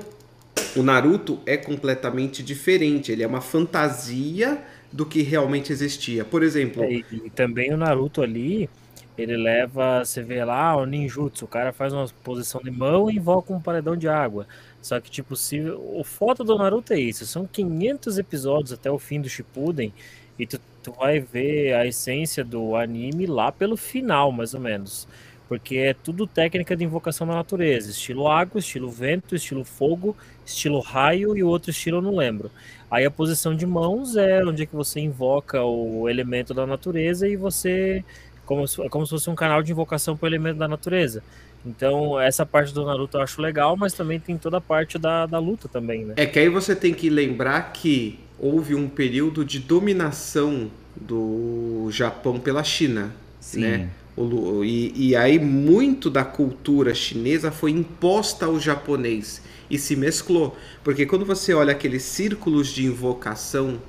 [0.76, 3.10] o Naruto é completamente diferente.
[3.10, 4.62] Ele é uma fantasia
[4.92, 6.24] do que realmente existia.
[6.24, 6.82] Por exemplo.
[6.84, 8.70] É, e, também o Naruto ali,
[9.18, 13.16] ele leva, você vê lá, o ninjutsu, o cara faz uma posição de mão e
[13.16, 14.46] invoca um paredão de água.
[14.80, 18.98] Só que, tipo, se, o foto do Naruto é isso, são 500 episódios até o
[18.98, 19.92] fim do Shippuden,
[20.38, 25.06] e tu, tu vai ver a essência do anime lá pelo final, mais ou menos.
[25.48, 30.16] Porque é tudo técnica de invocação da natureza, estilo água, estilo vento, estilo fogo,
[30.46, 32.50] estilo raio e o outro estilo eu não lembro.
[32.88, 37.28] Aí a posição de mãos é onde é que você invoca o elemento da natureza
[37.28, 38.04] e você.
[38.46, 41.22] Como se, como se fosse um canal de invocação para o elemento da natureza.
[41.64, 45.26] Então, essa parte do Naruto eu acho legal, mas também tem toda a parte da,
[45.26, 46.14] da luta também, né?
[46.16, 52.40] É que aí você tem que lembrar que houve um período de dominação do Japão
[52.40, 53.60] pela China, Sim.
[53.60, 53.90] né?
[54.16, 59.40] O, e, e aí muito da cultura chinesa foi imposta ao japonês
[59.70, 60.56] e se mesclou.
[60.82, 63.80] Porque quando você olha aqueles círculos de invocação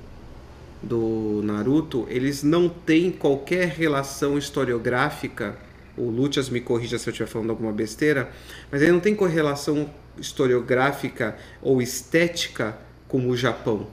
[0.82, 5.58] do Naruto, eles não têm qualquer relação historiográfica.
[5.98, 8.32] O Lucias me corrija se eu estiver falando alguma besteira,
[8.72, 13.88] mas ele não tem correlação historiográfica ou estética com o Japão.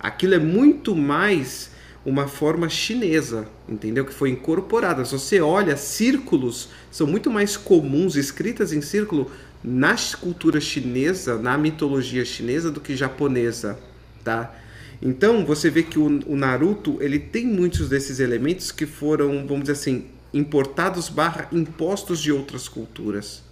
[0.00, 1.70] Aquilo é muito mais
[2.04, 4.06] uma forma chinesa, entendeu?
[4.06, 5.04] Que foi incorporada.
[5.04, 9.30] Se você olha, círculos são muito mais comuns, escritas em círculo,
[9.62, 13.78] na cultura chinesa, na mitologia chinesa do que japonesa,
[14.24, 14.54] tá?
[15.02, 19.62] Então você vê que o, o, Naruto ele tem muitos desses elementos que foram, vamos
[19.62, 23.42] dizer assim, importados barra impostos de outras culturas,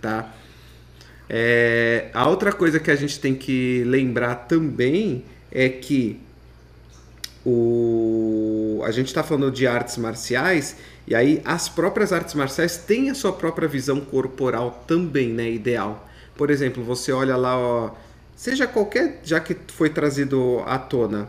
[0.00, 0.32] tá?
[1.28, 5.24] É, a outra coisa que a gente tem que lembrar também
[5.56, 6.20] é que
[7.42, 10.76] o, a gente está falando de artes marciais
[11.08, 16.06] e aí as próprias artes marciais têm a sua própria visão corporal também, né, ideal.
[16.36, 17.92] Por exemplo, você olha lá, ó,
[18.36, 21.26] seja qualquer, já que foi trazido à tona,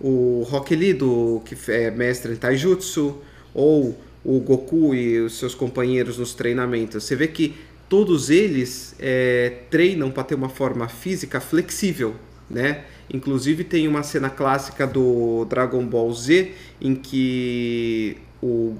[0.00, 3.18] o Rock Lee, do, que é mestre em Taijutsu,
[3.52, 7.54] ou o Goku e os seus companheiros nos treinamentos, você vê que
[7.90, 12.14] todos eles é, treinam para ter uma forma física flexível,
[12.48, 12.84] né?
[13.12, 18.76] Inclusive tem uma cena clássica do Dragon Ball Z em que o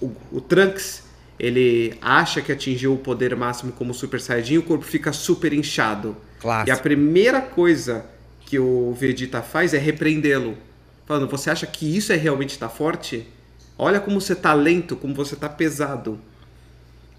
[0.00, 1.04] o, o Trunks
[1.38, 6.16] ele acha que atingiu o poder máximo como Super Saiyajin, o corpo fica super inchado.
[6.40, 6.68] Clássico.
[6.68, 8.04] E a primeira coisa
[8.44, 10.56] que o Vegeta faz é repreendê-lo,
[11.06, 13.26] falando: "Você acha que isso é realmente estar tá forte?
[13.78, 16.18] Olha como você tá lento, como você tá pesado."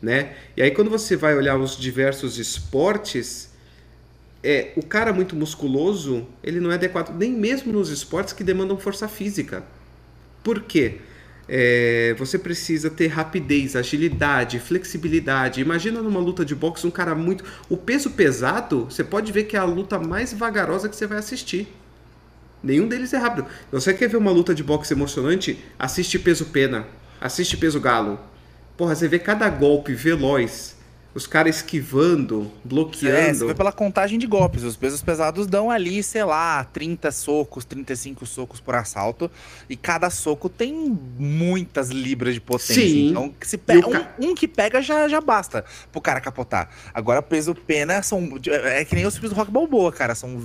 [0.04, 0.36] né?
[0.58, 3.53] E aí quando você vai olhar os diversos esportes,
[4.44, 8.78] é, o cara muito musculoso, ele não é adequado nem mesmo nos esportes que demandam
[8.78, 9.64] força física.
[10.44, 11.00] Por quê?
[11.48, 15.62] É, você precisa ter rapidez, agilidade, flexibilidade.
[15.62, 17.44] Imagina numa luta de boxe um cara muito.
[17.70, 21.18] O peso pesado, você pode ver que é a luta mais vagarosa que você vai
[21.18, 21.68] assistir.
[22.62, 23.46] Nenhum deles é rápido.
[23.72, 25.60] Você quer ver uma luta de boxe emocionante?
[25.78, 26.88] Assiste peso pena,
[27.20, 28.20] assiste peso galo.
[28.78, 30.73] Porra, você vê cada golpe veloz,
[31.16, 33.18] os caras esquivando, bloqueando.
[33.18, 34.64] É, você vê pela contagem de golpes.
[34.64, 39.30] Os pesos pesados dão ali, sei lá, 30 socos, 35 socos por assalto.
[39.70, 40.74] E cada soco tem
[41.20, 42.76] muitas libras de potência.
[42.76, 43.10] Sim.
[43.10, 46.70] Então, se pega, um, um, que pega já, já basta pro cara capotar.
[46.94, 48.40] Agora, peso pena são.
[48.48, 50.16] É que nem os filmes do Rock Balboa, cara.
[50.16, 50.36] São,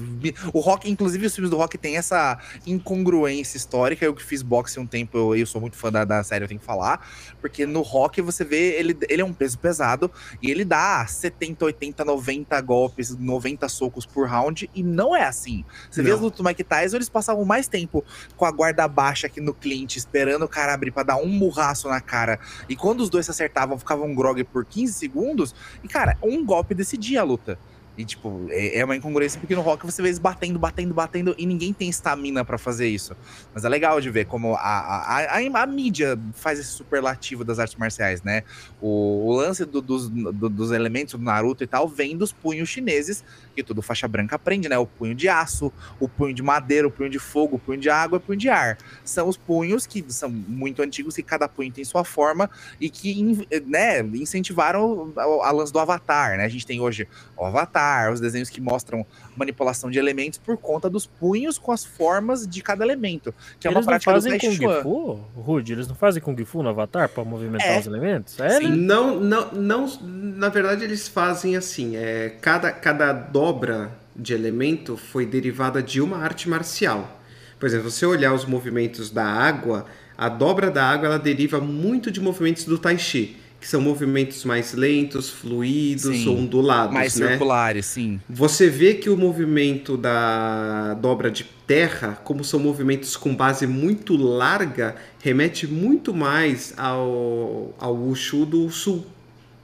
[0.53, 4.05] o Rock, inclusive, os filmes do Rock tem essa incongruência histórica.
[4.05, 6.49] Eu que fiz boxe um tempo, eu, eu sou muito fã da, da série, eu
[6.49, 7.09] tenho que falar.
[7.41, 10.11] Porque no Rock você vê, ele, ele é um peso pesado
[10.43, 15.25] e ele ele dá 70, 80, 90 golpes, 90 socos por round, e não é
[15.25, 15.65] assim.
[15.89, 16.09] Você não.
[16.09, 18.05] vê as lutas do Mike Tyson, eles passavam mais tempo
[18.37, 21.89] com a guarda baixa aqui no Clint, esperando o cara abrir pra dar um murraço
[21.89, 22.41] na cara.
[22.69, 26.75] E quando os dois se acertavam, ficavam grog por 15 segundos, e cara, um golpe
[26.75, 27.59] decidia a luta.
[27.99, 31.35] E, tipo, é, é uma incongruência porque no rock você vê eles batendo, batendo, batendo
[31.37, 33.17] e ninguém tem estamina para fazer isso.
[33.53, 37.59] Mas é legal de ver como a, a, a, a, mídia faz esse superlativo das
[37.59, 38.45] artes marciais, né?
[38.81, 42.69] O, o lance do, dos, do, dos elementos do Naruto e tal vem dos punhos
[42.69, 43.25] chineses,
[43.59, 44.79] que tudo faixa branca aprende, né?
[44.79, 47.91] O punho de aço, o punho de madeira, o punho de fogo, o punho de
[47.91, 48.79] água, o punho de ar.
[49.05, 52.49] São os punhos que são muito antigos, e cada punho tem sua forma
[52.81, 56.45] e que né, incentivaram a, a lance do avatar, né?
[56.45, 59.05] A gente tem hoje o avatar os desenhos que mostram
[59.37, 63.71] manipulação de elementos por conta dos punhos com as formas de cada elemento, que é
[63.71, 66.69] eles uma prática não fazem do Kung Fu, Rude, eles não fazem Kung Fu no
[66.69, 67.79] Avatar para movimentar é.
[67.81, 68.39] os elementos?
[68.39, 68.77] É, Sim, né?
[68.77, 73.13] não, não, não, na verdade eles fazem assim, é, cada, cada
[73.49, 77.19] dobra de elemento foi derivada de uma arte marcial.
[77.59, 79.87] Por exemplo, se você olhar os movimentos da água,
[80.19, 84.45] a dobra da água ela deriva muito de movimentos do Tai Chi que são movimentos
[84.45, 87.31] mais lentos, fluidos, sim, ondulados, mais né?
[87.31, 88.21] circulares, sim.
[88.31, 94.17] Você vê que o movimento da dobra de terra, como são movimentos com base muito
[94.17, 99.05] larga, remete muito mais ao, ao Wushu do Sul,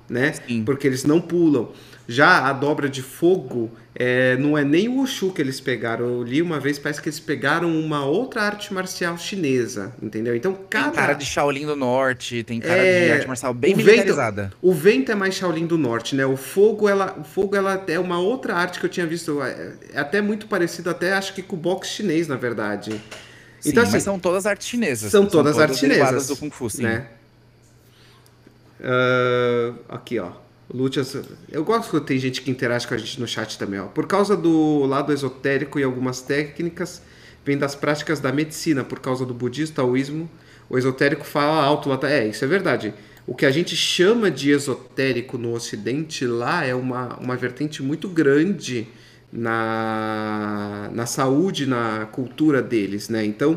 [0.08, 0.32] né?
[0.44, 0.64] Sim.
[0.64, 1.68] Porque eles não pulam.
[2.06, 6.04] Já a dobra de fogo é, não é nem o Wushu que eles pegaram.
[6.04, 10.34] Eu li uma vez, parece que eles pegaram uma outra arte marcial chinesa, entendeu?
[10.34, 10.90] Então, cada...
[10.90, 13.06] Tem cara de Shaolin do Norte, tem cara é...
[13.06, 14.42] de arte marcial bem o militarizada.
[14.42, 16.26] Vento, o vento é mais Shaolin do Norte, né?
[16.26, 19.72] O fogo, ela, o fogo, ela é uma outra arte que eu tinha visto, é,
[19.92, 23.00] é até muito parecido, até acho que com o boxe chinês, na verdade.
[23.60, 25.10] Sim, então, assim, mas são todas artes chinesas.
[25.10, 26.26] São, são todas, todas artes chinesas.
[26.26, 26.82] do Kung Fu, sim.
[26.82, 27.06] Né?
[28.80, 30.43] Uh, aqui, ó.
[30.72, 31.16] Lutas.
[31.50, 33.86] Eu gosto que tem gente que interage com a gente no chat também, ó.
[33.86, 37.02] Por causa do lado esotérico e algumas técnicas,
[37.44, 40.30] vem das práticas da medicina, por causa do budismo, taoísmo.
[40.68, 41.98] O esotérico fala alto lá.
[41.98, 42.94] Tá, é, isso é verdade.
[43.26, 48.08] O que a gente chama de esotérico no ocidente lá é uma, uma vertente muito
[48.08, 48.86] grande
[49.32, 53.24] na, na saúde, na cultura deles, né?
[53.24, 53.56] Então,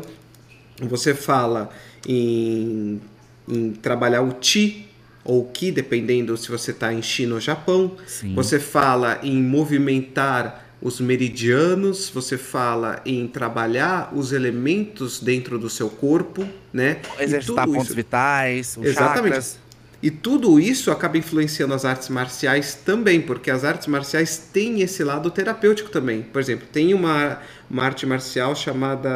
[0.80, 1.70] você fala
[2.06, 3.00] em,
[3.48, 4.87] em trabalhar o Ti,
[5.28, 7.92] ou Ki, dependendo se você está em China ou Japão.
[8.06, 8.34] Sim.
[8.34, 15.90] Você fala em movimentar os meridianos, você fala em trabalhar os elementos dentro do seu
[15.90, 17.02] corpo, né?
[17.20, 17.94] Exercitar pontos isso...
[17.94, 19.34] vitais, os Exatamente.
[19.34, 19.58] Chakras.
[20.02, 25.04] E tudo isso acaba influenciando as artes marciais também, porque as artes marciais têm esse
[25.04, 26.22] lado terapêutico também.
[26.22, 27.38] Por exemplo, tem uma,
[27.68, 29.10] uma arte marcial chamada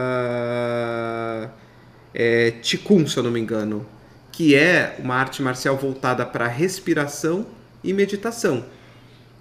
[2.12, 3.86] é, Qigong, se eu não me engano
[4.32, 7.46] que é uma arte marcial voltada para respiração
[7.84, 8.64] e meditação.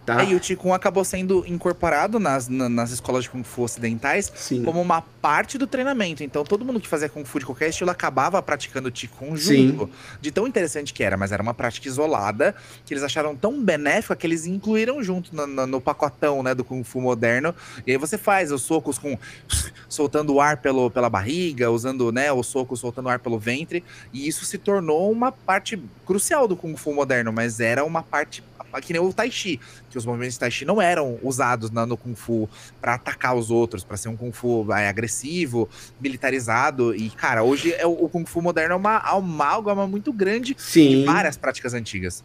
[0.06, 0.23] Tá?
[0.23, 4.64] É, e o Qigong acabou sendo incorporado nas, nas escolas de Kung Fu ocidentais Sim.
[4.64, 6.23] como uma parte do treinamento.
[6.23, 9.86] Então, todo mundo que fazia Kung Fu de qualquer estilo acabava praticando Qigong junto.
[9.86, 9.91] Sim.
[10.19, 14.15] De tão interessante que era, mas era uma prática isolada, que eles acharam tão benéfica
[14.15, 17.53] que eles incluíram junto no, no, no pacotão né, do Kung Fu moderno.
[17.86, 19.18] E aí você faz os socos com
[19.88, 23.84] soltando o ar pelo, pela barriga, usando né, o soco soltando o ar pelo ventre.
[24.11, 28.44] E isso se tornou uma parte crucial do Kung Fu moderno, mas era uma parte
[28.80, 31.85] que nem o Tai Chi, que os movimentos de Tai Chi não eram usados na,
[31.85, 32.48] no Kung Fu
[32.80, 35.68] para atacar os outros, para ser um Kung Fu é, agressivo,
[35.99, 36.95] militarizado.
[36.95, 41.02] E, cara, hoje é, o, o Kung Fu moderno é uma amálgama muito grande Sim.
[41.02, 42.23] de várias práticas antigas.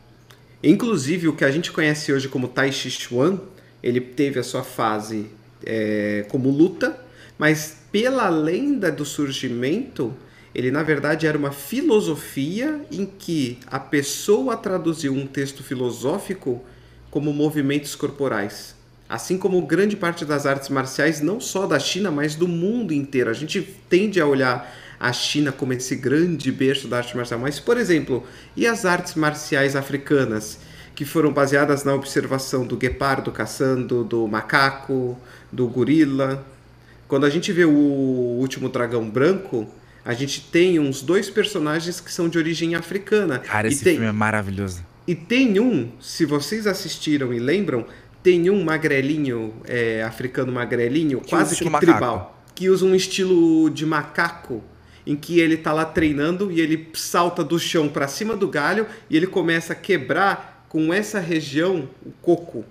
[0.62, 3.40] Inclusive, o que a gente conhece hoje como Tai Chi Chuan,
[3.82, 5.26] ele teve a sua fase
[5.64, 6.98] é, como luta,
[7.38, 10.14] mas pela lenda do surgimento,
[10.56, 16.64] Ele, na verdade, era uma filosofia em que a pessoa traduziu um texto filosófico
[17.10, 18.74] como movimentos corporais.
[19.06, 23.28] Assim como grande parte das artes marciais, não só da China, mas do mundo inteiro.
[23.28, 23.60] A gente
[23.90, 27.38] tende a olhar a China como esse grande berço da arte marcial.
[27.38, 28.24] Mas, por exemplo,
[28.56, 30.58] e as artes marciais africanas,
[30.94, 35.18] que foram baseadas na observação do guepardo caçando, do macaco,
[35.52, 36.42] do gorila?
[37.06, 39.70] Quando a gente vê o último dragão branco,
[40.06, 43.40] a gente tem uns dois personagens que são de origem africana.
[43.40, 43.94] Cara, esse tem...
[43.94, 44.86] filme é maravilhoso.
[45.04, 47.84] E tem um, se vocês assistiram e lembram,
[48.22, 52.34] tem um magrelinho, é, africano magrelinho, que quase que tribal, macaco.
[52.54, 54.62] que usa um estilo de macaco,
[55.04, 58.86] em que ele tá lá treinando e ele salta do chão para cima do galho
[59.10, 62.64] e ele começa a quebrar com essa região o coco,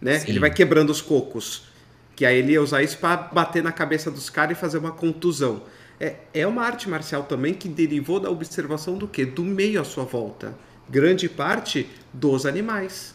[0.00, 0.20] né?
[0.20, 0.30] Sim.
[0.30, 1.66] Ele vai quebrando os cocos.
[2.14, 4.90] Que aí ele ia usar isso para bater na cabeça dos caras e fazer uma
[4.90, 5.62] contusão
[6.00, 9.24] é, é uma arte marcial também que derivou da observação do que?
[9.24, 10.54] Do meio à sua volta.
[10.88, 13.14] Grande parte dos animais,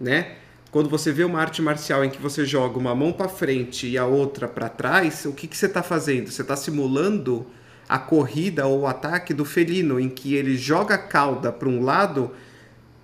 [0.00, 0.36] né?
[0.70, 3.96] Quando você vê uma arte marcial em que você joga uma mão para frente e
[3.96, 6.30] a outra para trás, o que, que você está fazendo?
[6.30, 7.46] Você está simulando
[7.88, 11.82] a corrida ou o ataque do felino, em que ele joga a cauda para um
[11.82, 12.32] lado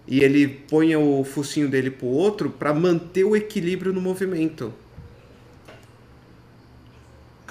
[0.07, 4.75] e ele põe o focinho dele para o outro para manter o equilíbrio no movimento.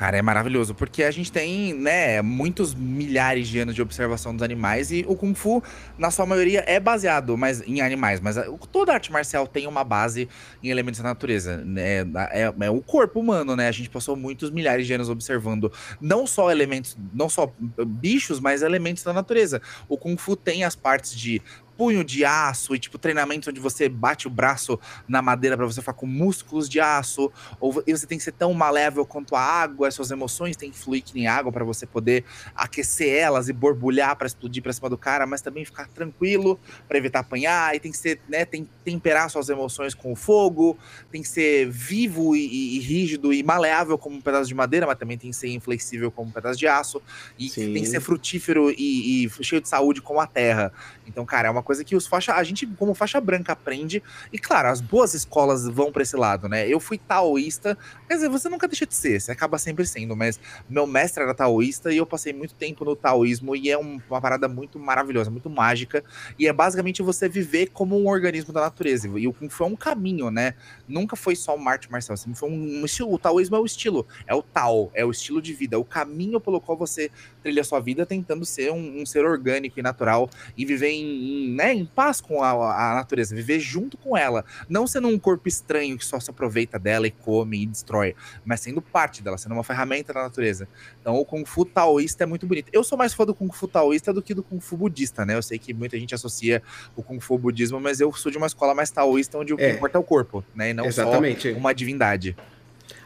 [0.02, 4.42] Cara, é maravilhoso, porque a gente tem, né, muitos milhares de anos de observação dos
[4.42, 5.62] animais e o Kung Fu,
[5.96, 8.36] na sua maioria, é baseado mas, em animais, mas
[8.72, 10.28] toda arte marcial tem uma base
[10.64, 12.00] em elementos da natureza, né?
[12.32, 13.68] É, é, o corpo humano, né?
[13.68, 15.72] A gente passou muitos milhares de anos observando
[16.02, 17.54] não só elementos, não só
[17.86, 19.62] bichos, mas elementos da natureza.
[19.88, 21.44] O Kung Fu tem as partes de
[21.82, 25.82] punho de aço e tipo treinamento onde você bate o braço na madeira para você
[25.82, 29.42] ficar com músculos de aço, ou e você tem que ser tão malével quanto a
[29.42, 33.50] água, as suas emoções têm que fluir que nem água para você poder aquecer elas
[33.50, 37.76] e borbulhar para explodir para cima do cara, mas também ficar tranquilo para evitar apanhar,
[37.76, 40.78] e tem que ser, né, tem que temperar suas emoções com o fogo,
[41.12, 44.86] tem que ser vivo e, e, e rígido e maleável como um pedaço de madeira,
[44.86, 47.02] mas também tem que ser inflexível como um pedaço de aço,
[47.40, 47.74] e Sim.
[47.74, 50.72] tem que ser frutífero e, e cheio de saúde como a terra.
[51.08, 54.02] Então, cara, é uma coisa que os faixa, a gente, como faixa branca, aprende.
[54.32, 56.68] E, claro, as boas escolas vão para esse lado, né?
[56.68, 57.78] Eu fui taoísta,
[58.08, 60.40] quer dizer, você nunca deixa de ser, você acaba sempre sendo, mas
[60.70, 64.22] meu mestre era taoísta e eu passei muito tempo no taoísmo e é um, uma
[64.22, 66.04] parada muito maravilhosa, muito mágica.
[66.38, 69.08] E é basicamente você viver como um organismo da natureza.
[69.20, 70.54] E o Kung Fu é um caminho, né?
[70.88, 73.14] Nunca foi só uma arte marcial, sempre foi um, estilo.
[73.14, 75.86] O taoísmo é o estilo, é o Tao, é o estilo de vida, é o
[75.86, 77.12] caminho pelo qual você
[77.44, 81.02] trilha a sua vida tentando ser um, um ser orgânico e natural e viver em
[81.02, 82.52] em, né, em paz com a,
[82.92, 86.80] a, natureza, viver junto com ela, não sendo um corpo estranho que só se aproveita
[86.80, 90.68] dela e come e destrói, mas sendo parte dela, sendo uma ferramenta da natureza.
[91.00, 92.70] Então o Kung Fu taoísta é muito bonito.
[92.74, 95.36] Eu sou mais fã do Kung Fu taoísta do que do Kung Fu budista, né?
[95.36, 96.64] Eu sei que muita gente associa
[96.96, 99.58] o Kung Fu ao budismo, mas eu sou de uma escola mais taoísta onde o
[99.58, 99.76] que é.
[99.76, 100.72] importa é o corpo, né?
[100.72, 101.52] E não Exatamente.
[101.52, 102.36] só uma divindade.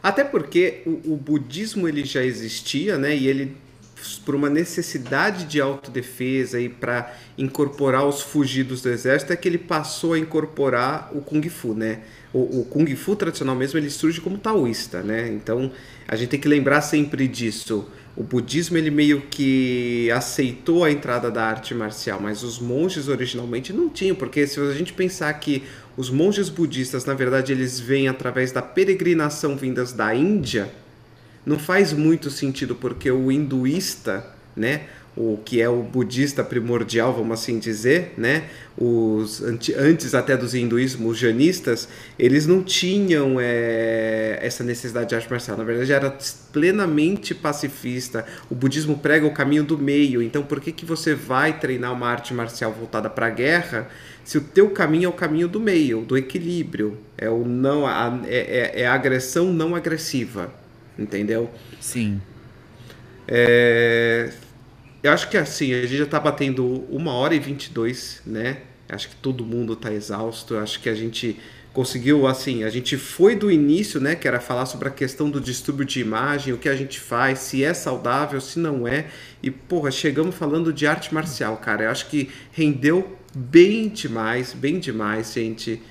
[0.02, 3.14] Até porque o, o budismo ele já existia, né?
[3.14, 3.56] E ele
[4.14, 9.58] por uma necessidade de autodefesa e para incorporar os fugidos do exército é que ele
[9.58, 12.00] passou a incorporar o Kung Fu, né?
[12.32, 15.28] O, o Kung Fu tradicional mesmo ele surge como taoísta, né?
[15.28, 15.72] Então
[16.06, 17.88] a gente tem que lembrar sempre disso.
[18.16, 23.74] O budismo ele meio que aceitou a entrada da arte marcial, mas os monges originalmente
[23.74, 25.64] não tinham, porque se a gente pensar que
[25.96, 30.70] os monges budistas, na verdade, eles vêm através da peregrinação vindas da Índia,
[31.46, 37.40] não faz muito sentido porque o hinduísta, né, o que é o budista primordial, vamos
[37.40, 38.44] assim dizer, né?
[38.76, 45.30] Os antes até dos hinduísmos, os janistas, eles não tinham é, essa necessidade de arte
[45.30, 45.56] marcial.
[45.56, 46.14] Na verdade, era
[46.52, 48.26] plenamente pacifista.
[48.50, 50.20] O budismo prega o caminho do meio.
[50.20, 53.88] Então, por que que você vai treinar uma arte marcial voltada para a guerra?
[54.22, 58.18] Se o teu caminho é o caminho do meio, do equilíbrio, é o não, é,
[58.26, 60.52] é, é a agressão não agressiva
[60.98, 61.50] entendeu?
[61.80, 62.20] Sim.
[63.28, 64.32] É,
[65.02, 68.58] eu acho que assim, a gente já tá batendo uma hora e 22, né?
[68.88, 70.56] Acho que todo mundo tá exausto.
[70.56, 71.38] Acho que a gente
[71.72, 74.14] conseguiu, assim, a gente foi do início, né?
[74.14, 77.40] Que era falar sobre a questão do distúrbio de imagem, o que a gente faz,
[77.40, 79.06] se é saudável, se não é.
[79.42, 81.84] E, porra, chegamos falando de arte marcial, cara.
[81.84, 85.82] Eu acho que rendeu bem demais, bem demais, gente.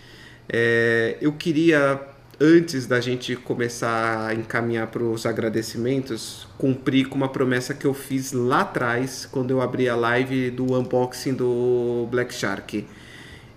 [0.50, 2.02] É, eu queria
[2.40, 7.94] antes da gente começar a encaminhar para os agradecimentos, cumprir com uma promessa que eu
[7.94, 12.86] fiz lá atrás, quando eu abri a live do unboxing do Black Shark.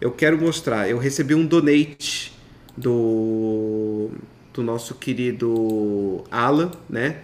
[0.01, 2.33] Eu quero mostrar, eu recebi um donate
[2.77, 4.11] do,
[4.55, 7.17] do nosso querido Alan, né?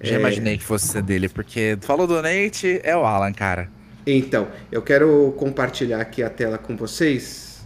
[0.00, 0.18] Já é...
[0.18, 3.70] imaginei que fosse ser dele, porque falou donate, é o Alan, cara.
[4.06, 7.62] Então, eu quero compartilhar aqui a tela com vocês.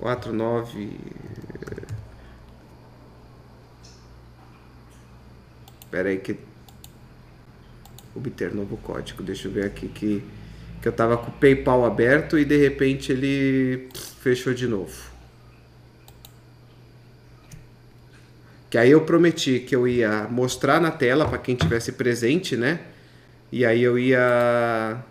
[0.00, 0.90] 649.
[5.80, 6.38] Espera aí que
[8.14, 9.22] obter novo código.
[9.22, 10.22] Deixa eu ver aqui que
[10.86, 13.88] que eu tava com o PayPal aberto e de repente ele
[14.20, 15.10] fechou de novo.
[18.70, 22.82] Que aí eu prometi que eu ia mostrar na tela para quem tivesse presente, né?
[23.50, 25.02] E aí eu ia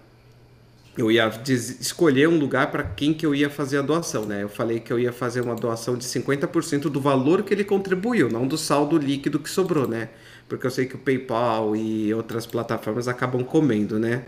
[0.98, 4.44] eu ia escolher um lugar para quem que eu ia fazer a doação, né?
[4.44, 8.30] Eu falei que eu ia fazer uma doação de 50% do valor que ele contribuiu,
[8.30, 10.10] não do saldo líquido que sobrou, né?
[10.48, 14.24] Porque eu sei que o PayPal e outras plataformas acabam comendo, né?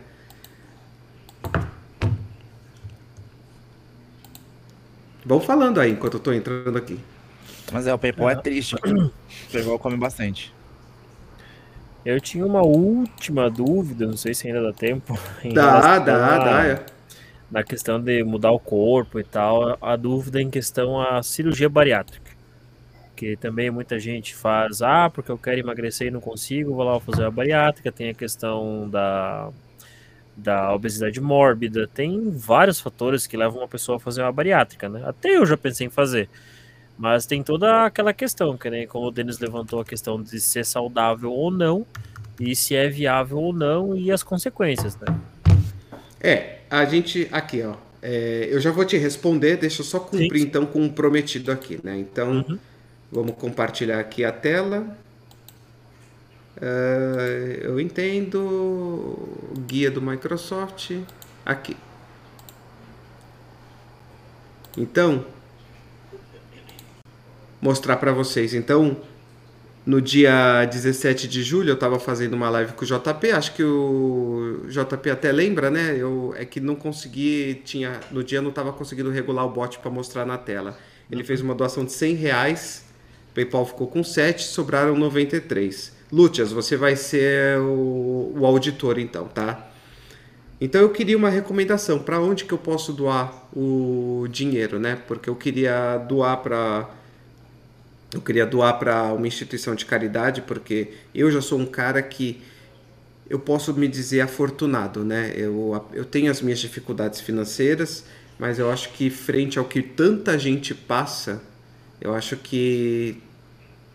[5.25, 6.99] Vão falando aí enquanto eu tô entrando aqui.
[7.71, 8.75] Mas é, o PayPal é, é triste.
[8.75, 10.53] O PayPal come bastante.
[12.05, 15.17] Eu tinha uma última dúvida, não sei se ainda dá tempo.
[15.53, 16.65] Dá, dá, dá.
[16.65, 16.85] É.
[17.49, 22.31] Na questão de mudar o corpo e tal, a dúvida em questão à cirurgia bariátrica.
[23.15, 26.99] Que também muita gente faz, ah, porque eu quero emagrecer e não consigo, vou lá
[26.99, 27.91] fazer a bariátrica.
[27.91, 29.49] Tem a questão da
[30.37, 35.01] da obesidade mórbida, tem vários fatores que levam uma pessoa a fazer uma bariátrica, né?
[35.03, 36.29] Até eu já pensei em fazer.
[36.97, 40.65] Mas tem toda aquela questão, que nem como o Denis levantou a questão de ser
[40.65, 41.85] saudável ou não,
[42.39, 45.07] e se é viável ou não, e as consequências, né?
[46.19, 47.75] É, a gente aqui, ó.
[48.01, 51.51] É, eu já vou te responder, deixa eu só cumprir sim, então com o prometido
[51.51, 51.97] aqui, né?
[51.99, 52.57] Então, uhum.
[53.11, 54.97] vamos compartilhar aqui a tela.
[56.57, 59.15] Uh, eu entendo.
[59.67, 60.91] Guia do Microsoft.
[61.45, 61.77] Aqui.
[64.75, 65.23] Então,
[67.61, 68.53] mostrar para vocês.
[68.53, 68.97] Então,
[69.87, 73.63] no dia 17 de julho eu estava fazendo uma live com o JP, acho que
[73.63, 75.95] o JP até lembra, né?
[75.97, 79.89] Eu é que não consegui, tinha no dia não estava conseguindo regular o bot para
[79.89, 80.77] mostrar na tela.
[81.09, 82.85] Ele fez uma doação de 100 reais,
[83.33, 85.95] PayPal ficou com 7, sobraram 93.
[86.11, 89.71] Lúcias, você vai ser o, o auditor então, tá?
[90.59, 94.97] Então eu queria uma recomendação para onde que eu posso doar o dinheiro, né?
[95.07, 96.89] Porque eu queria doar para
[98.13, 102.41] eu queria doar para uma instituição de caridade, porque eu já sou um cara que
[103.29, 105.33] eu posso me dizer afortunado, né?
[105.35, 108.05] Eu, eu tenho as minhas dificuldades financeiras,
[108.39, 111.41] mas eu acho que frente ao que tanta gente passa,
[111.99, 113.21] eu acho que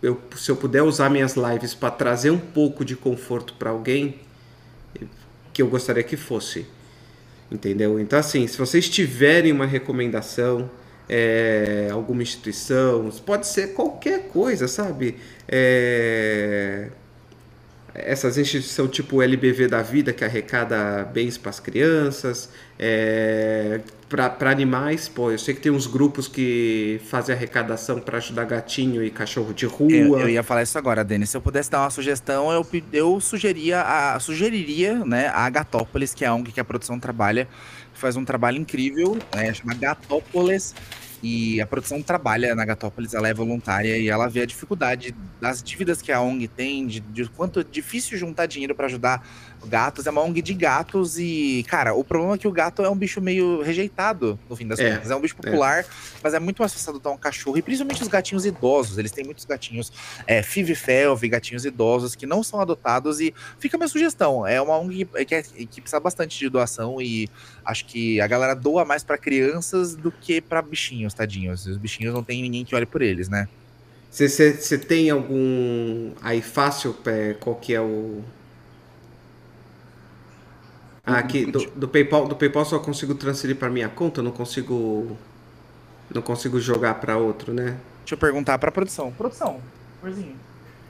[0.02, 4.16] eu, se eu puder usar minhas lives para trazer um pouco de conforto para alguém,
[5.52, 6.66] que eu gostaria que fosse.
[7.50, 8.00] Entendeu?
[8.00, 10.70] Então, assim, se vocês tiverem uma recomendação,
[11.08, 15.16] é, alguma instituição, pode ser qualquer coisa, sabe?
[15.48, 16.88] É,
[17.94, 22.48] essas instituições tipo LBV da vida, que arrecada bens para as crianças,
[22.78, 28.44] é, para animais, pô, eu sei que tem uns grupos que fazem arrecadação para ajudar
[28.44, 29.92] gatinho e cachorro de rua.
[29.92, 31.30] Eu, eu, ia falar isso agora, Denis.
[31.30, 36.24] Se eu pudesse dar uma sugestão, eu, eu sugeria a, sugeriria né, a Agatópolis, que
[36.24, 37.48] é a ONG que a produção trabalha,
[38.02, 40.74] faz um trabalho incrível, né, chama Gatópolis
[41.22, 45.62] e a produção trabalha na Gatópolis, ela é voluntária e ela vê a dificuldade das
[45.62, 49.24] dívidas que a ONG tem, de, de quanto é difícil juntar dinheiro para ajudar
[49.66, 50.06] gatos.
[50.06, 52.96] É uma ONG de gatos e, cara, o problema é que o gato é um
[52.96, 55.10] bicho meio rejeitado, no fim das é, contas.
[55.10, 55.42] É um bicho é.
[55.42, 55.86] popular, é.
[56.22, 57.58] mas é muito mais fácil adotar um cachorro.
[57.58, 58.98] E principalmente os gatinhos idosos.
[58.98, 59.92] Eles têm muitos gatinhos
[60.26, 63.20] é, Fivifelv, gatinhos idosos que não são adotados.
[63.20, 64.46] E fica a minha sugestão.
[64.46, 67.28] É uma ONG que, é, que precisa bastante de doação e
[67.64, 71.66] acho que a galera doa mais para crianças do que para bichinhos, tadinhos.
[71.66, 73.48] Os bichinhos não tem ninguém que olhe por eles, né?
[74.12, 78.22] Você tem algum aí fácil é, qual que é o
[81.04, 85.16] ah, aqui do, do, PayPal, do PayPal só consigo transferir para minha conta, não consigo
[86.14, 87.76] não consigo jogar para outro, né?
[88.00, 89.10] Deixa eu perguntar para produção.
[89.12, 89.60] Produção,
[90.00, 90.36] porzinho.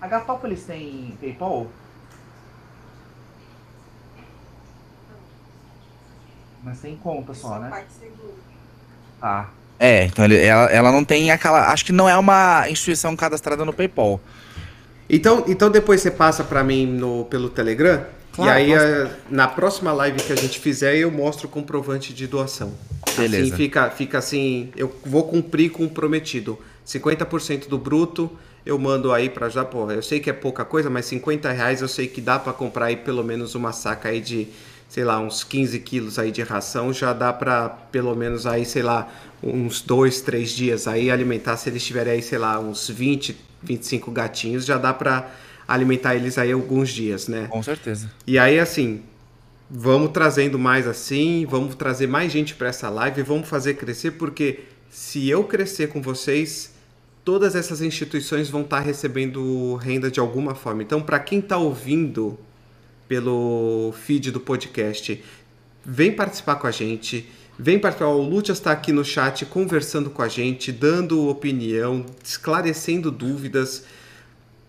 [0.00, 1.66] A Gatópolis tem PayPal?
[6.62, 7.84] Mas tem conta só, né?
[9.20, 9.46] Ah.
[9.78, 11.72] É, então ele, ela, ela não tem aquela.
[11.72, 14.20] Acho que não é uma instituição cadastrada no PayPal.
[15.08, 19.46] Então, então depois você passa para mim no, pelo Telegram Claro, e aí, a, na
[19.46, 22.72] próxima live que a gente fizer, eu mostro o comprovante de doação.
[23.16, 23.44] Beleza.
[23.44, 26.58] Assim fica, fica assim, eu vou cumprir com o prometido.
[26.86, 28.30] 50% do bruto
[28.64, 31.82] eu mando aí para já, porra, eu sei que é pouca coisa, mas 50 reais
[31.82, 34.46] eu sei que dá para comprar aí pelo menos uma saca aí de,
[34.88, 38.82] sei lá, uns 15 quilos aí de ração, já dá para pelo menos aí, sei
[38.82, 39.08] lá,
[39.42, 44.10] uns dois, três dias aí alimentar, se eles tiverem aí, sei lá, uns 20, 25
[44.12, 45.28] gatinhos, já dá para
[45.66, 47.46] alimentar eles aí alguns dias, né?
[47.48, 48.10] Com certeza.
[48.26, 49.02] E aí, assim,
[49.70, 54.60] vamos trazendo mais assim, vamos trazer mais gente para essa live, vamos fazer crescer, porque
[54.90, 56.74] se eu crescer com vocês,
[57.24, 60.82] todas essas instituições vão estar tá recebendo renda de alguma forma.
[60.82, 62.38] Então, para quem está ouvindo
[63.08, 65.22] pelo feed do podcast,
[65.84, 67.28] vem participar com a gente.
[67.58, 68.08] Vem participar.
[68.08, 73.84] O Lúcia está aqui no chat conversando com a gente, dando opinião, esclarecendo dúvidas.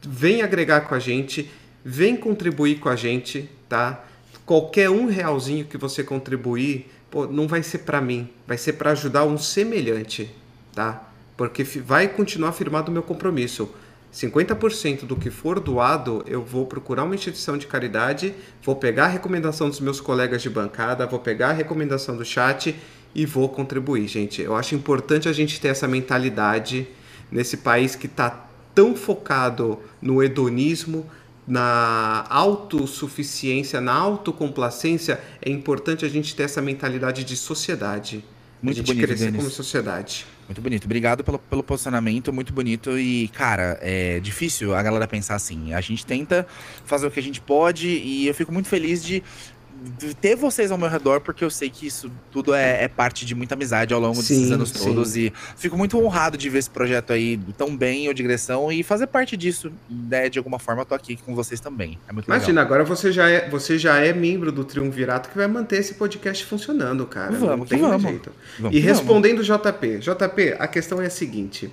[0.07, 1.49] Vem agregar com a gente,
[1.83, 4.03] vem contribuir com a gente, tá?
[4.45, 8.91] Qualquer um realzinho que você contribuir, pô, não vai ser para mim, vai ser para
[8.91, 10.29] ajudar um semelhante,
[10.73, 11.09] tá?
[11.37, 13.69] Porque vai continuar firmado o meu compromisso.
[14.13, 19.07] 50% do que for doado, eu vou procurar uma instituição de caridade, vou pegar a
[19.07, 22.75] recomendação dos meus colegas de bancada, vou pegar a recomendação do chat
[23.15, 24.41] e vou contribuir, gente.
[24.41, 26.87] Eu acho importante a gente ter essa mentalidade
[27.31, 31.05] nesse país que está tão focado no hedonismo,
[31.47, 35.19] na autossuficiência, na autocomplacência.
[35.41, 38.23] É importante a gente ter essa mentalidade de sociedade.
[38.61, 40.25] Muito a gente bonito, crescer como sociedade.
[40.47, 40.85] Muito bonito.
[40.85, 42.97] Obrigado pelo, pelo posicionamento, muito bonito.
[42.97, 45.73] E, cara, é difícil a galera pensar assim.
[45.73, 46.47] A gente tenta
[46.85, 49.23] fazer o que a gente pode e eu fico muito feliz de
[50.21, 53.35] ter vocês ao meu redor, porque eu sei que isso tudo é, é parte de
[53.35, 54.85] muita amizade ao longo Sim, desses anos sim.
[54.85, 55.15] todos.
[55.17, 59.07] E fico muito honrado de ver esse projeto aí tão bem, ou digressão, e fazer
[59.07, 59.71] parte disso.
[59.89, 61.97] Né, de alguma forma, eu tô aqui com vocês também.
[62.07, 62.65] É muito Imagina, legal.
[62.65, 66.45] agora você já, é, você já é membro do Triunvirato que vai manter esse podcast
[66.45, 67.31] funcionando, cara.
[67.31, 68.01] Não Vamos que tem vamos.
[68.01, 68.31] jeito.
[68.59, 68.97] Vamos E vamos.
[68.97, 71.71] respondendo JP, JP, a questão é a seguinte: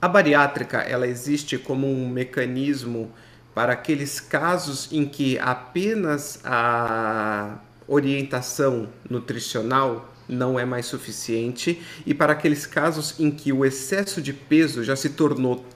[0.00, 3.10] a bariátrica ela existe como um mecanismo
[3.58, 7.58] para aqueles casos em que apenas a
[7.88, 14.32] orientação nutricional não é mais suficiente e para aqueles casos em que o excesso de
[14.32, 15.66] peso já se tornou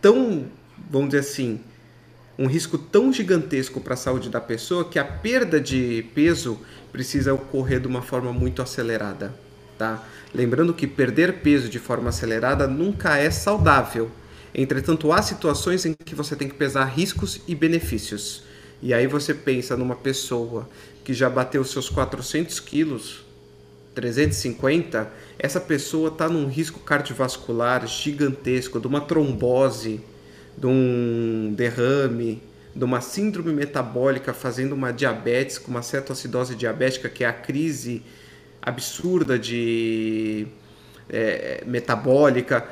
[0.00, 0.44] tão,
[0.88, 1.58] vamos dizer assim,
[2.38, 6.60] um risco tão gigantesco para a saúde da pessoa que a perda de peso
[6.92, 9.34] precisa ocorrer de uma forma muito acelerada,
[9.76, 10.04] tá?
[10.32, 14.08] Lembrando que perder peso de forma acelerada nunca é saudável.
[14.54, 18.44] Entretanto, há situações em que você tem que pesar riscos e benefícios.
[18.80, 20.68] E aí você pensa numa pessoa
[21.02, 23.24] que já bateu seus 400 quilos,
[23.94, 30.00] 350, essa pessoa está num risco cardiovascular gigantesco, de uma trombose,
[30.56, 32.42] de um derrame,
[32.74, 38.02] de uma síndrome metabólica fazendo uma diabetes com uma cetoacidose diabética, que é a crise
[38.60, 40.46] absurda de
[41.08, 42.68] é, metabólica.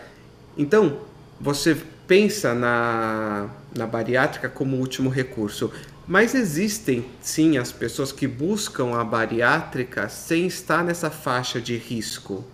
[0.56, 0.98] Então,
[1.42, 5.72] você pensa na, na bariátrica como último recurso.
[6.06, 12.44] Mas existem sim as pessoas que buscam a bariátrica sem estar nessa faixa de risco,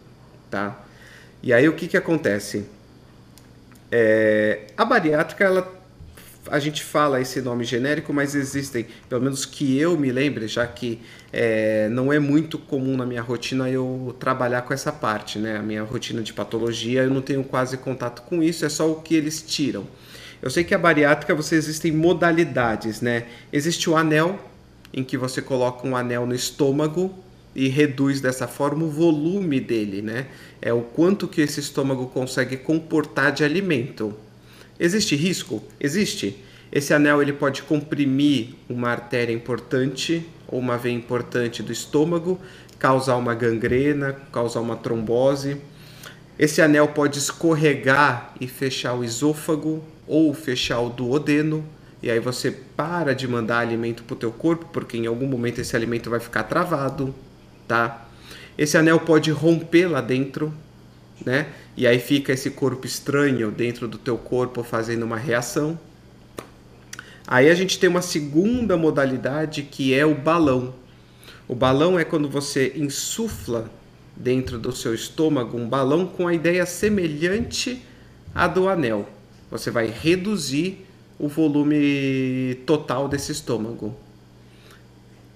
[0.50, 0.78] tá?
[1.42, 2.66] E aí o que, que acontece?
[3.90, 5.77] É, a bariátrica, ela,
[6.50, 10.66] a gente fala esse nome genérico, mas existem, pelo menos que eu me lembre, já
[10.66, 11.00] que
[11.32, 15.56] é, não é muito comum na minha rotina eu trabalhar com essa parte, né?
[15.56, 18.96] A minha rotina de patologia, eu não tenho quase contato com isso, é só o
[19.02, 19.86] que eles tiram.
[20.40, 23.26] Eu sei que a bariátrica você existem modalidades, né?
[23.52, 24.38] Existe o anel,
[24.92, 27.12] em que você coloca um anel no estômago
[27.54, 30.26] e reduz dessa forma o volume dele, né?
[30.62, 34.14] É o quanto que esse estômago consegue comportar de alimento.
[34.78, 35.62] Existe risco?
[35.80, 36.42] Existe.
[36.70, 42.38] Esse anel ele pode comprimir uma artéria importante ou uma veia importante do estômago,
[42.78, 45.56] causar uma gangrena, causar uma trombose.
[46.38, 51.64] Esse anel pode escorregar e fechar o esôfago ou fechar o duodeno,
[52.02, 55.60] e aí você para de mandar alimento para o teu corpo, porque em algum momento
[55.60, 57.14] esse alimento vai ficar travado,
[57.66, 58.06] tá?
[58.56, 60.54] Esse anel pode romper lá dentro,
[61.24, 61.48] né?
[61.78, 65.78] E aí fica esse corpo estranho dentro do teu corpo fazendo uma reação.
[67.24, 70.74] Aí a gente tem uma segunda modalidade que é o balão.
[71.46, 73.70] O balão é quando você insufla
[74.16, 77.80] dentro do seu estômago um balão com a ideia semelhante
[78.34, 79.08] à do anel.
[79.48, 80.84] Você vai reduzir
[81.16, 83.94] o volume total desse estômago.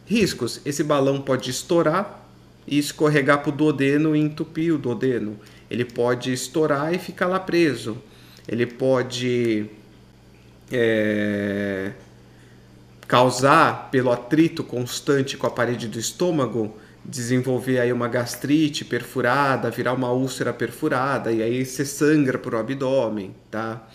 [0.05, 2.29] Riscos: esse balão pode estourar
[2.67, 5.39] e escorregar para o duodeno e entupir o duodeno.
[5.73, 7.97] Ele pode estourar e ficar lá preso.
[8.47, 9.65] Ele pode
[10.71, 11.93] é,
[13.09, 19.95] causar, pelo atrito constante com a parede do estômago, desenvolver aí uma gastrite perfurada, virar
[19.95, 23.89] uma úlcera perfurada e aí você sangra para o abdômen, tá?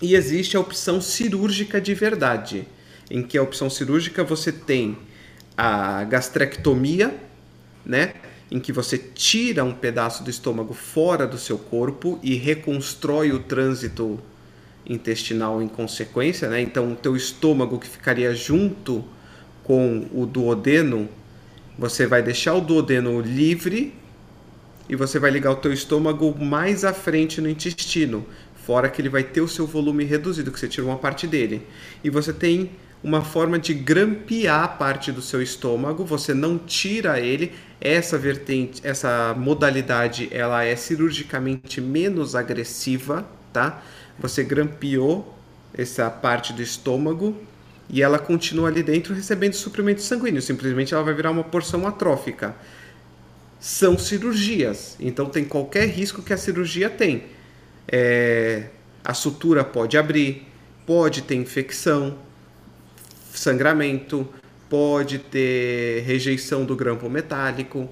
[0.00, 2.64] E existe a opção cirúrgica de verdade,
[3.10, 4.96] em que a opção cirúrgica você tem
[5.56, 7.12] a gastrectomia,
[7.84, 8.14] né?
[8.50, 13.40] Em que você tira um pedaço do estômago fora do seu corpo e reconstrói o
[13.40, 14.20] trânsito
[14.86, 16.60] intestinal em consequência, né?
[16.60, 19.04] Então o teu estômago que ficaria junto
[19.62, 21.08] com o duodeno,
[21.78, 23.94] você vai deixar o duodeno livre
[24.88, 29.08] e você vai ligar o teu estômago mais à frente no intestino, fora que ele
[29.08, 31.62] vai ter o seu volume reduzido, que você tirou uma parte dele.
[32.02, 32.70] E você tem
[33.04, 37.52] uma forma de grampear parte do seu estômago, você não tira ele.
[37.78, 43.82] Essa vertente, essa modalidade, ela é cirurgicamente menos agressiva, tá?
[44.18, 45.38] Você grampeou
[45.76, 47.36] essa parte do estômago
[47.90, 50.40] e ela continua ali dentro recebendo suprimento sanguíneo.
[50.40, 52.56] Simplesmente ela vai virar uma porção atrófica.
[53.60, 57.24] São cirurgias, então tem qualquer risco que a cirurgia tem.
[57.86, 58.68] É,
[59.04, 60.46] a sutura pode abrir,
[60.86, 62.16] pode ter infecção,
[63.38, 64.28] sangramento,
[64.68, 67.88] pode ter rejeição do grampo metálico,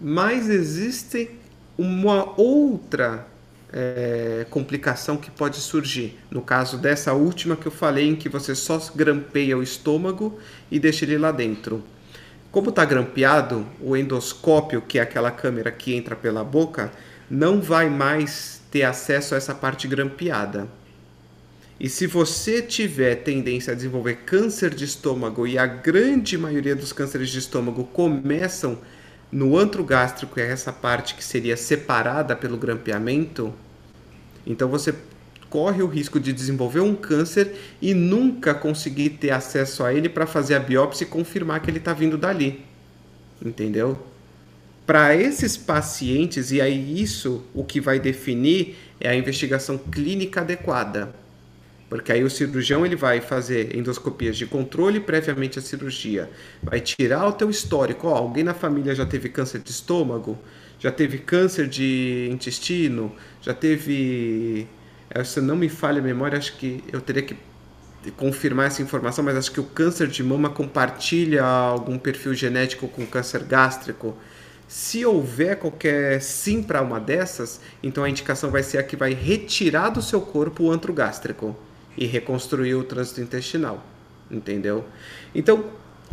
[0.00, 1.30] mas existe
[1.76, 3.26] uma outra
[3.72, 6.18] é, complicação que pode surgir.
[6.30, 10.38] No caso dessa última que eu falei, em que você só grampeia o estômago
[10.70, 11.82] e deixa ele lá dentro.
[12.52, 16.92] Como está grampeado, o endoscópio, que é aquela câmera que entra pela boca,
[17.28, 20.68] não vai mais ter acesso a essa parte grampeada.
[21.78, 26.92] E se você tiver tendência a desenvolver câncer de estômago, e a grande maioria dos
[26.92, 28.78] cânceres de estômago começam
[29.30, 33.52] no antro gástrico, que é essa parte que seria separada pelo grampeamento,
[34.46, 34.94] então você
[35.50, 40.26] corre o risco de desenvolver um câncer e nunca conseguir ter acesso a ele para
[40.26, 42.64] fazer a biópsia e confirmar que ele está vindo dali.
[43.44, 43.98] Entendeu?
[44.86, 51.14] Para esses pacientes, e aí isso o que vai definir é a investigação clínica adequada.
[51.88, 56.30] Porque aí o cirurgião ele vai fazer endoscopias de controle previamente à cirurgia.
[56.62, 58.08] Vai tirar o teu histórico.
[58.08, 60.38] Oh, alguém na família já teve câncer de estômago?
[60.78, 63.14] Já teve câncer de intestino?
[63.40, 64.66] Já teve...
[65.10, 67.36] Eh, se não me falha a memória, acho que eu teria que
[68.16, 73.06] confirmar essa informação, mas acho que o câncer de mama compartilha algum perfil genético com
[73.06, 74.16] câncer gástrico.
[74.66, 79.12] Se houver qualquer sim para uma dessas, então a indicação vai ser a que vai
[79.12, 81.56] retirar do seu corpo o antro gástrico
[81.96, 83.84] e reconstruir o trânsito intestinal,
[84.30, 84.84] entendeu?
[85.34, 85.64] Então,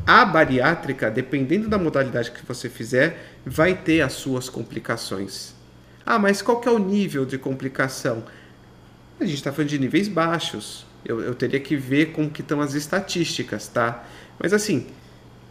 [0.06, 5.54] a bariátrica, dependendo da modalidade que você fizer, vai ter as suas complicações.
[6.06, 8.24] Ah, mas qual que é o nível de complicação?
[9.20, 10.86] A gente está falando de níveis baixos.
[11.06, 14.04] Eu, eu teria que ver como que estão as estatísticas, tá?
[14.40, 14.88] Mas assim,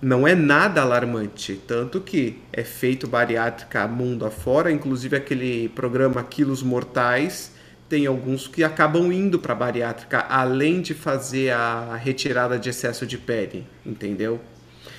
[0.03, 6.63] não é nada alarmante, tanto que é feito bariátrica mundo afora, inclusive aquele programa Quilos
[6.63, 7.53] Mortais,
[7.91, 13.19] tem alguns que acabam indo para bariátrica além de fazer a retirada de excesso de
[13.19, 14.41] pele, entendeu?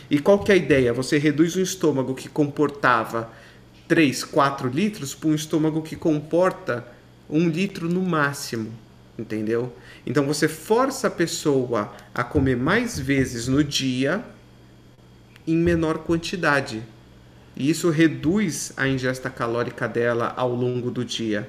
[0.09, 0.91] E qual que é a ideia?
[0.91, 3.31] Você reduz um estômago que comportava
[3.87, 6.85] 3, 4 litros para um estômago que comporta
[7.29, 8.73] 1 litro no máximo,
[9.17, 9.73] entendeu?
[10.05, 14.21] Então você força a pessoa a comer mais vezes no dia
[15.47, 16.83] em menor quantidade.
[17.55, 21.47] E isso reduz a ingesta calórica dela ao longo do dia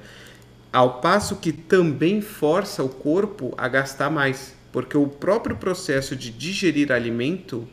[0.73, 6.31] ao passo que também força o corpo a gastar mais, porque o próprio processo de
[6.31, 7.69] digerir alimento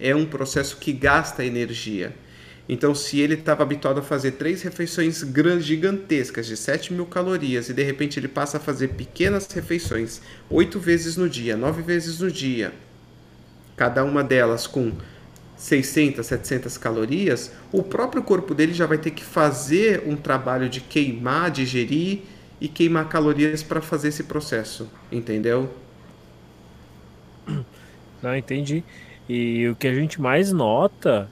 [0.00, 2.12] é um processo que gasta energia.
[2.68, 5.24] Então, se ele estava habituado a fazer três refeições
[5.60, 10.78] gigantescas de 7 mil calorias e de repente ele passa a fazer pequenas refeições, oito
[10.78, 12.72] vezes no dia, nove vezes no dia,
[13.76, 14.92] cada uma delas com
[15.56, 20.80] 600, 700 calorias, o próprio corpo dele já vai ter que fazer um trabalho de
[20.80, 22.20] queimar, digerir
[22.60, 25.72] e queimar calorias para fazer esse processo, entendeu?
[28.22, 28.84] Não entendi.
[29.28, 31.28] E o que a gente mais nota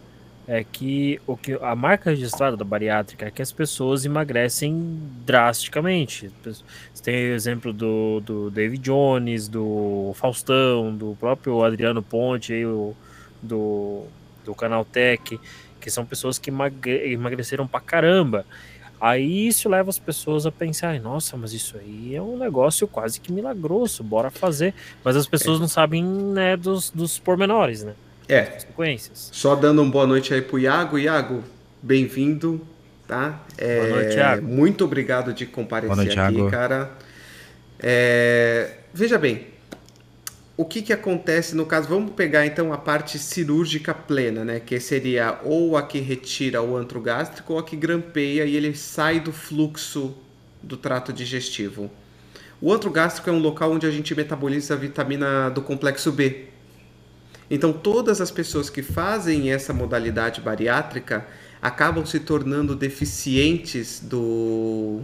[0.47, 6.33] é que o que a marca registrada da bariátrica é que as pessoas emagrecem drasticamente.
[6.43, 6.63] Você
[7.03, 12.97] tem o exemplo do, do David Jones, do Faustão, do próprio Adriano Ponte, aí, o,
[13.43, 14.05] do,
[14.43, 15.39] do Canal Tech,
[15.79, 18.47] que são pessoas que emagre, emagreceram pra caramba.
[19.01, 23.21] Aí isso leva as pessoas a pensar, nossa, mas isso aí é um negócio quase
[23.21, 24.75] que milagroso, bora fazer.
[25.05, 25.61] Mas as pessoas é.
[25.61, 27.95] não sabem né, dos, dos pormenores, né?
[28.29, 28.43] É.
[28.43, 29.31] Consequências.
[29.33, 30.99] Só dando uma boa noite aí pro Iago.
[30.99, 31.45] Iago,
[31.81, 32.61] bem-vindo,
[33.07, 33.41] tá?
[33.57, 34.47] É, boa noite, Iago.
[34.47, 36.51] Muito obrigado de comparecer noite, aqui, Iago.
[36.51, 36.91] cara.
[37.81, 39.47] É, veja bem,
[40.59, 41.89] o que, que acontece no caso?
[41.89, 44.59] Vamos pegar então a parte cirúrgica plena, né?
[44.59, 48.75] Que seria ou a que retira o antro gástrico ou a que grampeia e ele
[48.75, 50.17] sai do fluxo
[50.61, 51.89] do trato digestivo.
[52.61, 56.47] O antro gástrico é um local onde a gente metaboliza a vitamina do complexo B.
[57.49, 61.25] Então, todas as pessoas que fazem essa modalidade bariátrica
[61.63, 65.03] acabam se tornando deficientes do,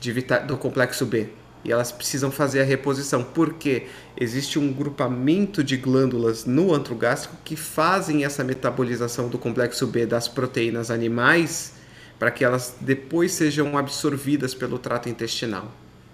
[0.00, 0.14] de,
[0.46, 1.28] do complexo B
[1.64, 3.86] e elas precisam fazer a reposição, porque
[4.16, 10.06] existe um grupamento de glândulas no antro gástrico que fazem essa metabolização do complexo B
[10.06, 11.74] das proteínas animais
[12.18, 15.72] para que elas depois sejam absorvidas pelo trato intestinal,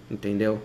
[0.09, 0.61] entendeu?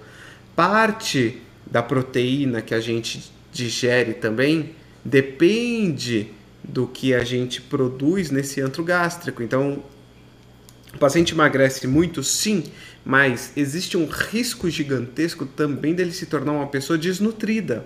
[0.56, 4.74] Parte da proteína que a gente digere também
[5.05, 6.31] depende
[6.62, 9.43] do que a gente produz nesse antro gástrico.
[9.43, 9.82] Então,
[10.94, 12.64] o paciente emagrece muito, sim,
[13.04, 17.84] mas existe um risco gigantesco também dele se tornar uma pessoa desnutrida.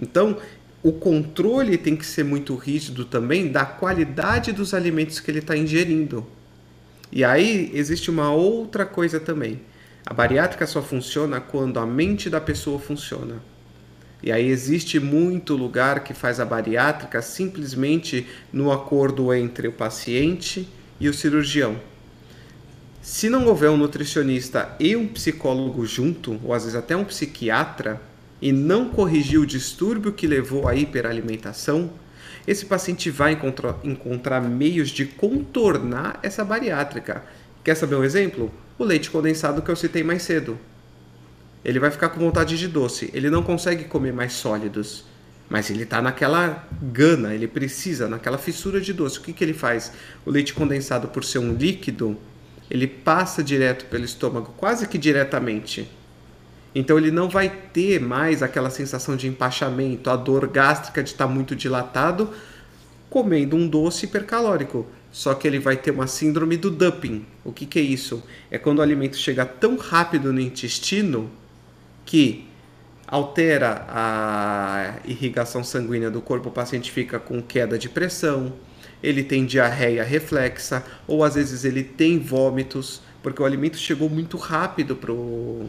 [0.00, 0.36] Então,
[0.82, 5.56] o controle tem que ser muito rígido também da qualidade dos alimentos que ele está
[5.56, 6.26] ingerindo.
[7.12, 9.60] E aí existe uma outra coisa também.
[10.04, 13.42] A bariátrica só funciona quando a mente da pessoa funciona.
[14.22, 20.68] E aí existe muito lugar que faz a bariátrica simplesmente no acordo entre o paciente
[21.00, 21.80] e o cirurgião.
[23.00, 28.00] Se não houver um nutricionista e um psicólogo junto, ou às vezes até um psiquiatra,
[28.42, 31.90] e não corrigir o distúrbio que levou à hiperalimentação,
[32.46, 37.24] esse paciente vai encontrar, encontrar meios de contornar essa bariátrica.
[37.62, 38.52] Quer saber um exemplo?
[38.78, 40.58] O leite condensado que eu citei mais cedo.
[41.64, 45.04] Ele vai ficar com vontade de doce, ele não consegue comer mais sólidos,
[45.50, 49.18] mas ele está naquela gana, ele precisa, naquela fissura de doce.
[49.18, 49.92] O que, que ele faz?
[50.24, 52.16] O leite condensado, por ser um líquido,
[52.70, 55.90] ele passa direto pelo estômago, quase que diretamente.
[56.72, 61.26] Então ele não vai ter mais aquela sensação de empachamento, a dor gástrica de estar
[61.26, 62.30] tá muito dilatado,
[63.10, 64.86] comendo um doce hipercalórico.
[65.10, 67.26] Só que ele vai ter uma síndrome do dumping.
[67.44, 68.22] O que, que é isso?
[68.52, 71.28] É quando o alimento chega tão rápido no intestino
[72.06, 72.48] que
[73.10, 78.52] altera a irrigação sanguínea do corpo, o paciente fica com queda de pressão,
[79.02, 84.36] ele tem diarreia reflexa, ou às vezes ele tem vômitos, porque o alimento chegou muito
[84.36, 85.68] rápido para o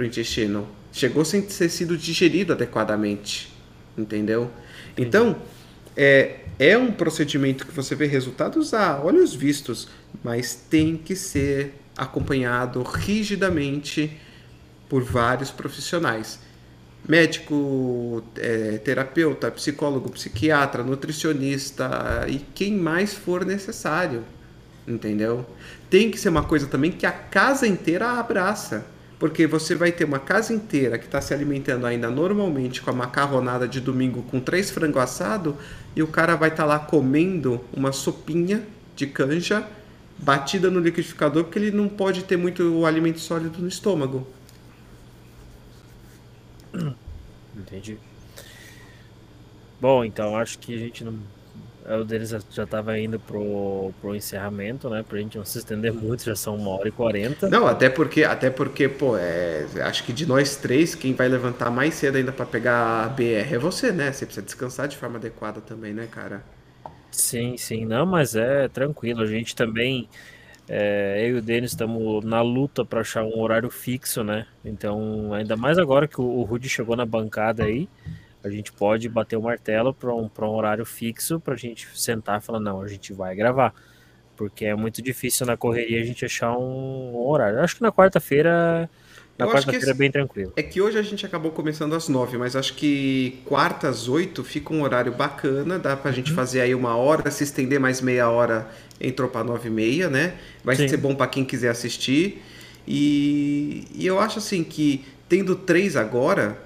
[0.00, 0.66] intestino.
[0.90, 3.52] Chegou sem ter sido digerido adequadamente.
[3.96, 4.50] Entendeu?
[4.96, 5.36] Então,
[5.96, 9.88] é, é um procedimento que você vê resultados a olhos vistos,
[10.22, 14.16] mas tem que ser acompanhado rigidamente
[14.88, 16.47] por vários profissionais
[17.06, 24.24] médico, é, terapeuta, psicólogo, psiquiatra, nutricionista e quem mais for necessário,
[24.86, 25.46] entendeu?
[25.88, 28.86] Tem que ser uma coisa também que a casa inteira abraça,
[29.18, 32.94] porque você vai ter uma casa inteira que está se alimentando ainda normalmente com a
[32.94, 35.56] macarronada de domingo com três frango assado
[35.96, 38.62] e o cara vai estar tá lá comendo uma sopinha
[38.94, 39.66] de canja
[40.18, 44.26] batida no liquidificador porque ele não pode ter muito alimento sólido no estômago.
[47.56, 47.98] Entendi.
[49.80, 51.18] Bom, então acho que a gente não.
[52.00, 55.02] O deles já estava indo pro, pro encerramento, né?
[55.02, 57.48] Pra gente não se estender muito, já são uma hora e quarenta.
[57.48, 61.70] Não, até porque, até porque, pô, é, acho que de nós três, quem vai levantar
[61.70, 64.12] mais cedo ainda para pegar a BR é você, né?
[64.12, 66.44] Você precisa descansar de forma adequada também, né, cara?
[67.10, 69.22] Sim, sim, não, mas é tranquilo.
[69.22, 70.08] A gente também
[70.68, 74.46] é, eu e o Denis estamos na luta para achar um horário fixo, né?
[74.62, 77.88] Então, ainda mais agora que o, Rudy chegou na bancada aí,
[78.44, 82.38] a gente pode bater o martelo para um, um horário fixo para a gente sentar
[82.38, 83.72] e falar: não, a gente vai gravar.
[84.36, 87.58] Porque é muito difícil na correria a gente achar um, um horário.
[87.58, 88.88] Eu acho que na quarta-feira
[89.38, 90.52] na quarta-feira é bem tranquilo.
[90.56, 94.42] É que hoje a gente acabou começando às nove, mas acho que quarta às oito
[94.42, 96.16] fica um horário bacana, dá pra uhum.
[96.16, 98.68] gente fazer aí uma hora, se estender mais meia hora,
[99.00, 100.34] entrou pra nove e meia, né?
[100.64, 100.88] Vai Sim.
[100.88, 102.42] ser bom para quem quiser assistir.
[102.86, 106.58] E, e eu acho assim que tendo três agora,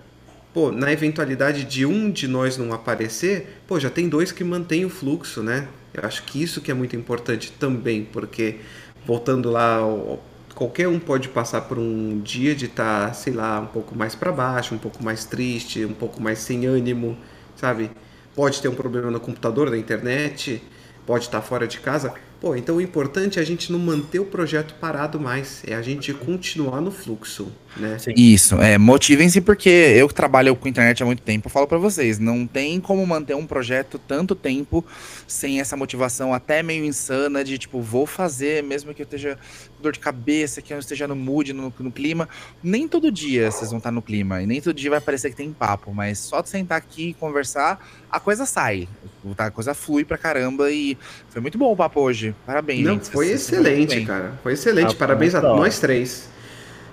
[0.54, 4.84] pô, na eventualidade de um de nós não aparecer, pô, já tem dois que mantêm
[4.84, 5.68] o fluxo, né?
[5.92, 8.56] Eu acho que isso que é muito importante também, porque
[9.04, 10.22] voltando lá ao,
[10.54, 14.14] qualquer um pode passar por um dia de estar, tá, sei lá, um pouco mais
[14.14, 17.16] para baixo, um pouco mais triste, um pouco mais sem ânimo,
[17.56, 17.90] sabe?
[18.34, 20.62] Pode ter um problema no computador, na internet,
[21.06, 22.14] pode estar tá fora de casa.
[22.42, 25.80] Pô, então o importante é a gente não manter o projeto parado mais, é a
[25.80, 27.96] gente continuar no fluxo, né?
[28.16, 31.78] Isso, é, motivem-se porque eu que trabalho com internet há muito tempo, eu falo para
[31.78, 34.84] vocês, não tem como manter um projeto tanto tempo
[35.24, 39.38] sem essa motivação até meio insana de tipo, vou fazer, mesmo que eu esteja
[39.82, 42.28] dor de cabeça, que eu não esteja no mood, no, no clima,
[42.62, 45.36] nem todo dia vocês vão estar no clima, e nem todo dia vai parecer que
[45.36, 48.88] tem papo, mas só de sentar aqui e conversar, a coisa sai,
[49.36, 50.96] a coisa flui pra caramba e
[51.28, 52.34] foi muito bom o papo hoje.
[52.46, 53.10] Parabéns, Não, gente.
[53.10, 54.38] Foi excelente, cara.
[54.42, 54.92] Foi excelente.
[54.92, 56.30] Ah, Parabéns a nós três.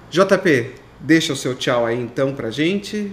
[0.10, 3.12] JP, deixa o seu tchau aí então pra gente.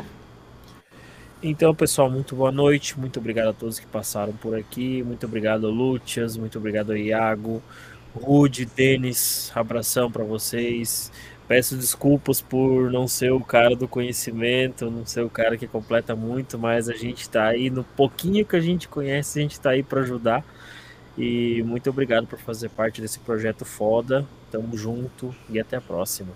[1.43, 2.99] Então, pessoal, muito boa noite.
[2.99, 5.03] Muito obrigado a todos que passaram por aqui.
[5.03, 6.37] Muito obrigado, Lúcias.
[6.37, 7.63] Muito obrigado, Iago,
[8.17, 9.53] Rude, Denis.
[9.55, 11.13] Abração para vocês.
[11.47, 16.17] Peço desculpas por não ser o cara do conhecimento, não ser o cara que completa
[16.17, 19.71] muito, mas a gente está aí no pouquinho que a gente conhece, a gente está
[19.71, 20.45] aí para ajudar.
[21.17, 24.27] E muito obrigado por fazer parte desse projeto foda.
[24.51, 26.33] Tamo junto e até a próxima.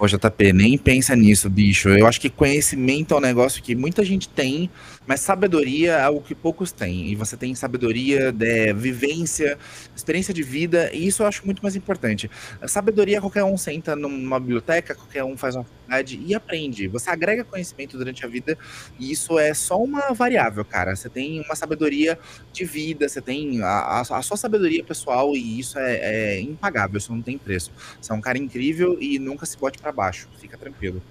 [0.00, 1.90] Ô, JP, nem pensa nisso, bicho.
[1.90, 4.70] Eu acho que conhecimento é um negócio que muita gente tem,
[5.06, 7.08] mas sabedoria é algo que poucos têm.
[7.08, 9.58] E você tem sabedoria, é, vivência,
[9.96, 12.30] experiência de vida, e isso eu acho muito mais importante.
[12.60, 16.86] A sabedoria, qualquer um senta numa biblioteca, qualquer um faz uma faculdade e aprende.
[16.88, 18.56] Você agrega conhecimento durante a vida,
[18.98, 20.94] e isso é só uma variável, cara.
[20.94, 22.18] Você tem uma sabedoria
[22.52, 26.98] de vida, você tem a, a, a sua sabedoria pessoal, e isso é, é, impagável,
[26.98, 27.72] isso não tem preço.
[28.00, 30.28] Você é um cara incrível e nunca se bote para baixo.
[30.38, 31.02] Fica tranquilo.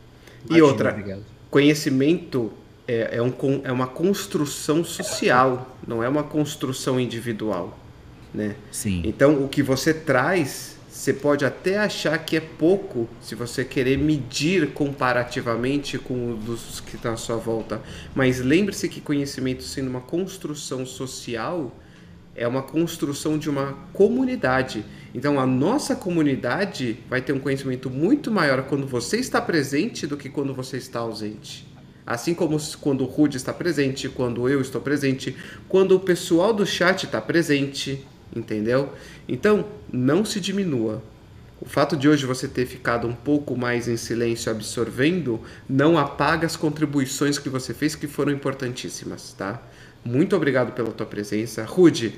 [0.46, 1.26] Imagina, e outra, obrigado.
[1.50, 2.54] conhecimento
[2.90, 3.32] é, é, um,
[3.64, 7.78] é uma construção social, não é uma construção individual.
[8.34, 8.56] Né?
[8.72, 9.04] Sim.
[9.06, 13.96] Então, o que você traz, você pode até achar que é pouco se você querer
[14.00, 17.80] medir comparativamente com os que estão à sua volta.
[18.16, 21.72] Mas lembre-se que conhecimento sendo uma construção social
[22.36, 24.84] é uma construção de uma comunidade.
[25.14, 30.18] Então a nossa comunidade vai ter um conhecimento muito maior quando você está presente do
[30.18, 31.69] que quando você está ausente.
[32.10, 35.38] Assim como quando o Rude está presente, quando eu estou presente,
[35.68, 38.04] quando o pessoal do chat está presente,
[38.36, 38.92] entendeu?
[39.28, 39.64] Então,
[39.94, 41.04] não se diminua.
[41.62, 46.48] O fato de hoje você ter ficado um pouco mais em silêncio absorvendo não apaga
[46.48, 49.62] as contribuições que você fez que foram importantíssimas, tá?
[50.04, 51.64] Muito obrigado pela tua presença.
[51.64, 52.16] Rude,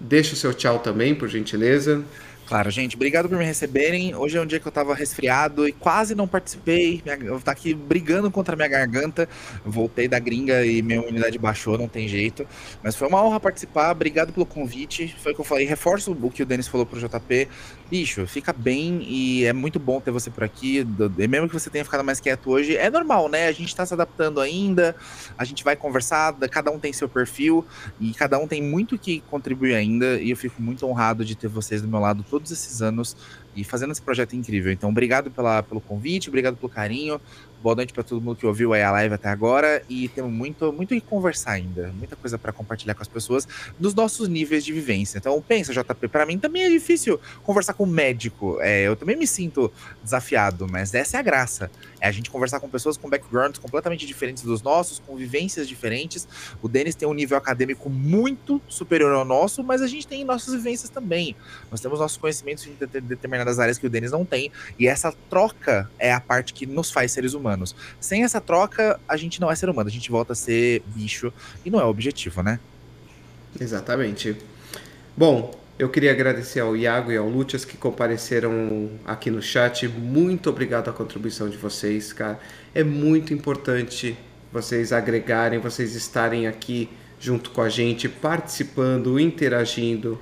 [0.00, 2.02] deixa o seu tchau também, por gentileza.
[2.48, 4.14] Claro, gente, obrigado por me receberem.
[4.14, 7.02] Hoje é um dia que eu tava resfriado e quase não participei.
[7.22, 9.28] Eu tá aqui brigando contra a minha garganta.
[9.66, 12.48] Voltei da gringa e minha imunidade baixou, não tem jeito.
[12.82, 13.90] Mas foi uma honra participar.
[13.90, 15.14] Obrigado pelo convite.
[15.22, 15.66] Foi o que eu falei.
[15.66, 17.48] Reforço o que o Denis falou pro JP.
[17.90, 20.86] Bicho, fica bem e é muito bom ter você por aqui.
[21.28, 23.46] Mesmo que você tenha ficado mais quieto hoje, é normal, né?
[23.46, 24.96] A gente tá se adaptando ainda.
[25.36, 27.62] A gente vai conversar, cada um tem seu perfil
[28.00, 30.18] e cada um tem muito que contribuir ainda.
[30.18, 33.16] E eu fico muito honrado de ter vocês do meu lado todos esses anos
[33.56, 34.72] e fazendo esse projeto incrível.
[34.72, 37.20] Então, obrigado pela, pelo convite, obrigado pelo carinho.
[37.60, 40.94] Boa noite para todo mundo que ouviu a live até agora e temos muito, muito
[40.94, 45.18] que conversar ainda, muita coisa para compartilhar com as pessoas dos nossos níveis de vivência.
[45.18, 48.58] Então, pensa, JP, para mim também é difícil conversar com um médico.
[48.60, 49.72] É, eu também me sinto
[50.04, 51.68] desafiado, mas essa é a graça.
[52.00, 56.28] É a gente conversar com pessoas com backgrounds completamente diferentes dos nossos, com vivências diferentes.
[56.62, 60.54] O Denis tem um nível acadêmico muito superior ao nosso, mas a gente tem nossas
[60.54, 61.34] vivências também.
[61.70, 65.90] Nós temos nossos conhecimentos em determinadas áreas que o Denis não tem, e essa troca
[65.98, 67.74] é a parte que nos faz seres humanos.
[68.00, 71.32] Sem essa troca, a gente não é ser humano, a gente volta a ser bicho
[71.64, 72.60] e não é o objetivo, né?
[73.58, 74.36] Exatamente.
[75.16, 79.86] Bom, eu queria agradecer ao Iago e ao Lúcias que compareceram aqui no chat.
[79.86, 82.40] Muito obrigado a contribuição de vocês, cara.
[82.74, 84.18] É muito importante
[84.52, 86.90] vocês agregarem, vocês estarem aqui
[87.20, 90.18] junto com a gente, participando, interagindo.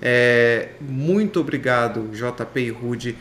[0.00, 3.16] É, muito obrigado, JP e Rude,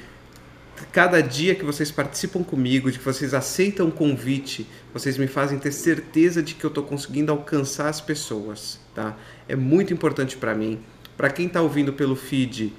[0.92, 5.58] cada dia que vocês participam comigo, de que vocês aceitam o convite, vocês me fazem
[5.58, 9.18] ter certeza de que eu estou conseguindo alcançar as pessoas, tá?
[9.48, 10.80] É muito importante para mim.
[11.20, 12.72] Para quem está ouvindo pelo feed,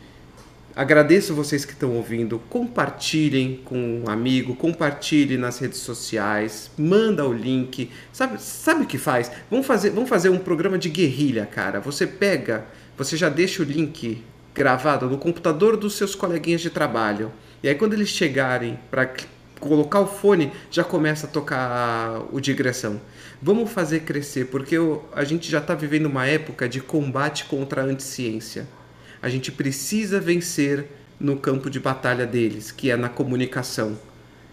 [0.75, 2.39] agradeço vocês que estão ouvindo.
[2.49, 7.91] Compartilhem com um amigo, compartilhe nas redes sociais, manda o link.
[8.11, 9.31] Sabe, sabe o que faz?
[9.51, 11.81] Vamos fazer, vamos fazer um programa de guerrilha, cara.
[11.81, 12.65] Você pega,
[12.97, 17.31] você já deixa o link gravado no computador dos seus coleguinhas de trabalho
[17.63, 19.05] e aí quando eles chegarem para
[19.61, 23.01] colocar o fone, já começa a tocar o digressão.
[23.41, 24.77] Vamos fazer crescer, porque
[25.13, 28.67] a gente já está vivendo uma época de combate contra a anticiência.
[29.23, 30.87] A gente precisa vencer
[31.21, 33.99] no campo de batalha deles, que é na comunicação.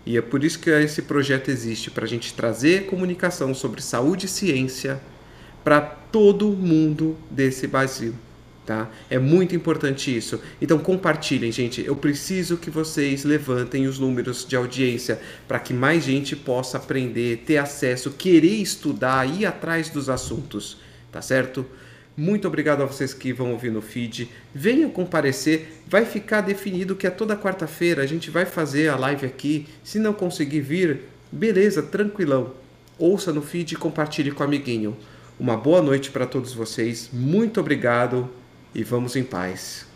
[0.06, 4.26] E é por isso que esse projeto existe, para a gente trazer comunicação sobre saúde
[4.26, 5.02] e ciência
[5.64, 8.14] para todo mundo desse Brasil.
[8.68, 8.92] Tá?
[9.10, 10.42] É muito importante isso.
[10.62, 11.82] Então compartilhem, gente.
[11.86, 17.44] Eu preciso que vocês levantem os números de audiência para que mais gente possa aprender,
[17.46, 21.66] ter acesso, querer estudar, ir atrás dos assuntos, tá certo?
[22.18, 24.30] Muito obrigado a vocês que vão ouvir no feed.
[24.54, 25.82] Venham comparecer.
[25.88, 29.66] Vai ficar definido que é toda quarta-feira a gente vai fazer a live aqui.
[29.82, 32.52] Se não conseguir vir, beleza, tranquilão.
[33.00, 34.98] Ouça no feed e compartilhe com o amiguinho.
[35.40, 37.10] Uma boa noite para todos vocês.
[37.14, 38.30] Muito obrigado
[38.78, 39.87] e vamos em paz.